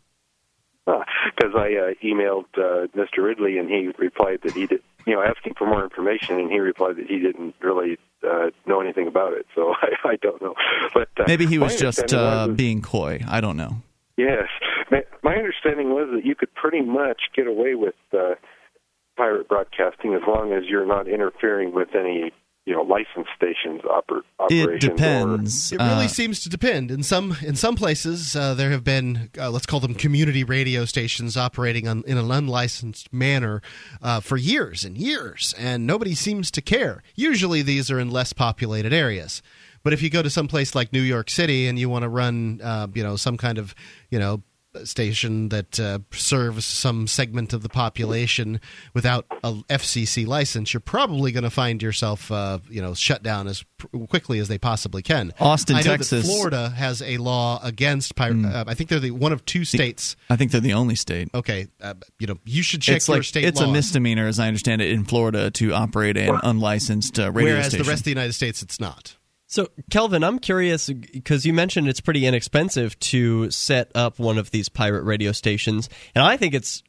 [1.39, 3.23] because I uh, emailed uh, Mr.
[3.23, 6.59] Ridley and he replied that he did, you know, asking for more information, and he
[6.59, 7.97] replied that he didn't really
[8.27, 9.45] uh, know anything about it.
[9.55, 10.55] So I, I don't know,
[10.93, 13.23] but uh, Maybe he was just uh, was- being coy.
[13.27, 13.77] I don't know.
[14.17, 14.49] Yes,
[14.91, 18.35] my, my understanding was that you could pretty much get away with uh,
[19.15, 22.33] pirate broadcasting as long as you're not interfering with any,
[22.69, 24.83] you know, licensed stations oper- It operations.
[24.85, 25.71] Or, depends.
[25.73, 26.91] It really Uh, seems to depend.
[26.91, 30.85] In some in some places, uh, there have been uh, let's call them community radio
[30.85, 33.61] stations operating on, in an unlicensed manner
[34.03, 37.01] uh, for years and years, and nobody seems to care.
[37.15, 39.41] Usually, these are in less populated areas.
[39.81, 42.09] But if you go to some place like New York City and you want to
[42.09, 43.73] run, uh, you know, some kind of,
[44.11, 44.43] you know,
[44.85, 48.60] station that uh, serves some segment of the population
[48.93, 53.47] without a FCC license, you're probably going to find yourself, uh, you know, shut down
[53.47, 55.34] as pr- quickly as they possibly can.
[55.39, 56.26] Austin, Texas.
[56.26, 58.38] Florida has a law against pirate.
[58.38, 58.53] Mm.
[58.53, 60.15] Uh, I think they're the one of two states.
[60.30, 61.30] I think they're the only state.
[61.34, 64.39] Okay, uh, you know, you should check it's your like state it's a misdemeanor, as
[64.39, 67.85] I understand it, in Florida to operate an unlicensed uh, radio whereas station.
[67.85, 69.15] the rest of the United States, it's not.
[69.49, 74.51] So, Kelvin, I'm curious because you mentioned it's pretty inexpensive to set up one of
[74.51, 76.84] these pirate radio stations, and I think it's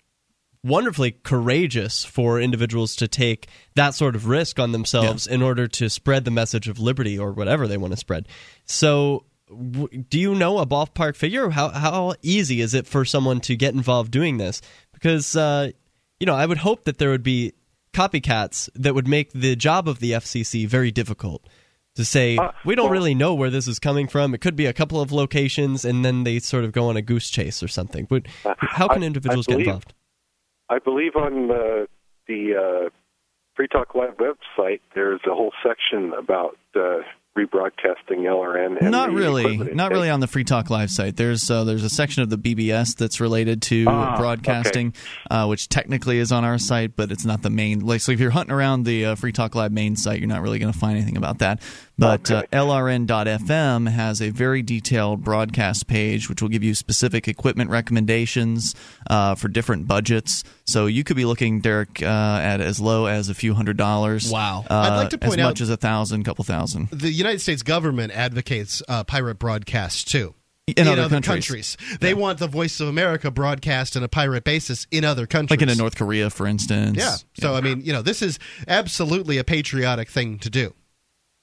[0.62, 5.88] wonderfully courageous for individuals to take that sort of risk on themselves in order to
[5.88, 8.28] spread the message of liberty or whatever they want to spread.
[8.66, 11.48] So, w- do you know a ballpark figure?
[11.48, 14.60] How how easy is it for someone to get involved doing this?
[14.92, 15.70] Because uh,
[16.18, 17.54] you know, I would hope that there would be
[17.94, 21.42] copycats that would make the job of the FCC very difficult.
[22.00, 24.32] To say Uh, we don't well- really know where this is coming from.
[24.32, 27.02] It could be a couple of locations, and then they sort of go on a
[27.02, 28.06] goose chase or something.
[28.08, 28.22] But
[28.56, 29.92] how can I- I individuals get involved?
[30.70, 31.84] I believe on uh,
[32.26, 32.88] the uh,
[33.54, 37.00] Free Talk Live website, there's a whole section about uh,
[37.46, 38.78] rebroadcasting LRN.
[38.80, 41.16] And not really, equipment not really on the Free Talk Live site.
[41.16, 44.94] There's uh, there's a section of the BBS that's related to Ah, broadcasting,
[45.30, 47.80] uh, which technically is on our site, but it's not the main.
[47.80, 50.42] Like, so if you're hunting around the uh, Free Talk Live main site, you're not
[50.42, 51.60] really going to find anything about that.
[51.98, 57.68] But uh, LRN.FM has a very detailed broadcast page, which will give you specific equipment
[57.70, 58.74] recommendations
[59.10, 60.42] uh, for different budgets.
[60.64, 62.06] So you could be looking, Derrick, uh,
[62.42, 64.30] at as low as a few hundred dollars.
[64.30, 64.64] Wow.
[64.70, 66.88] Uh, I'd like to as point out- much as a thousand, couple thousand.
[66.90, 70.34] The United States government advocates uh, pirate broadcasts too.
[70.76, 71.76] In other countries.
[72.00, 75.60] They want the Voice of America broadcast on a pirate basis in other countries.
[75.60, 76.96] Like in North Korea, for instance.
[76.96, 77.16] Yeah.
[77.40, 78.38] So, I mean, you know, this is
[78.68, 80.72] absolutely a patriotic thing to do.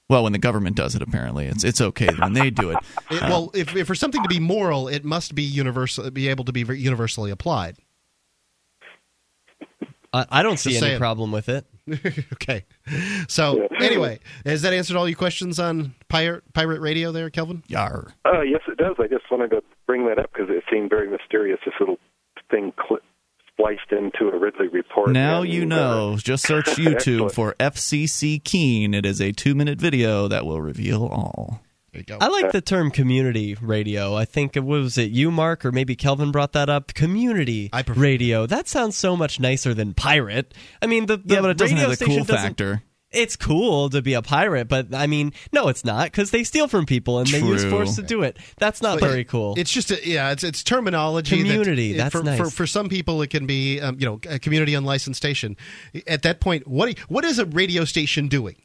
[0.08, 2.78] Well, when the government does it, apparently it's it's okay when they do it.
[3.10, 6.28] It, Uh, well, if, if for something to be moral, it must be universal, be
[6.28, 7.76] able to be universally applied.
[10.12, 10.98] I, I don't see Just any saying.
[11.00, 11.66] problem with it.
[12.32, 12.64] okay.
[13.28, 17.62] So, anyway, has that answered all your questions on pirate pirate radio there, Kelvin?
[17.68, 18.08] Yar.
[18.24, 18.96] Uh, yes, it does.
[18.98, 21.58] I just wanted to bring that up because it seemed very mysterious.
[21.64, 21.98] This little
[22.50, 23.00] thing cl-
[23.52, 25.10] spliced into a Ridley report.
[25.10, 26.16] now and, you uh, know.
[26.18, 28.94] Just search YouTube for FCC Keene.
[28.94, 31.60] It is a two minute video that will reveal all.
[32.06, 32.24] There you go.
[32.24, 34.14] I like the term community radio.
[34.14, 36.94] I think it was it you, Mark, or maybe Kelvin brought that up.
[36.94, 38.46] Community I prefer- radio.
[38.46, 40.54] That sounds so much nicer than pirate.
[40.80, 42.82] I mean, the, the Yeah, but it doesn't radio have the station cool factor.
[43.10, 46.68] It's cool to be a pirate, but I mean, no, it's not because they steal
[46.68, 47.70] from people and they use True.
[47.70, 48.36] force to do it.
[48.58, 49.54] That's not But very cool.
[49.56, 51.38] It's just a, yeah, it's it's terminology.
[51.38, 52.38] Community, it- that's for, nice.
[52.38, 55.56] for for some people it can be um, you know a community unlicensed station.
[56.06, 58.56] At that point, what what is a radio station doing?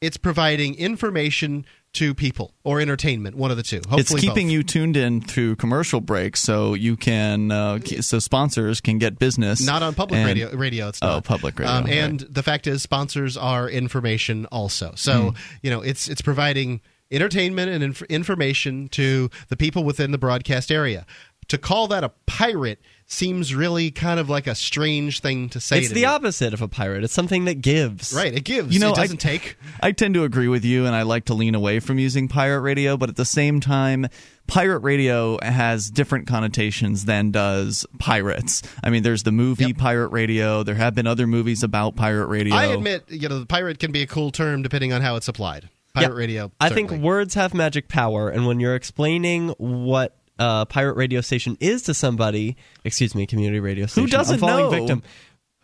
[0.00, 1.64] It's providing information
[1.94, 3.76] to people or entertainment, one of the two.
[3.88, 4.52] Hopefully it's keeping both.
[4.52, 9.64] you tuned in through commercial breaks, so you can uh, so sponsors can get business.
[9.64, 10.50] not on public and- radio.
[10.56, 11.94] Radio, it's Oh, not public radio, Um, right.
[11.94, 14.92] and the fact is, sponsors are information also.
[14.96, 15.36] So Hmm.
[15.62, 20.72] you know, it's it's providing entertainment and inf- information to the people within the broadcast
[20.72, 21.04] area.
[21.48, 22.80] To call that a pirate
[23.12, 25.78] seems really kind of like a strange thing to say.
[25.78, 26.06] it's to the me.
[26.06, 27.04] opposite of a pirate.
[27.04, 28.12] It's something that gives.
[28.12, 28.72] Right, it gives.
[28.72, 29.56] You know, it doesn't I, take.
[29.80, 32.60] I tend to agree with you, and I like to lean away from using pirate
[32.60, 32.96] radio.
[32.96, 34.06] But at the same time,
[34.46, 38.62] pirate radio has different connotations than does pirates.
[38.82, 39.76] I mean, there's the movie Yep.
[39.76, 40.62] Pirate Radio.
[40.62, 42.54] There have been other movies about pirate radio.
[42.54, 45.28] I admit, you know, the pirate can be a cool term depending on how it's
[45.28, 45.68] applied.
[45.94, 46.14] Pirate Yeah.
[46.18, 46.52] radio.
[46.58, 51.56] I think words have magic power, and when you're explaining what a pirate radio station
[51.60, 54.70] is to somebody, excuse me, community radio station, Who doesn't I'm falling know?
[54.70, 55.02] victim.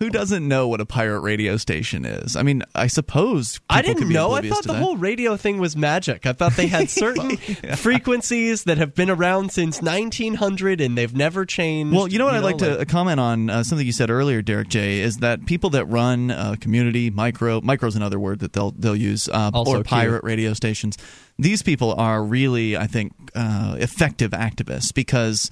[0.00, 2.36] Who doesn't know what a pirate radio station is?
[2.36, 4.30] I mean, I suppose I didn't know.
[4.30, 4.80] I thought the that.
[4.80, 6.24] whole radio thing was magic.
[6.24, 7.36] I thought they had certain
[7.76, 11.96] frequencies that have been around since 1900 and they've never changed.
[11.96, 14.40] Well, you know what I'd like like- to comment on uh, something you said earlier,
[14.40, 15.00] Derrick J.
[15.00, 18.94] Is that people that run uh, community micro micro is another word that they'll they'll
[18.94, 19.86] use uh, or cute.
[19.86, 20.96] pirate radio stations.
[21.40, 25.50] These people are really, I think, uh, effective activists because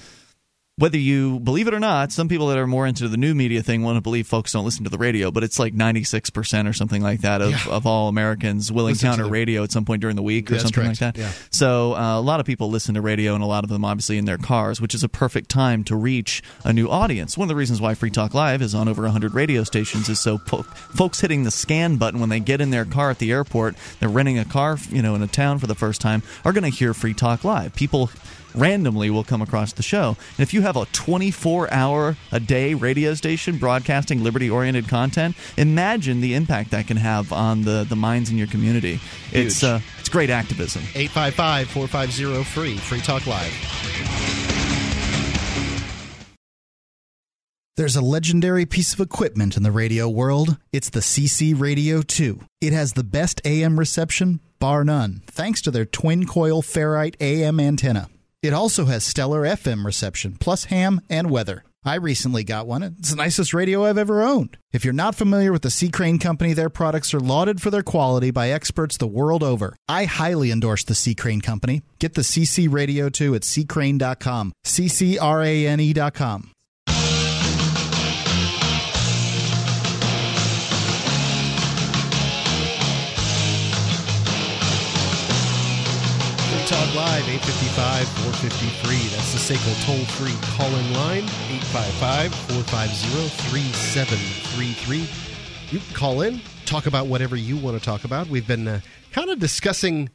[0.79, 3.63] whether you believe it or not, some people that are more into the new media
[3.63, 6.75] thing want to believe folks don't listen to the radio, but it's like 96% or
[6.75, 7.65] something like that of, Yeah.
[7.71, 10.59] of all Americans will Listen encounter the- radio at some point during the week or
[10.59, 11.01] something correct.
[11.01, 11.19] like that.
[11.19, 11.33] Yeah.
[11.51, 14.19] So uh, a lot of people listen to radio, and a lot of them obviously
[14.19, 17.39] in their cars, which is a perfect time to reach a new audience.
[17.39, 20.21] One of the reasons why Free Talk Live is on over 100 radio stations is
[20.21, 23.33] so po- folks hitting the scan button when they get in their car at the
[23.33, 26.53] airport, they're renting a car, you know, in a town for the first time, are
[26.53, 27.75] going to hear Free Talk Live.
[27.75, 28.11] People
[28.57, 30.17] randomly will come across the show.
[30.37, 35.37] And if you have a 24 hour a day radio station broadcasting liberty oriented content,
[35.57, 39.01] imagine the impact that can have on the, the minds in your community.
[39.33, 40.83] It's uh, it's great activism.
[40.95, 42.77] 855 450 free.
[42.77, 43.53] Free Talk Live.
[47.77, 50.57] There's a legendary piece of equipment in the radio world.
[50.73, 52.41] It's the CC Radio 2.
[52.63, 57.61] It has the best AM reception, bar none, thanks to their twin coil ferrite AM
[57.61, 58.09] antenna.
[58.43, 61.65] It also has stellar FM reception, plus ham and weather.
[61.85, 62.83] I recently got one.
[62.83, 64.59] It's the nicest radio I've ever owned.
[64.73, 65.89] If you're not familiar with the C.
[65.89, 69.77] Crane Company, their products are lauded for their quality by experts the world over.
[69.89, 71.15] I highly endorse the C.
[71.15, 71.83] Crane Company.
[72.01, 74.53] Get the CC Radio 2 at ccrane.com.
[74.65, 76.51] C C R A N E.com.
[86.67, 88.97] Talk Live, 855 453.
[89.15, 95.09] That's the SACL toll free call in line, 855 450 3733.
[95.71, 98.27] You can call in, talk about whatever you want to talk about.
[98.27, 98.81] We've been uh,
[99.13, 100.11] kind of discussing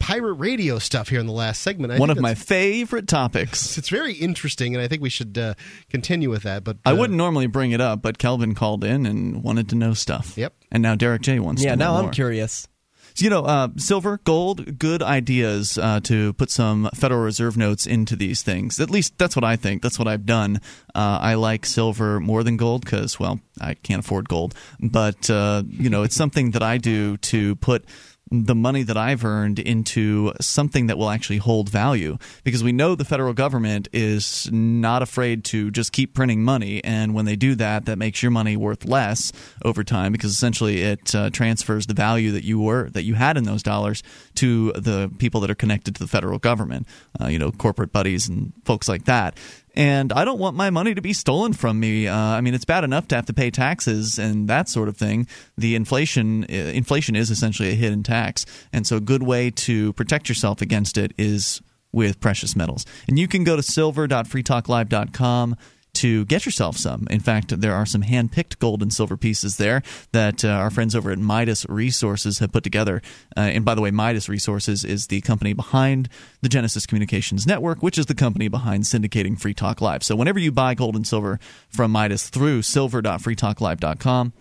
[0.00, 1.92] pirate radio stuff here in the last segment.
[1.92, 3.78] I One of my favorite topics.
[3.84, 5.54] It's very interesting, and I think we should uh,
[5.90, 6.64] continue with that.
[6.64, 9.76] But I uh, wouldn't normally bring it up, but Kelvin called in and wanted to
[9.76, 10.36] know stuff.
[10.36, 10.54] Yep.
[10.72, 12.66] And now Derrick J wants Yeah, to know now I'm curious.
[13.14, 17.86] So, you know, uh, silver, gold, good ideas uh, to put some Federal Reserve notes
[17.86, 18.80] into these things.
[18.80, 19.82] At least that's what I think.
[19.82, 20.60] That's what I've done.
[20.94, 24.54] Uh, I like silver more than gold because, well, I can't afford gold.
[24.80, 27.84] But, uh, you know, it's something that I do to put
[28.30, 32.18] the money that I've earned into something that will actually hold value.
[32.42, 36.82] Because we know the federal government is not afraid to just keep printing money.
[36.82, 39.32] And when they do that that makes your money worth less
[39.64, 40.12] over time.
[40.12, 43.62] Because essentially it uh, transfers the value that you were that you had in those
[43.62, 44.02] dollars
[44.36, 46.86] to the people that are connected to the federal government
[47.20, 49.36] uh, you know corporate buddies and folks like that
[49.74, 52.06] and I don't want my money to be stolen from me.
[52.08, 54.96] Uh, I mean, it's bad enough to have to pay taxes and that sort of
[54.96, 55.26] thing.
[55.58, 59.92] The inflation uh, inflation is essentially a hidden tax, and so a good way to
[59.94, 61.60] protect yourself against it is
[61.92, 62.84] with precious metals.
[63.08, 65.56] And you can go to silver.freetalklive.com
[66.04, 67.06] to get yourself some.
[67.08, 69.82] In fact, there are some hand-picked gold and silver pieces there
[70.12, 73.00] that uh, our friends over at Midas Resources have put together.
[73.34, 76.10] Uh, and by the way, Midas Resources is the company behind
[76.42, 80.02] the Genesis Communications Network, which is the company behind syndicating Free Talk Live.
[80.02, 81.40] So whenever you buy gold and silver
[81.70, 84.34] from Midas through silver.freetalklive.com,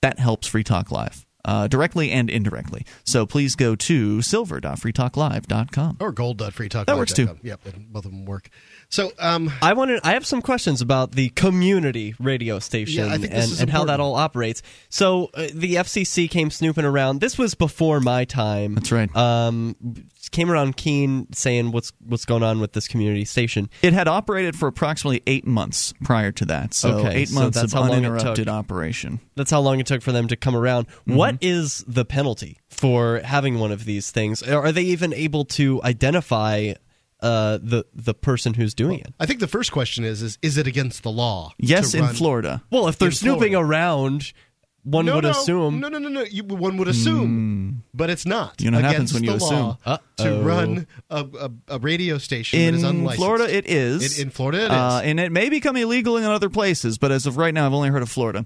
[0.00, 1.26] that helps Free Talk Live.
[1.44, 2.86] Uh, directly and indirectly.
[3.04, 5.98] So please go to silver.freetalklive.com.
[6.00, 6.86] Or gold.freetalk.
[6.86, 7.38] That works too.
[7.42, 7.60] Yep,
[7.90, 8.48] both of them work.
[8.94, 10.02] So, um, I wanted.
[10.04, 13.86] I have some questions about the community radio station Yeah, I think and, and how
[13.86, 14.62] that all operates.
[14.88, 17.20] So uh, the FCC came snooping around.
[17.20, 18.76] This was before my time.
[18.76, 19.14] That's right.
[19.16, 19.74] Um,
[20.30, 23.68] came around Keene saying what's what's going on with this community station.
[23.82, 26.72] It had operated for approximately eight months prior to that.
[26.72, 28.48] So Okay, eight so months that's of how uninterrupted took.
[28.48, 29.18] operation.
[29.34, 30.86] That's how long it took for them to come around.
[30.86, 31.16] Mm-hmm.
[31.16, 34.40] What is the penalty for having one of these things?
[34.42, 36.74] Are they even able to identify
[37.24, 39.12] uh, the the person who's doing it?
[39.18, 41.52] I think the first question is: is is it against the law?
[41.58, 42.62] Yes, in Florida.
[42.70, 43.58] Well, if they're snooping Florida.
[43.70, 44.32] around,
[44.82, 45.80] one no, would no, assume.
[45.80, 46.22] No, no, no, no.
[46.22, 48.60] You, one would assume, but it's not.
[48.60, 49.58] You know what against happens when you the assume.
[49.58, 50.24] law Uh-oh.
[50.24, 53.16] to run a, a, a radio station that is In unlicensed.
[53.16, 54.18] Florida, it is.
[54.18, 54.70] In, in Florida, it is.
[54.70, 57.72] Uh, and it may become illegal in other places, but as of right now, I've
[57.72, 58.44] only heard of Florida.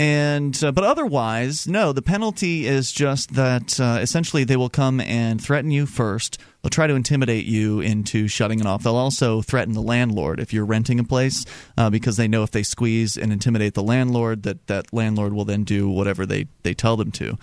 [0.00, 1.92] And uh, but otherwise, no.
[1.92, 6.38] The penalty is just that uh, essentially they will come and threaten you first.
[6.62, 8.82] They'll try to intimidate you into shutting it off.
[8.82, 11.44] They'll also threaten the landlord if you're renting a place,
[11.76, 15.44] uh, because they know if they squeeze and intimidate the landlord, that that landlord will
[15.44, 17.36] then do whatever they they tell them to.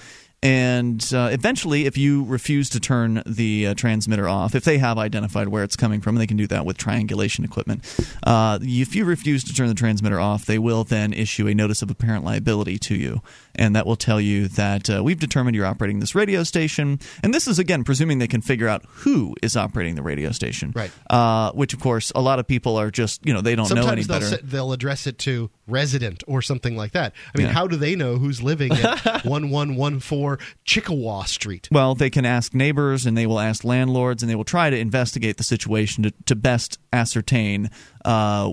[0.43, 4.99] And uh, eventually, if you refuse to turn the uh, transmitter off, if they have
[4.99, 7.83] identified where it's coming from, and they can do that with triangulation equipment,
[8.23, 11.81] uh, if you refuse to turn the transmitter off, they will then issue a notice
[11.81, 13.21] of apparent liability to you.
[13.55, 16.99] And that will tell you that uh, we've determined you're operating this radio station.
[17.23, 20.71] And this is, again, presuming they can figure out who is operating the radio station.
[20.75, 20.91] Right.
[21.09, 23.87] Uh, which, of course, a lot of people are just, you know, they don't know
[23.87, 24.37] any they'll, better.
[24.43, 27.13] they'll address it to resident or something like that.
[27.33, 27.53] I mean, Yeah.
[27.53, 30.26] how do they know who's living at 1114
[30.65, 31.69] Chickawaw Street?
[31.71, 34.77] Well, they can ask neighbors and they will ask landlords and they will try to
[34.77, 37.69] investigate the situation to, to best ascertain
[38.03, 38.51] uh,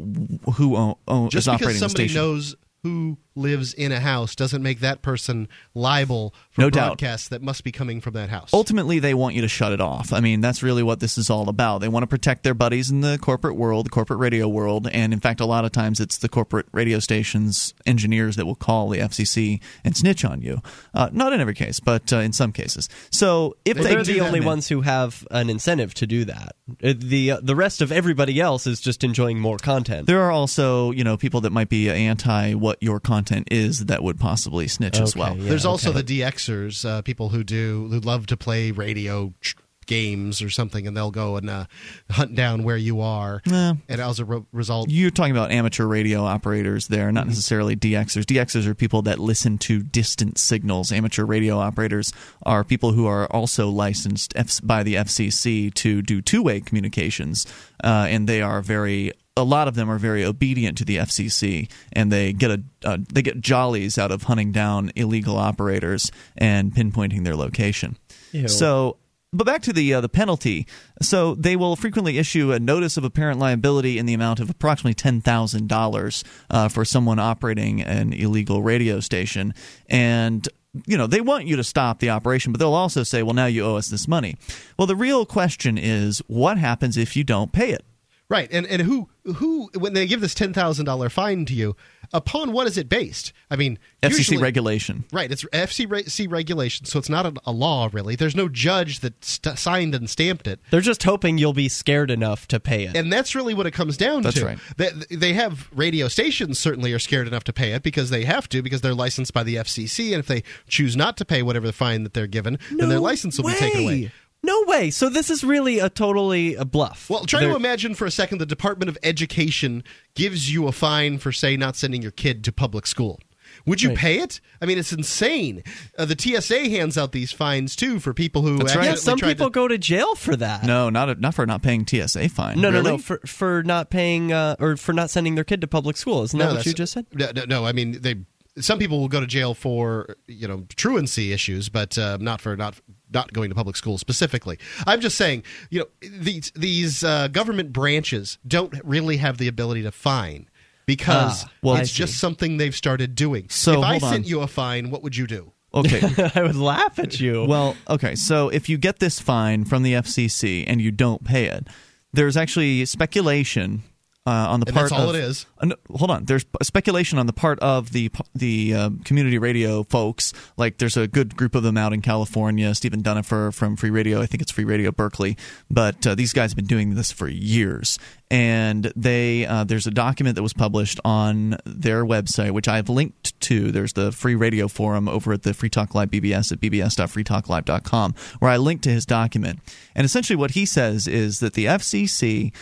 [0.54, 4.34] who o- o- Just is because operating the somebody knows who lives in a house
[4.34, 6.98] doesn't make that person liable for No doubt.
[6.98, 8.50] that must be coming from that house.
[8.52, 10.12] Ultimately, they want you to shut it off.
[10.12, 11.78] I mean, that's really what this is all about.
[11.78, 15.12] They want to protect their buddies in the corporate world, the corporate radio world, and
[15.12, 18.88] in fact, a lot of times it's the corporate radio stations engineers that will call
[18.88, 20.62] the FCC and snitch on you.
[20.94, 22.88] Uh, not in every case, but uh, in some cases.
[23.10, 26.24] So if Well, they they're the only man- ones who have an incentive to do
[26.26, 26.54] that.
[26.82, 30.06] Uh, the uh, The rest of everybody else is just enjoying more content.
[30.06, 34.02] There are also, you know, people that might be anti what your content is that
[34.02, 35.36] would possibly snitch as well.
[35.36, 39.56] yeah, There's also the DXers, uh, people who do who love to play radio ch-
[39.86, 41.66] games or something, and they'll go and uh,
[42.10, 43.42] hunt down where you are.
[43.44, 43.74] Nah.
[43.86, 47.14] And as a re- result, You're talking about amateur radio operators there, Mm-hmm.
[47.16, 48.24] not necessarily DXers.
[48.24, 50.90] DXers are people that listen to distant signals.
[50.90, 52.14] Amateur radio operators
[52.46, 57.46] are people who are also licensed F- by the FCC to do two way communications,
[57.82, 59.12] uh, and they are very.
[59.36, 62.98] A lot of them are very obedient to the FCC, and they get a uh,
[63.12, 67.96] they get jollies out of hunting down illegal operators and pinpointing their location.
[68.32, 68.46] Ew.
[68.46, 68.98] So
[69.34, 70.66] but back to the uh, the penalty.
[71.02, 74.94] So they will frequently issue a notice of apparent liability in the amount of approximately
[74.94, 79.52] ten thousand dollars uh, for someone operating an illegal radio station,
[79.88, 80.48] and
[80.86, 83.46] you know, they want you to stop the operation, but they'll also say, well, now
[83.46, 84.36] you owe us this money.
[84.76, 87.84] Well, the real question is what happens if you don't pay it?
[88.30, 91.76] Right, and and who who when they give this ten thousand dollar fine to you,
[92.10, 93.34] upon what is it based?
[93.50, 95.04] I mean, FCC usually- regulation.
[95.12, 98.16] Right, it's FCC regulation, so it's not a, a law really.
[98.16, 100.58] There's no judge that st- signed and stamped it.
[100.70, 102.96] They're just hoping you'll be scared enough to pay it.
[102.96, 104.46] And that's really what it comes down That's to.
[104.46, 104.58] right.
[104.78, 108.48] They, they have radio stations certainly are scared enough to pay it because they have
[108.48, 111.66] to because they're licensed by the FCC, and if they choose not to pay whatever
[111.66, 114.12] the fine that they're given, then their license will be taken away.
[114.44, 114.90] No way.
[114.90, 117.08] So this is really a totally a bluff.
[117.08, 119.82] Well, try They're- to imagine for a second the Department of Education
[120.14, 123.20] gives you a fine for, say, not sending your kid to public school.
[123.66, 123.98] Would you Right.
[123.98, 124.40] pay it?
[124.60, 125.62] I mean, it's insane.
[125.96, 128.86] Uh, the TSA hands out these fines too for people who That's right.
[128.86, 129.50] Yeah, some people to.
[129.50, 130.64] go to jail for that.
[130.64, 132.60] No, not not for not paying TSA fine.
[132.60, 135.66] No, no, no, for for not paying uh, or for not sending their kid to
[135.68, 136.22] public school.
[136.24, 137.06] Isn't that what you just said?
[137.14, 138.16] No, no, no, I mean they.
[138.58, 142.56] Some people will go to jail for you know truancy issues, but uh, not for
[142.56, 142.74] not
[143.14, 144.58] not going to public school specifically.
[144.86, 149.82] I'm just saying, you know, these these uh, government branches don't really have the ability
[149.84, 150.48] to fine
[150.86, 153.48] because Ah, well, it's just something they've started doing.
[153.48, 154.12] So, if I hold on.
[154.12, 155.52] sent you a fine, what would you do?
[155.72, 156.00] Okay.
[156.34, 157.44] I would laugh at you.
[157.44, 158.14] Well, okay.
[158.14, 161.66] So if you get this fine from the FCC and you don't pay it,
[162.12, 163.82] there's actually speculation
[164.26, 165.46] uh, on the And part that's all of, it is.
[165.58, 166.24] Uh, no, hold on.
[166.24, 170.32] There's speculation on the part of the the uh, community radio folks.
[170.56, 172.74] Like there's a good group of them out in California.
[172.74, 174.22] Stephen Dunifer from Free Radio.
[174.22, 175.36] I think it's Free Radio Berkeley.
[175.70, 177.98] But uh, these guys have been doing this for years.
[178.30, 183.38] And they uh, there's a document that was published on their website, which I've linked
[183.42, 183.70] to.
[183.70, 188.50] There's the Free Radio forum over at the Free Talk Live BBS at bbs.freetalklive.com, where
[188.50, 189.60] I link to his document.
[189.94, 192.52] And essentially, what he says is that the FCC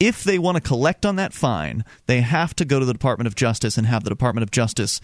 [0.00, 3.28] if they want to collect on that fine, they have to go to the Department
[3.28, 5.00] of Justice and have the Department of Justice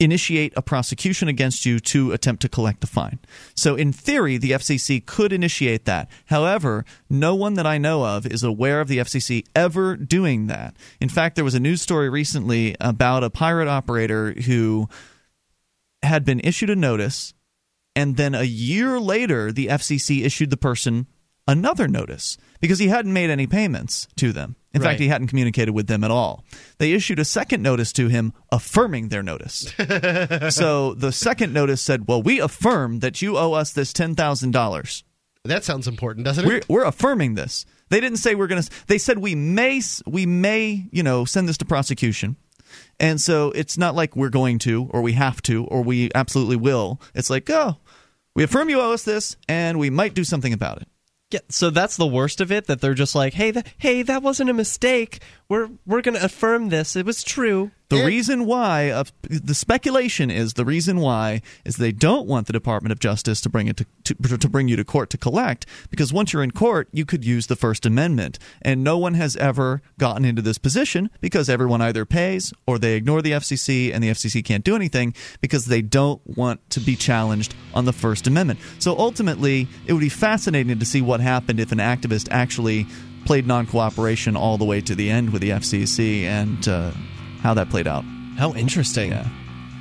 [0.00, 3.18] initiate a prosecution against you to attempt to collect the fine.
[3.54, 6.10] So, in theory, the FCC could initiate that.
[6.26, 10.74] However, no one that I know of is aware of the FCC ever doing that.
[11.00, 14.88] In fact, there was a news story recently about a pirate operator who
[16.02, 17.34] had been issued a notice,
[17.94, 21.06] and then a year later, the FCC issued the person
[21.46, 24.56] another notice because he hadn't made any payments to them.
[24.72, 24.90] In Right.
[24.90, 26.44] fact, he hadn't communicated with them at all.
[26.78, 29.72] They issued a second notice to him affirming their notice.
[30.54, 35.02] so the second notice said, Well, we affirm that you owe us this $10,000.
[35.44, 36.48] That sounds important, doesn't it?
[36.48, 37.64] We're, we're affirming this.
[37.88, 38.70] They didn't say we're going to.
[38.86, 42.36] They said we may, we may, you know, send this to prosecution.
[43.00, 46.56] And so it's not like we're going to, or we have to, or we absolutely
[46.56, 47.00] will.
[47.14, 47.78] It's like, oh,
[48.36, 50.88] we affirm you owe us this, and we might do something about it.
[51.30, 52.66] Yeah, so that's the worst of it.
[52.66, 55.20] That they're just like, hey, th- hey, that wasn't a mistake.
[55.48, 56.96] We're we're gonna affirm this.
[56.96, 57.70] It was true.
[57.90, 62.52] The reason why, of the speculation is the reason why is they don't want the
[62.52, 65.66] Department of Justice to bring it to, to to bring you to court to collect
[65.90, 69.36] because once you're in court, you could use the First Amendment, and no one has
[69.36, 74.02] ever gotten into this position because everyone either pays or they ignore the FCC, and
[74.02, 78.26] the FCC can't do anything because they don't want to be challenged on the First
[78.26, 78.60] Amendment.
[78.78, 82.86] So ultimately, it would be fascinating to see what happened if an activist actually
[83.24, 86.90] played non-cooperation all the way to the end with the FCC and uh,
[87.42, 88.04] how that played out.
[88.36, 89.10] How interesting.
[89.12, 89.26] Yeah.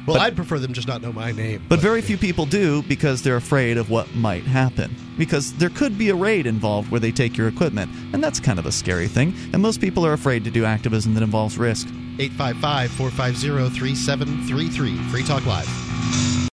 [0.05, 1.63] well, but- I'd prefer them just not know my name.
[1.69, 4.95] But very few people do because they're afraid of what might happen.
[5.17, 8.59] Because there could be a raid involved where they take your equipment, and that's kind
[8.59, 9.33] of a scary thing.
[9.53, 11.87] And most people are afraid to do activism that involves risk.
[12.19, 14.97] 855 450 3733.
[15.09, 16.48] Free Talk Live.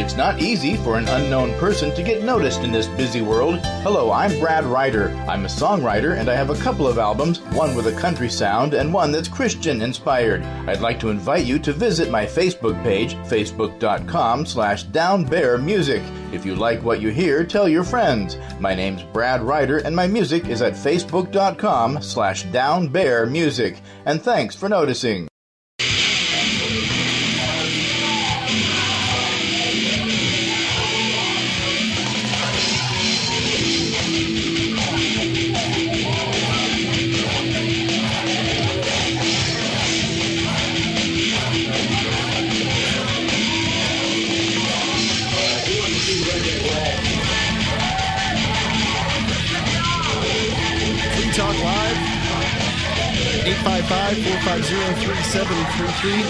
[0.00, 3.58] It's not easy for an unknown person to get noticed in this busy world.
[3.82, 5.10] Hello, I'm Brad Ryder.
[5.28, 8.72] I'm a songwriter and I have a couple of albums, one with a country sound
[8.72, 10.42] and one that's Christian inspired.
[10.42, 16.32] I'd like to invite you to visit my Facebook page, facebook.com slash downbearmusic.
[16.32, 18.38] If you like what you hear, tell your friends.
[18.58, 23.78] My name's Brad Ryder and my music is at facebook.com slash downbearmusic.
[24.06, 25.29] And thanks for noticing.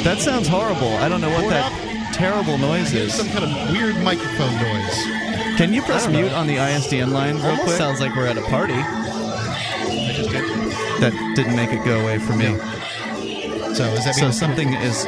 [0.05, 0.89] That sounds horrible.
[0.97, 2.15] I don't know what Board that up?
[2.15, 3.15] terrible noise is.
[3.15, 5.05] some kind of weird microphone noise.
[5.57, 6.21] Can you press I don't know.
[6.23, 7.77] mute on the ISDN line real Almost quick?
[7.77, 8.75] sounds like we're at a party.
[11.01, 12.57] that didn't make it go away for me.
[13.75, 15.07] So is that So something is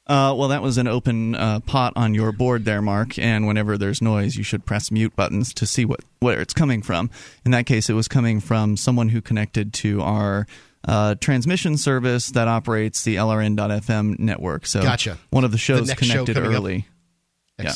[0.07, 3.19] Uh, well, that was an open uh, pot on your board there, Mark.
[3.19, 6.81] And whenever there's noise, you should press mute buttons to see what where it's coming
[6.81, 7.09] from.
[7.45, 10.47] In that case, it was coming from someone who connected to our
[10.88, 14.65] uh, transmission service that operates the LRN.FM network.
[14.65, 15.17] So, Gotcha.
[15.29, 16.55] One of the shows show connected coming up.
[16.55, 16.88] early.
[17.59, 17.73] Yeah.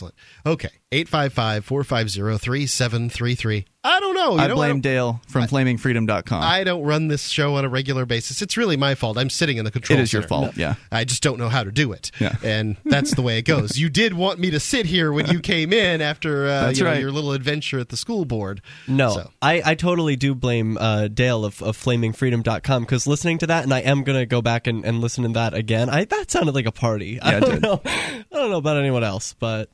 [0.91, 1.33] Excellent.
[1.33, 3.65] 855-450-3733.
[3.83, 4.35] I don't know.
[4.35, 6.43] You I know, blame don't- Dale from flamingfreedom.com.
[6.43, 8.43] I don't run this show on a regular basis.
[8.43, 9.17] It's really my fault.
[9.17, 10.27] I'm sitting in the control It is your center.
[10.29, 10.75] fault, yeah.
[10.91, 12.11] I just don't know how to do it.
[12.19, 12.35] Yeah.
[12.43, 13.79] And that's the way it goes.
[13.79, 16.91] You did want me to sit here when you came in after uh, you know,
[16.91, 16.99] right.
[17.01, 18.61] your little adventure at the school board.
[18.87, 23.47] No, So- I, I totally do blame uh, Dale of, of flamingfreedom.com because listening to
[23.47, 25.89] that, and I am going to go back and, and listen to that again.
[25.89, 27.19] I That sounded like a party.
[27.19, 27.81] I Yeah, it don't know.
[27.85, 29.69] I don't know about anyone else, but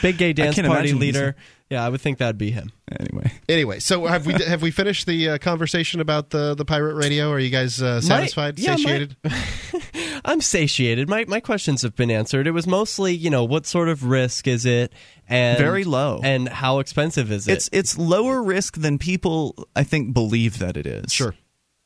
[0.00, 1.36] big gay dance party leader.
[1.70, 2.70] Yeah, I would think that'd be him.
[3.00, 3.32] Anyway.
[3.48, 7.30] Anyway, so have we have we finished the uh, conversation about the the pirate radio?
[7.30, 9.16] Are you guys uh, satisfied, yeah, my- satiated?
[10.24, 11.08] I'm satiated.
[11.08, 12.46] My my questions have been answered.
[12.46, 14.92] It was mostly, you know, what sort of risk is it,
[15.28, 16.20] and Very low.
[16.22, 17.52] and how expensive is it?
[17.52, 21.10] It's it's lower risk than people I think believe that it is.
[21.12, 21.34] Sure.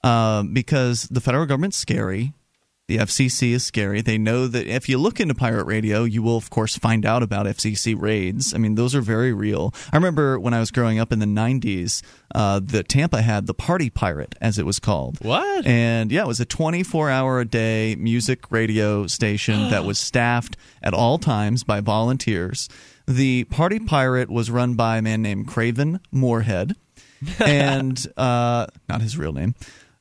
[0.03, 2.33] Um, because the federal government's scary.
[2.89, 4.01] The FCC is scary.
[4.01, 7.21] They know that if you look into pirate radio, you will, of course, find out
[7.21, 8.55] about FCC raids.
[8.55, 9.75] I mean, those are very real.
[9.93, 12.01] I remember when I was growing up in the 90s,
[12.33, 15.19] uh, the Tampa had the Party Pirate, as it was called.
[15.21, 15.67] What?
[15.67, 20.57] And yeah, it was a 24 hour a day music radio station that was staffed
[20.81, 22.69] at all times by volunteers.
[23.09, 26.77] The Party Pirate was run by a man named Craven Moorhead,
[27.45, 29.57] and uh, not his real name.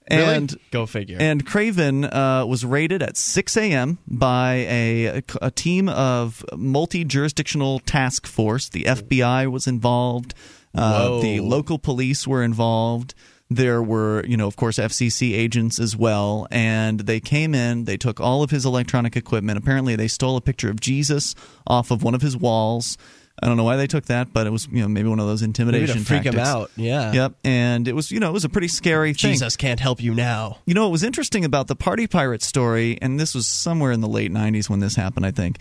[0.10, 0.24] Really?
[0.36, 1.18] And Go figure.
[1.20, 3.98] and Craven uh, was raided at 6 a.m.
[4.08, 8.70] by a, a team of multi jurisdictional task force.
[8.70, 10.34] The FBI was involved.
[10.76, 13.16] Uh, the local police were involved.
[13.50, 16.48] There were, you know, of course, FCC agents as well.
[16.52, 19.58] And they came in, they took all of his electronic equipment.
[19.58, 22.98] Apparently, they stole a picture of Jesus off of one of his walls.
[23.42, 25.28] I don't know why they took that, but it was, you know, maybe one of
[25.28, 26.72] those intimidation freak him out.
[26.78, 27.12] Yeah.
[27.12, 27.34] Yep.
[27.44, 29.32] And it was, you know, it was a pretty scary thing.
[29.34, 30.60] Jesus can't help you now.
[30.66, 34.00] You know what was interesting about the Party Pirate story, and this was somewhere in
[34.00, 35.58] the late 90s when this happened, I think.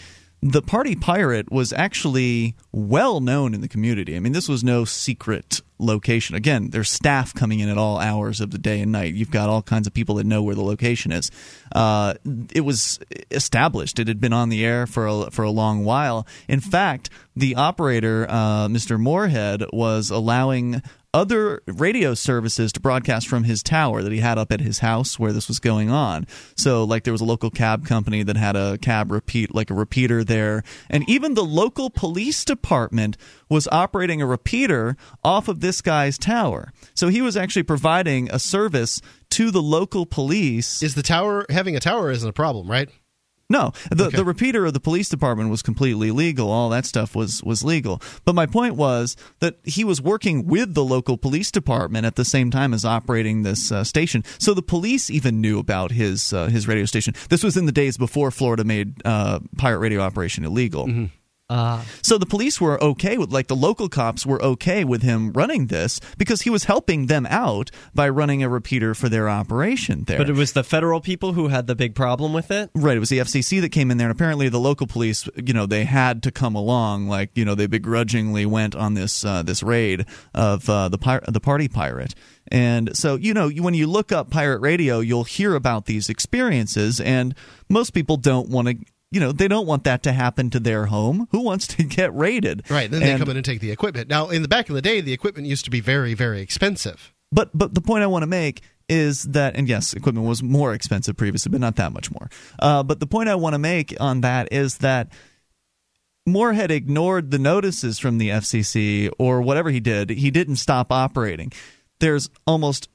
[0.46, 4.14] The Party Pirate was actually well known in the community.
[4.14, 6.36] I mean, this was no secret location.
[6.36, 9.14] Again, there's staff coming in at all hours of the day and night.
[9.14, 11.30] You've got all kinds of people that know where the location is.
[11.74, 12.16] Uh,
[12.52, 13.00] it was
[13.30, 13.98] established.
[13.98, 16.26] It had been on the air for a, for a long while.
[16.46, 19.00] In fact, the operator, uh, Mr.
[19.00, 20.82] Moorhead, was allowing
[21.14, 25.18] other radio services to broadcast from his tower that he had up at his house
[25.18, 26.26] where this was going on.
[26.56, 29.74] So, like, there was a local cab company that had a cab repeat, like a
[29.74, 30.64] repeater there.
[30.90, 33.16] And even the local police department
[33.48, 36.72] was operating a repeater off of this guy's tower.
[36.94, 39.00] So, he was actually providing a service
[39.30, 40.82] to the local police.
[40.82, 42.90] Is the tower having a tower isn't a problem, right?
[43.54, 44.16] No, the Okay.
[44.18, 46.50] the repeater of the police department was completely legal.
[46.50, 48.02] All that stuff was was legal.
[48.26, 52.24] But my point was that he was working with the local police department at the
[52.24, 54.24] same time as operating this uh, station.
[54.38, 57.14] So the police even knew about his uh, his radio station.
[57.30, 60.86] This was in the days before Florida made uh, pirate radio operation illegal.
[61.48, 65.32] Uh, So the police were okay with, like, the local cops were okay with him
[65.32, 70.04] running this because he was helping them out by running a repeater for their operation
[70.04, 70.18] there.
[70.18, 72.70] but it was the federal people who had the big problem with it.
[72.74, 75.52] Right, it was the FCC that came in there, and apparently the local police, you
[75.52, 77.08] know, they had to come along.
[77.08, 81.22] Like, you know, they begrudgingly went on this uh, this raid of uh, the pir-
[81.28, 82.14] the party pirate.
[82.48, 87.00] And so, you know, when you look up pirate radio, you'll hear about these experiences,
[87.00, 87.34] and
[87.68, 88.76] most people don't want to.
[89.14, 91.28] You know, they don't want that to happen to their home.
[91.30, 92.68] Who wants to get raided?
[92.68, 92.90] Right.
[92.90, 94.08] Then they come in and take the equipment.
[94.08, 97.12] Now, in the back of the day, the equipment used to be very, very expensive.
[97.30, 100.74] But but the point I want to make is that, and yes, equipment was more
[100.74, 102.28] expensive previously, but not that much more.
[102.58, 105.10] Uh, but the point I want to make on that is that
[106.26, 110.10] Moorhead ignored the notices from the FCC or whatever he did.
[110.10, 111.52] He didn't stop operating.
[112.00, 112.88] There's almost,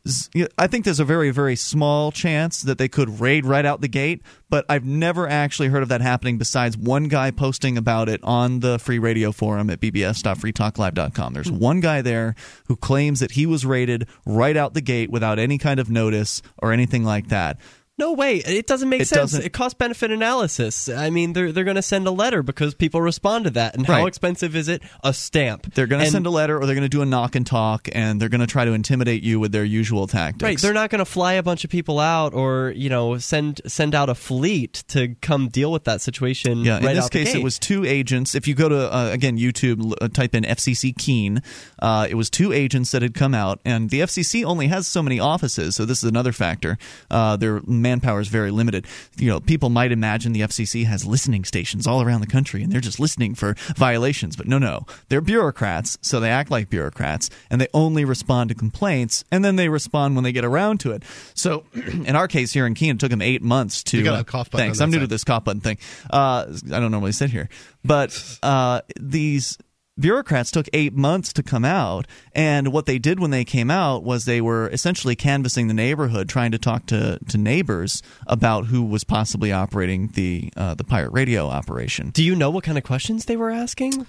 [0.57, 3.87] I think there's a very, very small chance that they could raid right out the
[3.87, 8.19] gate, but I've never actually heard of that happening besides one guy posting about it
[8.23, 11.33] on the free radio forum at bbs.freetalklive.com.
[11.33, 11.57] There's hmm.
[11.57, 12.35] one guy there
[12.67, 16.41] who claims that he was raided right out the gate without any kind of notice
[16.57, 17.57] or anything like that.
[17.99, 18.37] No way.
[18.37, 19.31] It doesn't make It sense.
[19.33, 20.87] doesn't- It cost benefit analysis.
[20.89, 23.75] I mean, they're they're going to send a letter because people respond to that.
[23.75, 24.81] And how expensive is it?
[25.03, 25.73] A stamp.
[25.75, 27.45] They're going to And- send a letter or they're going to do a knock and
[27.45, 30.43] talk and they're going to try to intimidate you with their usual tactics.
[30.43, 33.61] Right, they're not going to fly a bunch of people out or you know send
[33.67, 36.59] send out a fleet to come deal with that situation.
[36.63, 38.33] Yeah, right in this case, it was two agents.
[38.33, 41.41] If you go to uh, again YouTube, uh, type in FCC Keene,
[41.79, 45.03] uh, it was two agents that had come out, and the FCC only has so
[45.03, 46.77] many offices, so this is another factor.
[47.11, 47.59] Uh, their
[47.89, 48.85] manpower is very limited.
[49.17, 52.71] You know, people might imagine the FCC has listening stations all around the country, and
[52.71, 57.29] they're just listening for violations, but no, no, they're bureaucrats, so they act like bureaucrats,
[57.49, 60.91] and they only respond to complaints, and then they respond when they get around to
[60.91, 61.03] it.
[61.33, 63.97] So, in our case here in Keene, it took them eight months to.
[63.97, 64.79] You got a uh, cough button Thanks.
[64.79, 65.77] I'm that new to this cough button thing.
[66.09, 67.49] Uh, I don't normally sit here,
[67.83, 68.11] but
[68.43, 69.57] uh, these
[69.99, 74.03] bureaucrats took eight months to come out, and what they did when they came out
[74.03, 78.83] was they were essentially canvassing the neighborhood, trying to talk to, to neighbors about who
[78.83, 82.09] was possibly operating the uh, the pirate radio operation.
[82.11, 84.05] Do you know what kind of questions they were asking?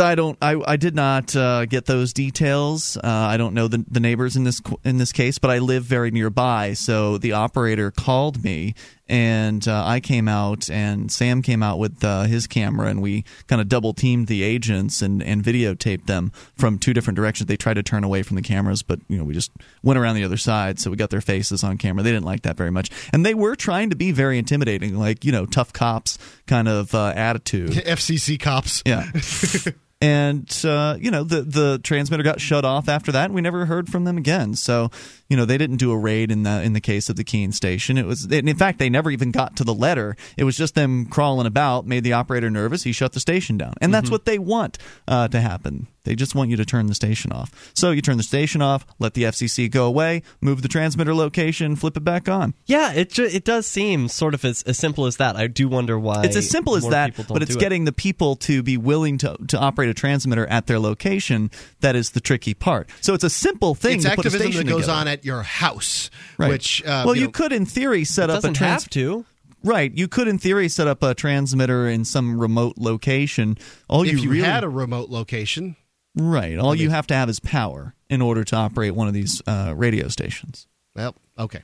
[0.00, 0.36] I don't.
[0.42, 2.96] I, I did not uh, get those details.
[2.96, 5.84] Uh, I don't know the, the neighbors in this in this case, but I live
[5.84, 6.74] very nearby.
[6.74, 8.74] So the operator called me,
[9.08, 13.24] and uh, I came out, and Sam came out with uh, his camera, and we
[13.46, 17.46] kind of double teamed the agents and and videotaped them from two different directions.
[17.46, 19.50] They tried to turn away from the cameras, but you know we just
[19.82, 22.02] went around the other side, so we got their faces on camera.
[22.02, 25.24] They didn't like that very much, and they were trying to be very intimidating, like
[25.24, 27.70] you know tough cops kind of uh, attitude.
[27.70, 28.82] FCC cops.
[28.84, 29.10] Yeah.
[30.00, 33.66] and uh, you know the the transmitter got shut off after that, and we never
[33.66, 34.54] heard from them again.
[34.54, 34.90] So
[35.28, 37.52] you know they didn't do a raid in the in the case of the Keene
[37.52, 37.98] station.
[37.98, 40.16] It was in fact they never even got to the letter.
[40.36, 42.84] It was just them crawling about, made the operator nervous.
[42.84, 45.88] He shut the station down, and that's what they want uh, to happen.
[46.04, 47.70] They just want you to turn the station off.
[47.74, 51.76] So you turn the station off, let the FCC go away, move the transmitter location,
[51.76, 52.54] flip it back on.
[52.66, 55.36] Yeah, it ju- it does seem sort of as, as simple as that.
[55.36, 56.24] I do wonder why.
[56.24, 57.60] It's as simple as that, but it's do it.
[57.60, 61.50] getting the people to be willing to, to operate a transmitter at their location
[61.80, 62.88] that is the tricky part.
[63.02, 64.98] So it's a simple thing It's to put a activism station that goes together.
[65.00, 66.48] on at your house, Right.
[66.50, 68.90] which uh, well, you, know, could in theory set It up a doesn't trans- have
[68.90, 69.26] to.
[69.64, 73.58] Right, you could in theory set up a transmitter in some remote location.
[73.88, 75.74] All if you, you really had a remote location,
[76.18, 79.40] right, all you have to have is power in order to operate one of these
[79.46, 80.66] uh, radio stations.
[80.94, 81.62] well, okay.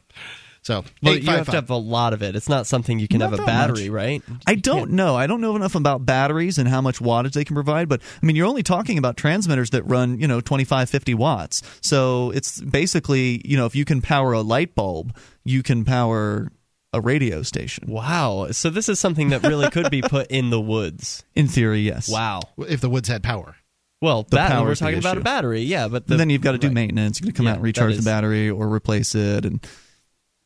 [0.62, 2.34] So Well, you have to have a lot of it.
[2.34, 3.94] It's not something you can Not have a battery, much.
[3.94, 4.22] right?
[4.46, 5.14] I don't can't- know.
[5.14, 8.24] I don't know enough about batteries and how much wattage they can provide, but I
[8.24, 11.60] mean, you're only talking about transmitters that run, you know, 25, 50 watts.
[11.82, 15.14] So it's basically, you know, if you can power a light bulb,
[15.44, 16.50] you can power
[16.94, 17.84] a radio station.
[17.90, 18.48] Wow.
[18.52, 21.24] So this is something that really could be put in the woods.
[21.34, 22.08] In theory, yes.
[22.08, 22.40] Wow.
[22.56, 23.56] if the woods had power.
[24.04, 26.58] Well, The bat- we're talking about a battery, yeah, but the, then you've got to
[26.58, 26.74] do right.
[26.74, 27.20] maintenance.
[27.20, 29.66] You've got to come Yeah, out and that recharge the battery or replace it and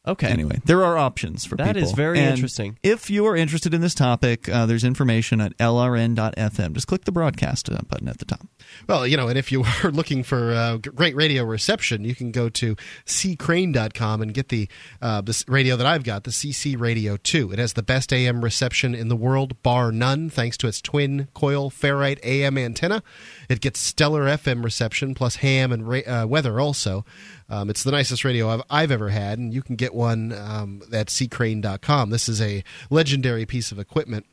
[0.06, 0.28] Okay.
[0.28, 1.82] Anyway, there are options for That people.
[1.82, 2.78] is very And interesting.
[2.82, 6.72] If you are interested in this topic, uh, there's information at lrn.fm.
[6.72, 8.46] Just click the broadcast uh, button at the top.
[8.88, 12.30] Well, you know, and if you are looking for uh, great radio reception, you can
[12.30, 12.76] go to
[13.06, 14.68] ccrane.com and get the
[15.02, 17.52] uh, this radio that I've got, the CC Radio 2.
[17.52, 21.28] It has the best AM reception in the world, bar none, thanks to its twin
[21.34, 23.02] coil ferrite AM antenna.
[23.48, 27.04] It gets stellar FM reception plus ham and ra- uh, weather also.
[27.48, 30.82] Um, it's the nicest radio I've, I've ever had, and you can get one um,
[30.92, 32.10] at ccrane.com.
[32.10, 34.26] This is a legendary piece of equipment.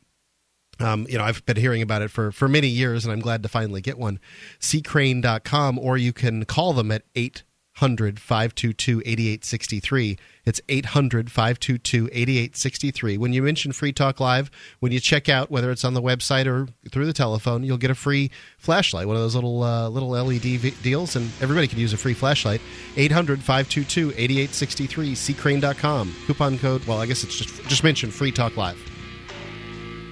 [0.80, 3.42] Um, you know, I've been hearing about it for, for many years, and I'm glad
[3.42, 4.18] to finally get one.
[4.60, 10.18] Ccrane.com, or you can call them at 800 522 8863.
[10.44, 13.16] It's 800 522 8863.
[13.18, 14.50] When you mention Free Talk Live,
[14.80, 17.90] when you check out, whether it's on the website or through the telephone, you'll get
[17.90, 21.78] a free flashlight, one of those little uh, little LED v- deals, and everybody can
[21.78, 22.60] use a free flashlight.
[22.96, 26.14] 800 522 8863, ccrane.com.
[26.26, 28.95] Coupon code, well, I guess it's just, just mention Free Talk Live.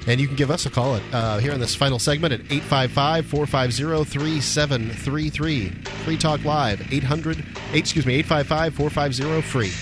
[0.06, 2.40] And you can give us a call at, uh, here in this final segment at
[2.40, 5.70] 855 450 3733.
[6.04, 9.72] Free Talk Live, 800, excuse me, 855 450 free.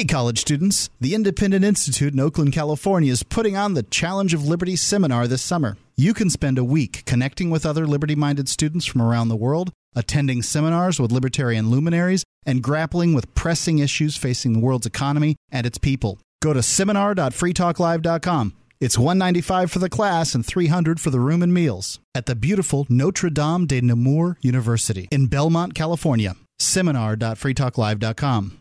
[0.00, 0.88] Hey, college students.
[1.00, 5.42] The Independent Institute in Oakland, California is putting on the Challenge of Liberty seminar this
[5.42, 5.76] summer.
[6.00, 9.70] You can spend a week connecting with other liberty minded students from around the world,
[9.94, 15.66] attending seminars with libertarian luminaries, and grappling with pressing issues facing the world's economy and
[15.66, 16.18] its people.
[16.40, 18.54] Go to seminar.freetalklive.com.
[18.80, 22.86] It's 195 for the class and 300 for the room and meals at the beautiful
[22.88, 26.34] Notre Dame de Namur University in Belmont, California.
[26.60, 28.58] Seminar.freetalklive.com.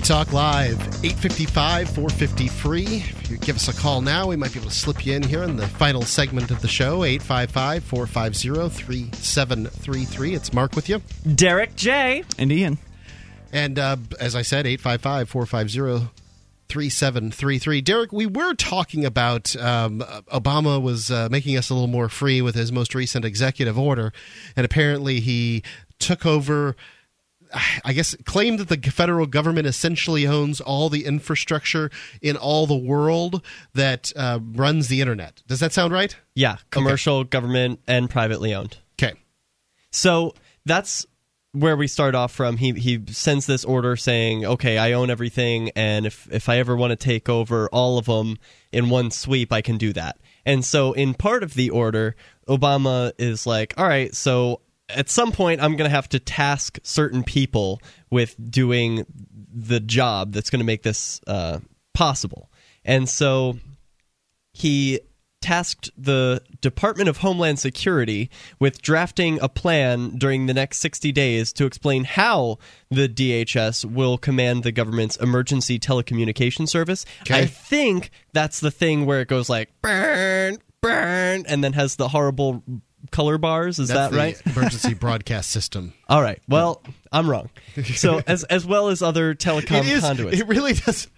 [0.00, 2.84] Talk Live, 855 450 free.
[2.84, 5.22] If you give us a call now, we might be able to slip you in
[5.22, 10.34] here in the final segment of the show, 855 450 3733.
[10.34, 11.00] It's Mark with you.
[11.34, 12.24] Derrick J.
[12.38, 12.78] And Ian.
[13.52, 16.10] And uh, as I said, 855 450
[16.68, 17.80] 3733.
[17.80, 20.00] Derrick, we were talking about um,
[20.32, 24.12] Obama was uh, making us a little more free with his most recent executive order,
[24.54, 25.62] and apparently he
[25.98, 26.76] took over.
[27.84, 32.76] I guess claim that the federal government essentially owns all the infrastructure in all the
[32.76, 33.44] world
[33.74, 35.42] that uh, runs the internet.
[35.46, 36.16] Does that sound right?
[36.34, 38.78] Yeah, commercial, government, and privately owned.
[39.00, 39.14] Okay.
[39.90, 40.34] So
[40.64, 41.06] that's
[41.52, 42.56] where we start off from.
[42.56, 46.76] He he sends this order saying, "Okay, I own everything, and if if I ever
[46.76, 48.38] want to take over all of them
[48.72, 52.16] in one sweep, I can do that." And so, in part of the order,
[52.48, 56.78] Obama is like, "All right, so." At some point, I'm going to have to task
[56.82, 59.04] certain people with doing
[59.52, 61.60] the job that's going to make this uh,
[61.94, 62.50] possible.
[62.84, 63.58] And so
[64.52, 65.00] he
[65.40, 71.52] tasked the Department of Homeland Security with drafting a plan during the next 60 days
[71.54, 72.58] to explain how
[72.90, 77.04] the DHS will command the government's emergency telecommunication service.
[77.30, 82.08] I think that's the thing where it goes like burn, burn, and then has the
[82.08, 82.62] horrible
[83.10, 83.78] color bars.
[83.78, 84.42] Is That's that the right?
[84.46, 85.92] Emergency broadcast system.
[86.08, 86.40] All right.
[86.48, 87.50] Well, I'm wrong.
[87.94, 90.00] So as as well as other telecom It is.
[90.00, 90.38] conduits.
[90.40, 91.08] It really does.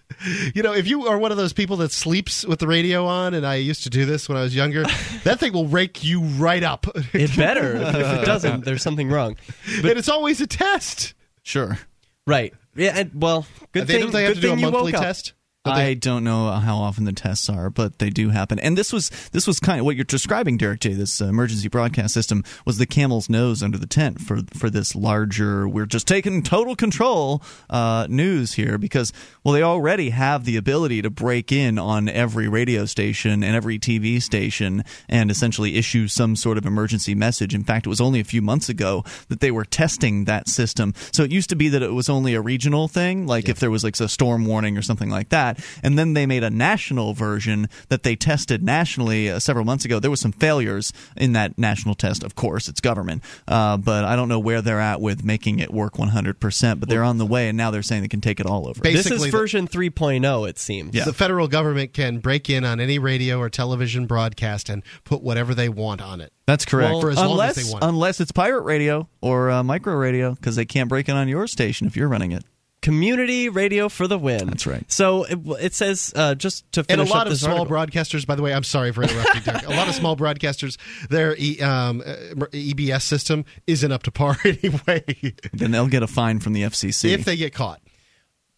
[0.55, 3.33] You know, if you are one of those people that sleeps with the radio on,
[3.33, 4.83] and I used to do this when I was younger,
[5.25, 6.87] that thing will rake you right up.
[7.15, 7.77] It better.
[7.77, 9.37] if it doesn't, there's something wrong.
[9.77, 11.15] and it's always a test.
[11.43, 11.79] Sure.
[12.27, 12.53] Right.
[12.77, 12.93] Yeah.
[12.97, 14.03] And, well, good They- thing.
[14.03, 15.31] don't they have good to do a you monthly test.
[15.31, 15.40] up.
[15.67, 15.77] Test?
[15.77, 18.59] I don't know how often the tests are, but they do happen.
[18.59, 20.95] And this was this was kind of what you're describing, Derrick J.
[20.95, 24.97] This uh, emergency broadcast system was the camel's nose under the tent for for this
[24.97, 25.69] larger.
[25.69, 29.13] We're just taking total control uh, news here because
[29.45, 33.79] well, they already have the ability to break in on every radio station and every
[33.79, 37.55] TV station and essentially issue some sort of emergency message.
[37.55, 40.95] In fact, it was only a few months ago that they were testing that system.
[41.13, 43.71] So it used to be that it was only a regional thing, like if there
[43.71, 45.50] was like a storm warning or something like that.
[45.83, 49.99] And then they made a national version that they tested nationally uh, several months ago.
[50.01, 52.23] There was some failures in that national test.
[52.23, 55.73] Of course, it's government, uh, but I don't know where they're at with making it
[55.73, 56.81] work 100%.
[56.81, 58.81] But they're on the way, and now they're saying they can take it all over.
[58.81, 60.95] This Basically, is the- version 3.0, it seems.
[60.95, 61.05] yeah.
[61.05, 65.55] The federal government can break in on any radio or television broadcast and put whatever
[65.55, 66.33] they want on it.
[66.47, 67.01] That's correct.
[67.01, 67.85] for as long unless as they want.
[67.85, 71.47] unless it's pirate radio or uh, micro radio, because they can't break in on your
[71.47, 72.45] station if you're running it.
[72.83, 74.47] Community radio for the win.
[74.47, 74.91] That's right.
[74.91, 77.77] So it, it says uh, just to finish And a lot up of small article-
[77.77, 79.67] broadcasters, by the way, I'm sorry for interrupting, Derrick.
[79.67, 80.79] A lot of small broadcasters,
[81.11, 82.15] their e, um, uh,
[82.53, 85.05] EBS system isn't up to par anyway.
[85.53, 87.81] Then they'll get a fine from the FCC if they get caught.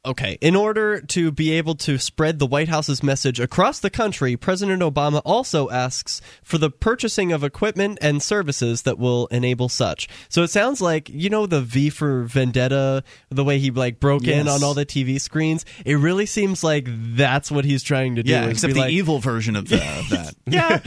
[0.05, 0.37] Okay.
[0.41, 4.83] In order to be able to spread the White House's message across the country, President
[4.83, 10.09] Obama also asks for the purchasing of equipment and services that will enable such.
[10.29, 14.27] So it sounds like, you know, the V for Vendetta, the way he like broke
[14.27, 15.65] in on all the TV screens.
[15.87, 18.33] It really seems like that's what he's trying to do.
[18.33, 20.35] yeah, except the like, evil version of, the, of that.
[20.47, 20.81] yeah,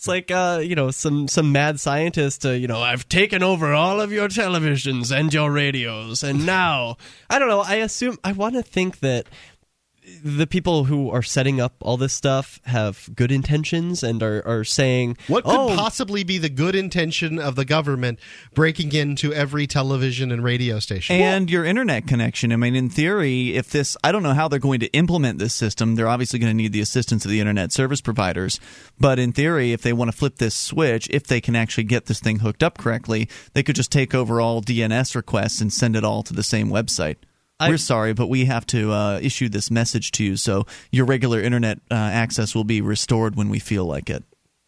[0.00, 2.46] it's like uh, you know some some mad scientist.
[2.46, 6.96] Uh, you know, I've taken over all of your televisions and your radios, and now
[7.28, 7.60] I don't know.
[7.60, 9.26] I assume I want to think that
[10.22, 14.64] the people who are setting up all this stuff have good intentions and are, are
[14.64, 18.18] saying What could oh, possibly be the good intention of the government
[18.54, 21.16] breaking into every television and radio station?
[21.16, 22.52] and your internet connection.
[22.52, 25.54] I mean, in theory, if this, I don't know how they're going to implement this
[25.54, 25.94] system.
[25.94, 28.60] They're obviously going to need the assistance of the internet service providers.
[28.98, 32.06] But in theory, if they want to flip this switch, if they can actually get
[32.06, 35.96] this thing hooked up correctly, they could just take over all DNS requests and send
[35.96, 37.16] it all to the same website.
[37.60, 41.04] I- We're sorry, but we have to uh, issue this message to you, so your
[41.04, 44.24] regular internet uh, access will be restored when we feel like it.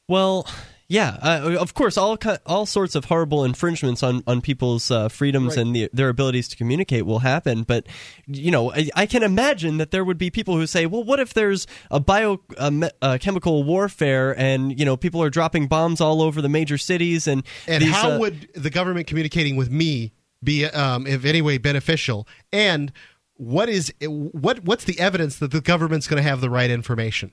[0.09, 0.47] Well,
[0.89, 5.57] yeah, uh, of course, all all sorts of horrible infringements on on people's uh, freedoms
[5.57, 7.63] and the, their abilities to communicate will happen.
[7.63, 7.87] But
[8.27, 11.19] you know, I, I can imagine that there would be people who say, "Well, what
[11.19, 15.67] if there's a bio uh, me- uh, chemical warfare and you know people are dropping
[15.67, 19.57] bombs all over the major cities and And these, how uh, would the government communicating
[19.57, 20.13] with me
[20.43, 22.27] be, um, if any way, beneficial?
[22.53, 22.93] And
[23.35, 27.33] what is what what's the evidence that the government's going to have the right information?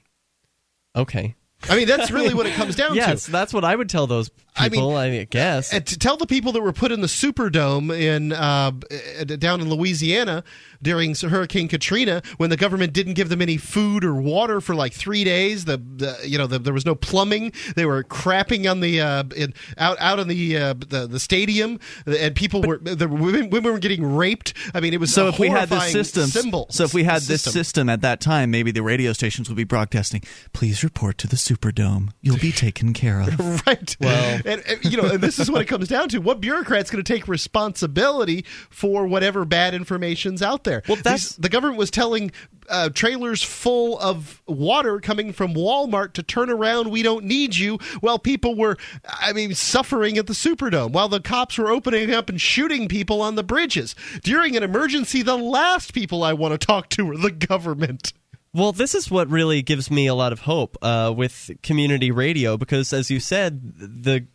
[0.96, 1.36] okay?"
[1.68, 3.32] I mean, that's really what it comes down yes, to.
[3.32, 4.96] that's what I would tell those people.
[4.96, 5.74] I, mean, I guess.
[5.74, 9.62] And to tell the people that were put in the Superdome in uh, uh, down
[9.62, 10.44] in Louisiana
[10.82, 14.94] during Hurricane Katrina, when the government didn't give them any food or water for like
[14.94, 17.52] three days, the, the you know the, there was no plumbing.
[17.76, 21.80] They were crapping on the uh, in, out out in the, uh, the the stadium,
[22.06, 24.54] and people were the women, women were getting raped.
[24.74, 26.68] I mean, it was So if we had this system, symbol.
[26.70, 27.52] so if we had this system.
[27.52, 30.24] system at that time, maybe the radio stations would be broadcasting.
[30.54, 32.10] Please report to the Superdome.
[32.22, 33.40] You'll be taken care of.
[33.68, 33.96] right.
[34.00, 36.92] Well- and, and, you know, and this is what it comes down to: what bureaucrat's
[36.92, 40.84] going to take responsibility for whatever bad information's out there?
[40.88, 42.32] Well, that's- These- the government was telling
[42.70, 46.92] uh, trailers full of water coming from Walmart to turn around.
[46.92, 47.80] We don't need you.
[48.02, 52.30] While people were, I mean, suffering at the Superdome, while the cops were opening up
[52.30, 55.24] and shooting people on the bridges during an emergency.
[55.24, 58.14] The last people I want to talk to are the government.
[58.54, 62.58] Well, this is what really gives me a lot of hope uh, with community radio
[62.58, 64.26] because, as you said, the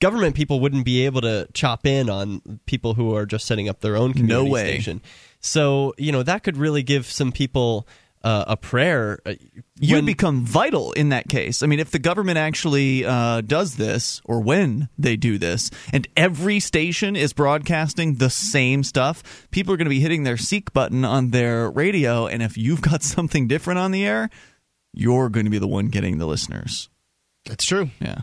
[0.00, 3.80] government people wouldn't be able to chop in on people who are just setting up
[3.80, 4.72] their own community way.
[4.72, 5.02] station.
[5.40, 7.88] So, you know, that could really give some people
[8.24, 9.18] uh, a prayer.
[9.26, 9.34] uh,
[9.80, 11.62] You'd when- become vital in that case.
[11.62, 16.06] I mean, if the government actually uh, does this, or when they do this, and
[16.16, 20.72] every station is broadcasting the same stuff, people are going to be hitting their seek
[20.72, 24.30] button on their radio, and if you've got something different on the air,
[24.94, 26.88] you're going to be the one getting the listeners.
[27.44, 27.90] That's true.
[28.00, 28.22] Yeah.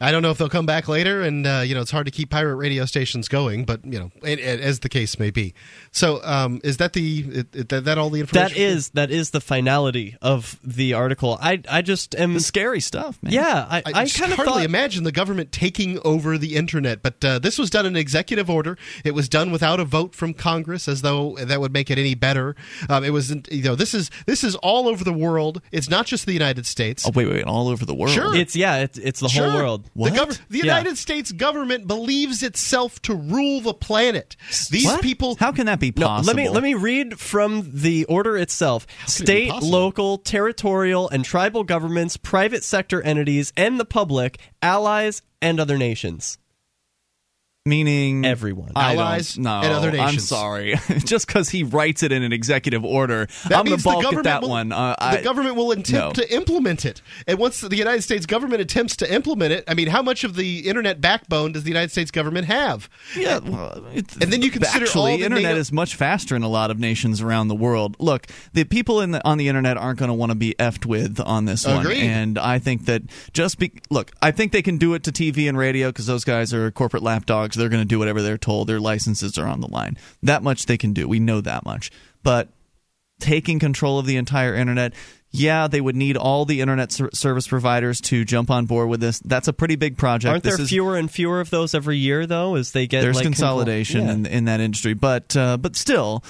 [0.00, 2.10] I don't know if they'll come back later, and uh, you know it's hard to
[2.10, 5.54] keep pirate radio stations going, but you know, and, and, as the case may be.
[5.92, 8.56] So, um, is that the it, it, that, that all the information?
[8.56, 11.38] that is that is the finality of the article.
[11.40, 13.32] I I just am The scary stuff, man.
[13.32, 13.66] yeah.
[13.70, 17.24] I, I, I, kind of hardly thought imagine the government taking over the internet, but
[17.24, 18.76] uh, this was done in executive order.
[19.04, 22.14] It was done without a vote from Congress, as though that would make it any
[22.14, 22.56] better.
[22.88, 25.62] Um, it was, you know, this is this is all over the world.
[25.70, 27.06] It's not just the United States.
[27.06, 28.14] Oh, wait, wait, all over the world.
[28.14, 28.34] Sure.
[28.34, 28.78] it's yeah.
[28.78, 29.50] It's it's the Sure.
[29.50, 29.90] whole world.
[29.94, 30.64] The, gov- the Yeah.
[30.64, 34.36] United States government believes itself to rule the planet.
[34.70, 35.02] These What?
[35.02, 35.36] people.
[35.38, 36.26] How can that be No, possible?
[36.26, 38.86] let me let me read from the order itself.
[38.86, 39.70] could it State, possible?
[39.72, 46.38] local, territorial, and tribal governments, private sector entities, and the public, allies, and other nations.
[47.64, 48.72] Meaning Everyone.
[48.74, 50.74] I don't- Allies no, and other I'm sorry.
[51.04, 53.94] Just because he writes it in an executive order, That I'm going means to the
[53.94, 54.72] balk at government that will, one.
[54.72, 56.10] Uh, the I, government will attempt no.
[56.10, 59.86] to implement it, and once the United States government attempts to implement it, I mean,
[59.86, 62.90] how much of the internet backbone does the United States government have?
[63.16, 66.42] Yeah, well, And then you consider actually, all the internet NATO is much faster in
[66.42, 67.94] a lot of nations around the world.
[68.00, 70.84] Look, the people in the, on the internet aren't going to want to be effed
[70.84, 73.02] with on this one, and I think that
[73.32, 76.24] just be look, I think they can do it to TV and radio because those
[76.24, 77.51] guys are corporate lapdogs.
[77.56, 78.66] They're going to do whatever they're told.
[78.68, 79.96] Their licenses are on the line.
[80.22, 81.06] That much they can do.
[81.08, 81.90] We know that much,
[82.22, 82.48] but
[83.20, 84.92] taking control of the entire internet.
[85.34, 89.00] Yeah, they would need all the internet ser- service providers to jump on board with
[89.00, 89.18] this.
[89.20, 90.30] That's a pretty big project.
[90.30, 93.00] Aren't there This is- fewer and fewer of those every year, though, as they get
[93.00, 96.22] there's like, consolidation control- in, in that industry, but uh, but still,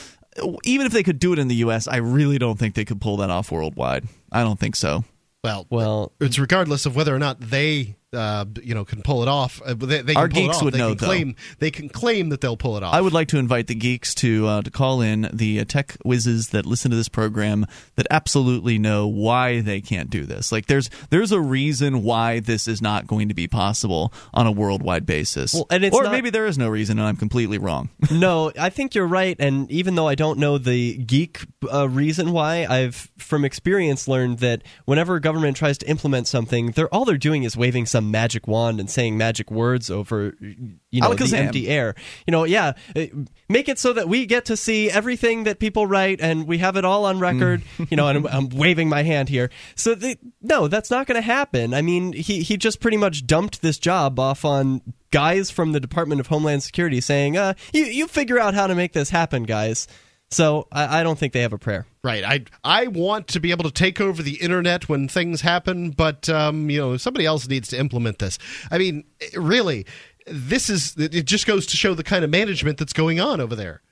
[0.62, 3.00] even if they could do it in the U.S., I really don't think they could
[3.00, 4.04] pull that off worldwide.
[4.30, 5.04] I don't think so.
[5.42, 9.28] Well, Well, it's regardless of whether or not they, uh, you know, can pull it
[9.28, 9.60] off.
[9.64, 11.06] Uh, they, they can Our pull geeks would they know, can though.
[11.06, 12.94] claim they can claim that they'll pull it off.
[12.94, 15.97] I would like to invite the geeks to uh, to call in the uh, tech
[16.05, 17.66] whizzes that listen to this program
[17.97, 20.52] that absolutely know why they can't do this.
[20.52, 24.52] Like there's there's a reason why this is not going to be possible on a
[24.52, 25.55] worldwide basis.
[25.55, 27.89] Well, and it's or not- maybe there is no reason and I'm completely wrong.
[28.10, 29.36] no, I think you're right.
[29.39, 31.40] And even though I don't know the geek
[31.72, 36.72] uh, reason why, I've from experience learned that whenever a government tries to implement something,
[36.72, 41.00] they're all they're doing is waving some magic wand and saying magic words over you
[41.00, 41.94] know the empty air.
[42.26, 43.06] You know, yeah, uh,
[43.48, 46.76] make it so that we get to see everything that people write and we have
[46.76, 47.62] it all on record.
[47.90, 49.50] You know, and I'm, I'm waving my hand here.
[49.74, 51.74] So they, no, that's not going to happen.
[51.74, 54.80] I mean, he he just pretty much dumped this job off on
[55.10, 58.74] guys from the Department of Homeland Security saying, uh, you, you figure out how to
[58.74, 59.86] make this happen, guys.
[60.32, 61.86] So I, I don't think they have a prayer.
[62.02, 62.24] Right.
[62.24, 66.28] I I want to be able to take over the internet when things happen, but
[66.28, 68.38] um, you know, somebody else needs to implement this.
[68.70, 69.04] I mean,
[69.34, 69.86] really,
[70.26, 73.54] this is it just goes to show the kind of management that's going on over
[73.54, 73.82] there.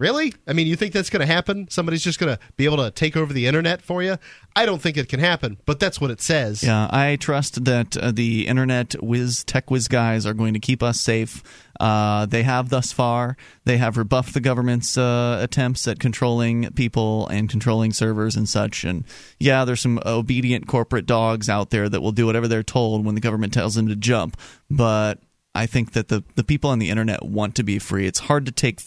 [0.00, 0.32] Really?
[0.46, 1.68] I mean, you think that's going to happen?
[1.68, 4.16] Somebody's just going to be able to take over the internet for you?
[4.56, 6.62] I don't think it can happen, but that's what it says.
[6.62, 10.82] Yeah, I trust that uh, the internet whiz tech whiz guys are going to keep
[10.82, 11.42] us safe.
[11.78, 13.36] Uh, they have thus far.
[13.66, 18.84] They have rebuffed the government's uh, attempts at controlling people and controlling servers and such.
[18.84, 19.04] And
[19.38, 23.16] yeah, there's some obedient corporate dogs out there that will do whatever they're told when
[23.16, 24.38] the government tells them to jump.
[24.70, 25.18] But
[25.54, 28.06] I think that the the people on the internet want to be free.
[28.06, 28.80] It's hard to take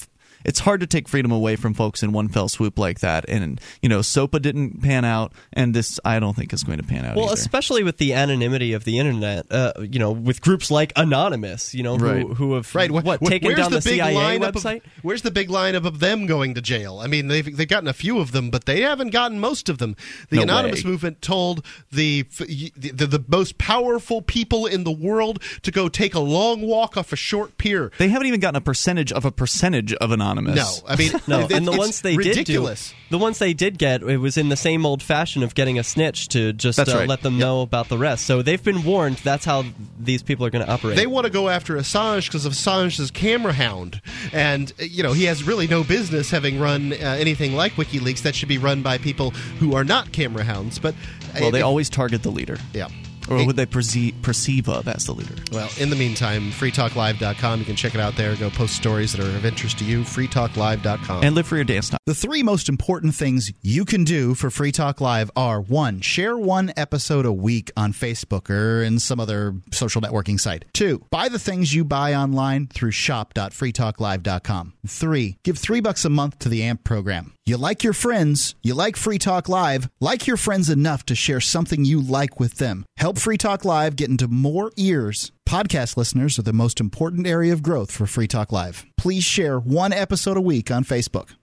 [0.46, 3.26] it's hard to take freedom away from folks in one fell swoop like that.
[3.28, 6.84] And you know, SOPA didn't pan out, and this I don't think is going to
[6.84, 7.16] pan out.
[7.16, 7.34] Well, either.
[7.36, 11.84] especially with the anonymity of the internet, uh, you know, with groups like Anonymous, you
[11.84, 12.22] know, Right.
[12.24, 12.92] who, who have Right.
[12.92, 14.78] what Wh- taken where's down the, big CIA lineup website.
[14.86, 17.00] Of, where's the big lineup of them going to jail?
[17.00, 19.78] I mean, they've they've gotten a few of them, but they haven't gotten most of
[19.78, 19.96] them.
[20.30, 20.92] The No anonymous way.
[20.92, 25.90] movement told the, f- y- the the most powerful people in the world to go
[25.90, 27.92] take a long walk off a short pier.
[27.98, 30.33] they haven't even gotten a percentage of a percentage of anonymous.
[30.42, 32.90] No, I mean, No, it- and the it's ones they ridiculous.
[32.90, 35.54] did do, the ones they did get, it was in the same old fashion of
[35.56, 37.08] getting a snitch to just uh, right.
[37.08, 38.26] let them know about the rest.
[38.26, 39.18] So they've been warned.
[39.18, 39.66] That's how
[40.00, 40.96] these people are going to operate.
[40.96, 44.02] They want to go after Assange because Assange is camera hound,
[44.32, 48.22] and uh, you know he has really no business having run uh, anything like WikiLeaks.
[48.24, 50.80] That should be run by people who are not camera hounds.
[50.80, 52.58] But uh, Well, they if- always target the leader.
[52.74, 52.88] yeah.
[53.30, 55.36] Or Hey, would they perceive, perceive of as the leader?
[55.52, 57.60] Well, in the meantime, freetalklive.com.
[57.60, 58.36] You can check it out there.
[58.36, 60.02] Go post stories that are of interest to you.
[60.02, 61.24] freetalklive.com.
[61.24, 62.00] And live for your dance time.
[62.06, 66.38] The three most important things you can do for Free Talk Live are one, share
[66.38, 70.66] one episode a week on Facebook or in some other social networking site.
[70.74, 74.74] Two, buy the things you buy online through shop.freetalklive.com.
[74.88, 77.34] Three, give three bucks a month to the AMP program.
[77.46, 81.42] You like your friends, you like Free Talk Live, like your friends enough to share
[81.42, 82.86] something you like with them.
[83.14, 85.32] Help Free Talk Live get into more ears.
[85.48, 88.88] Podcast listeners are the most important area of growth for Free Talk Live.
[88.98, 91.36] Please share one episode a week on Facebook.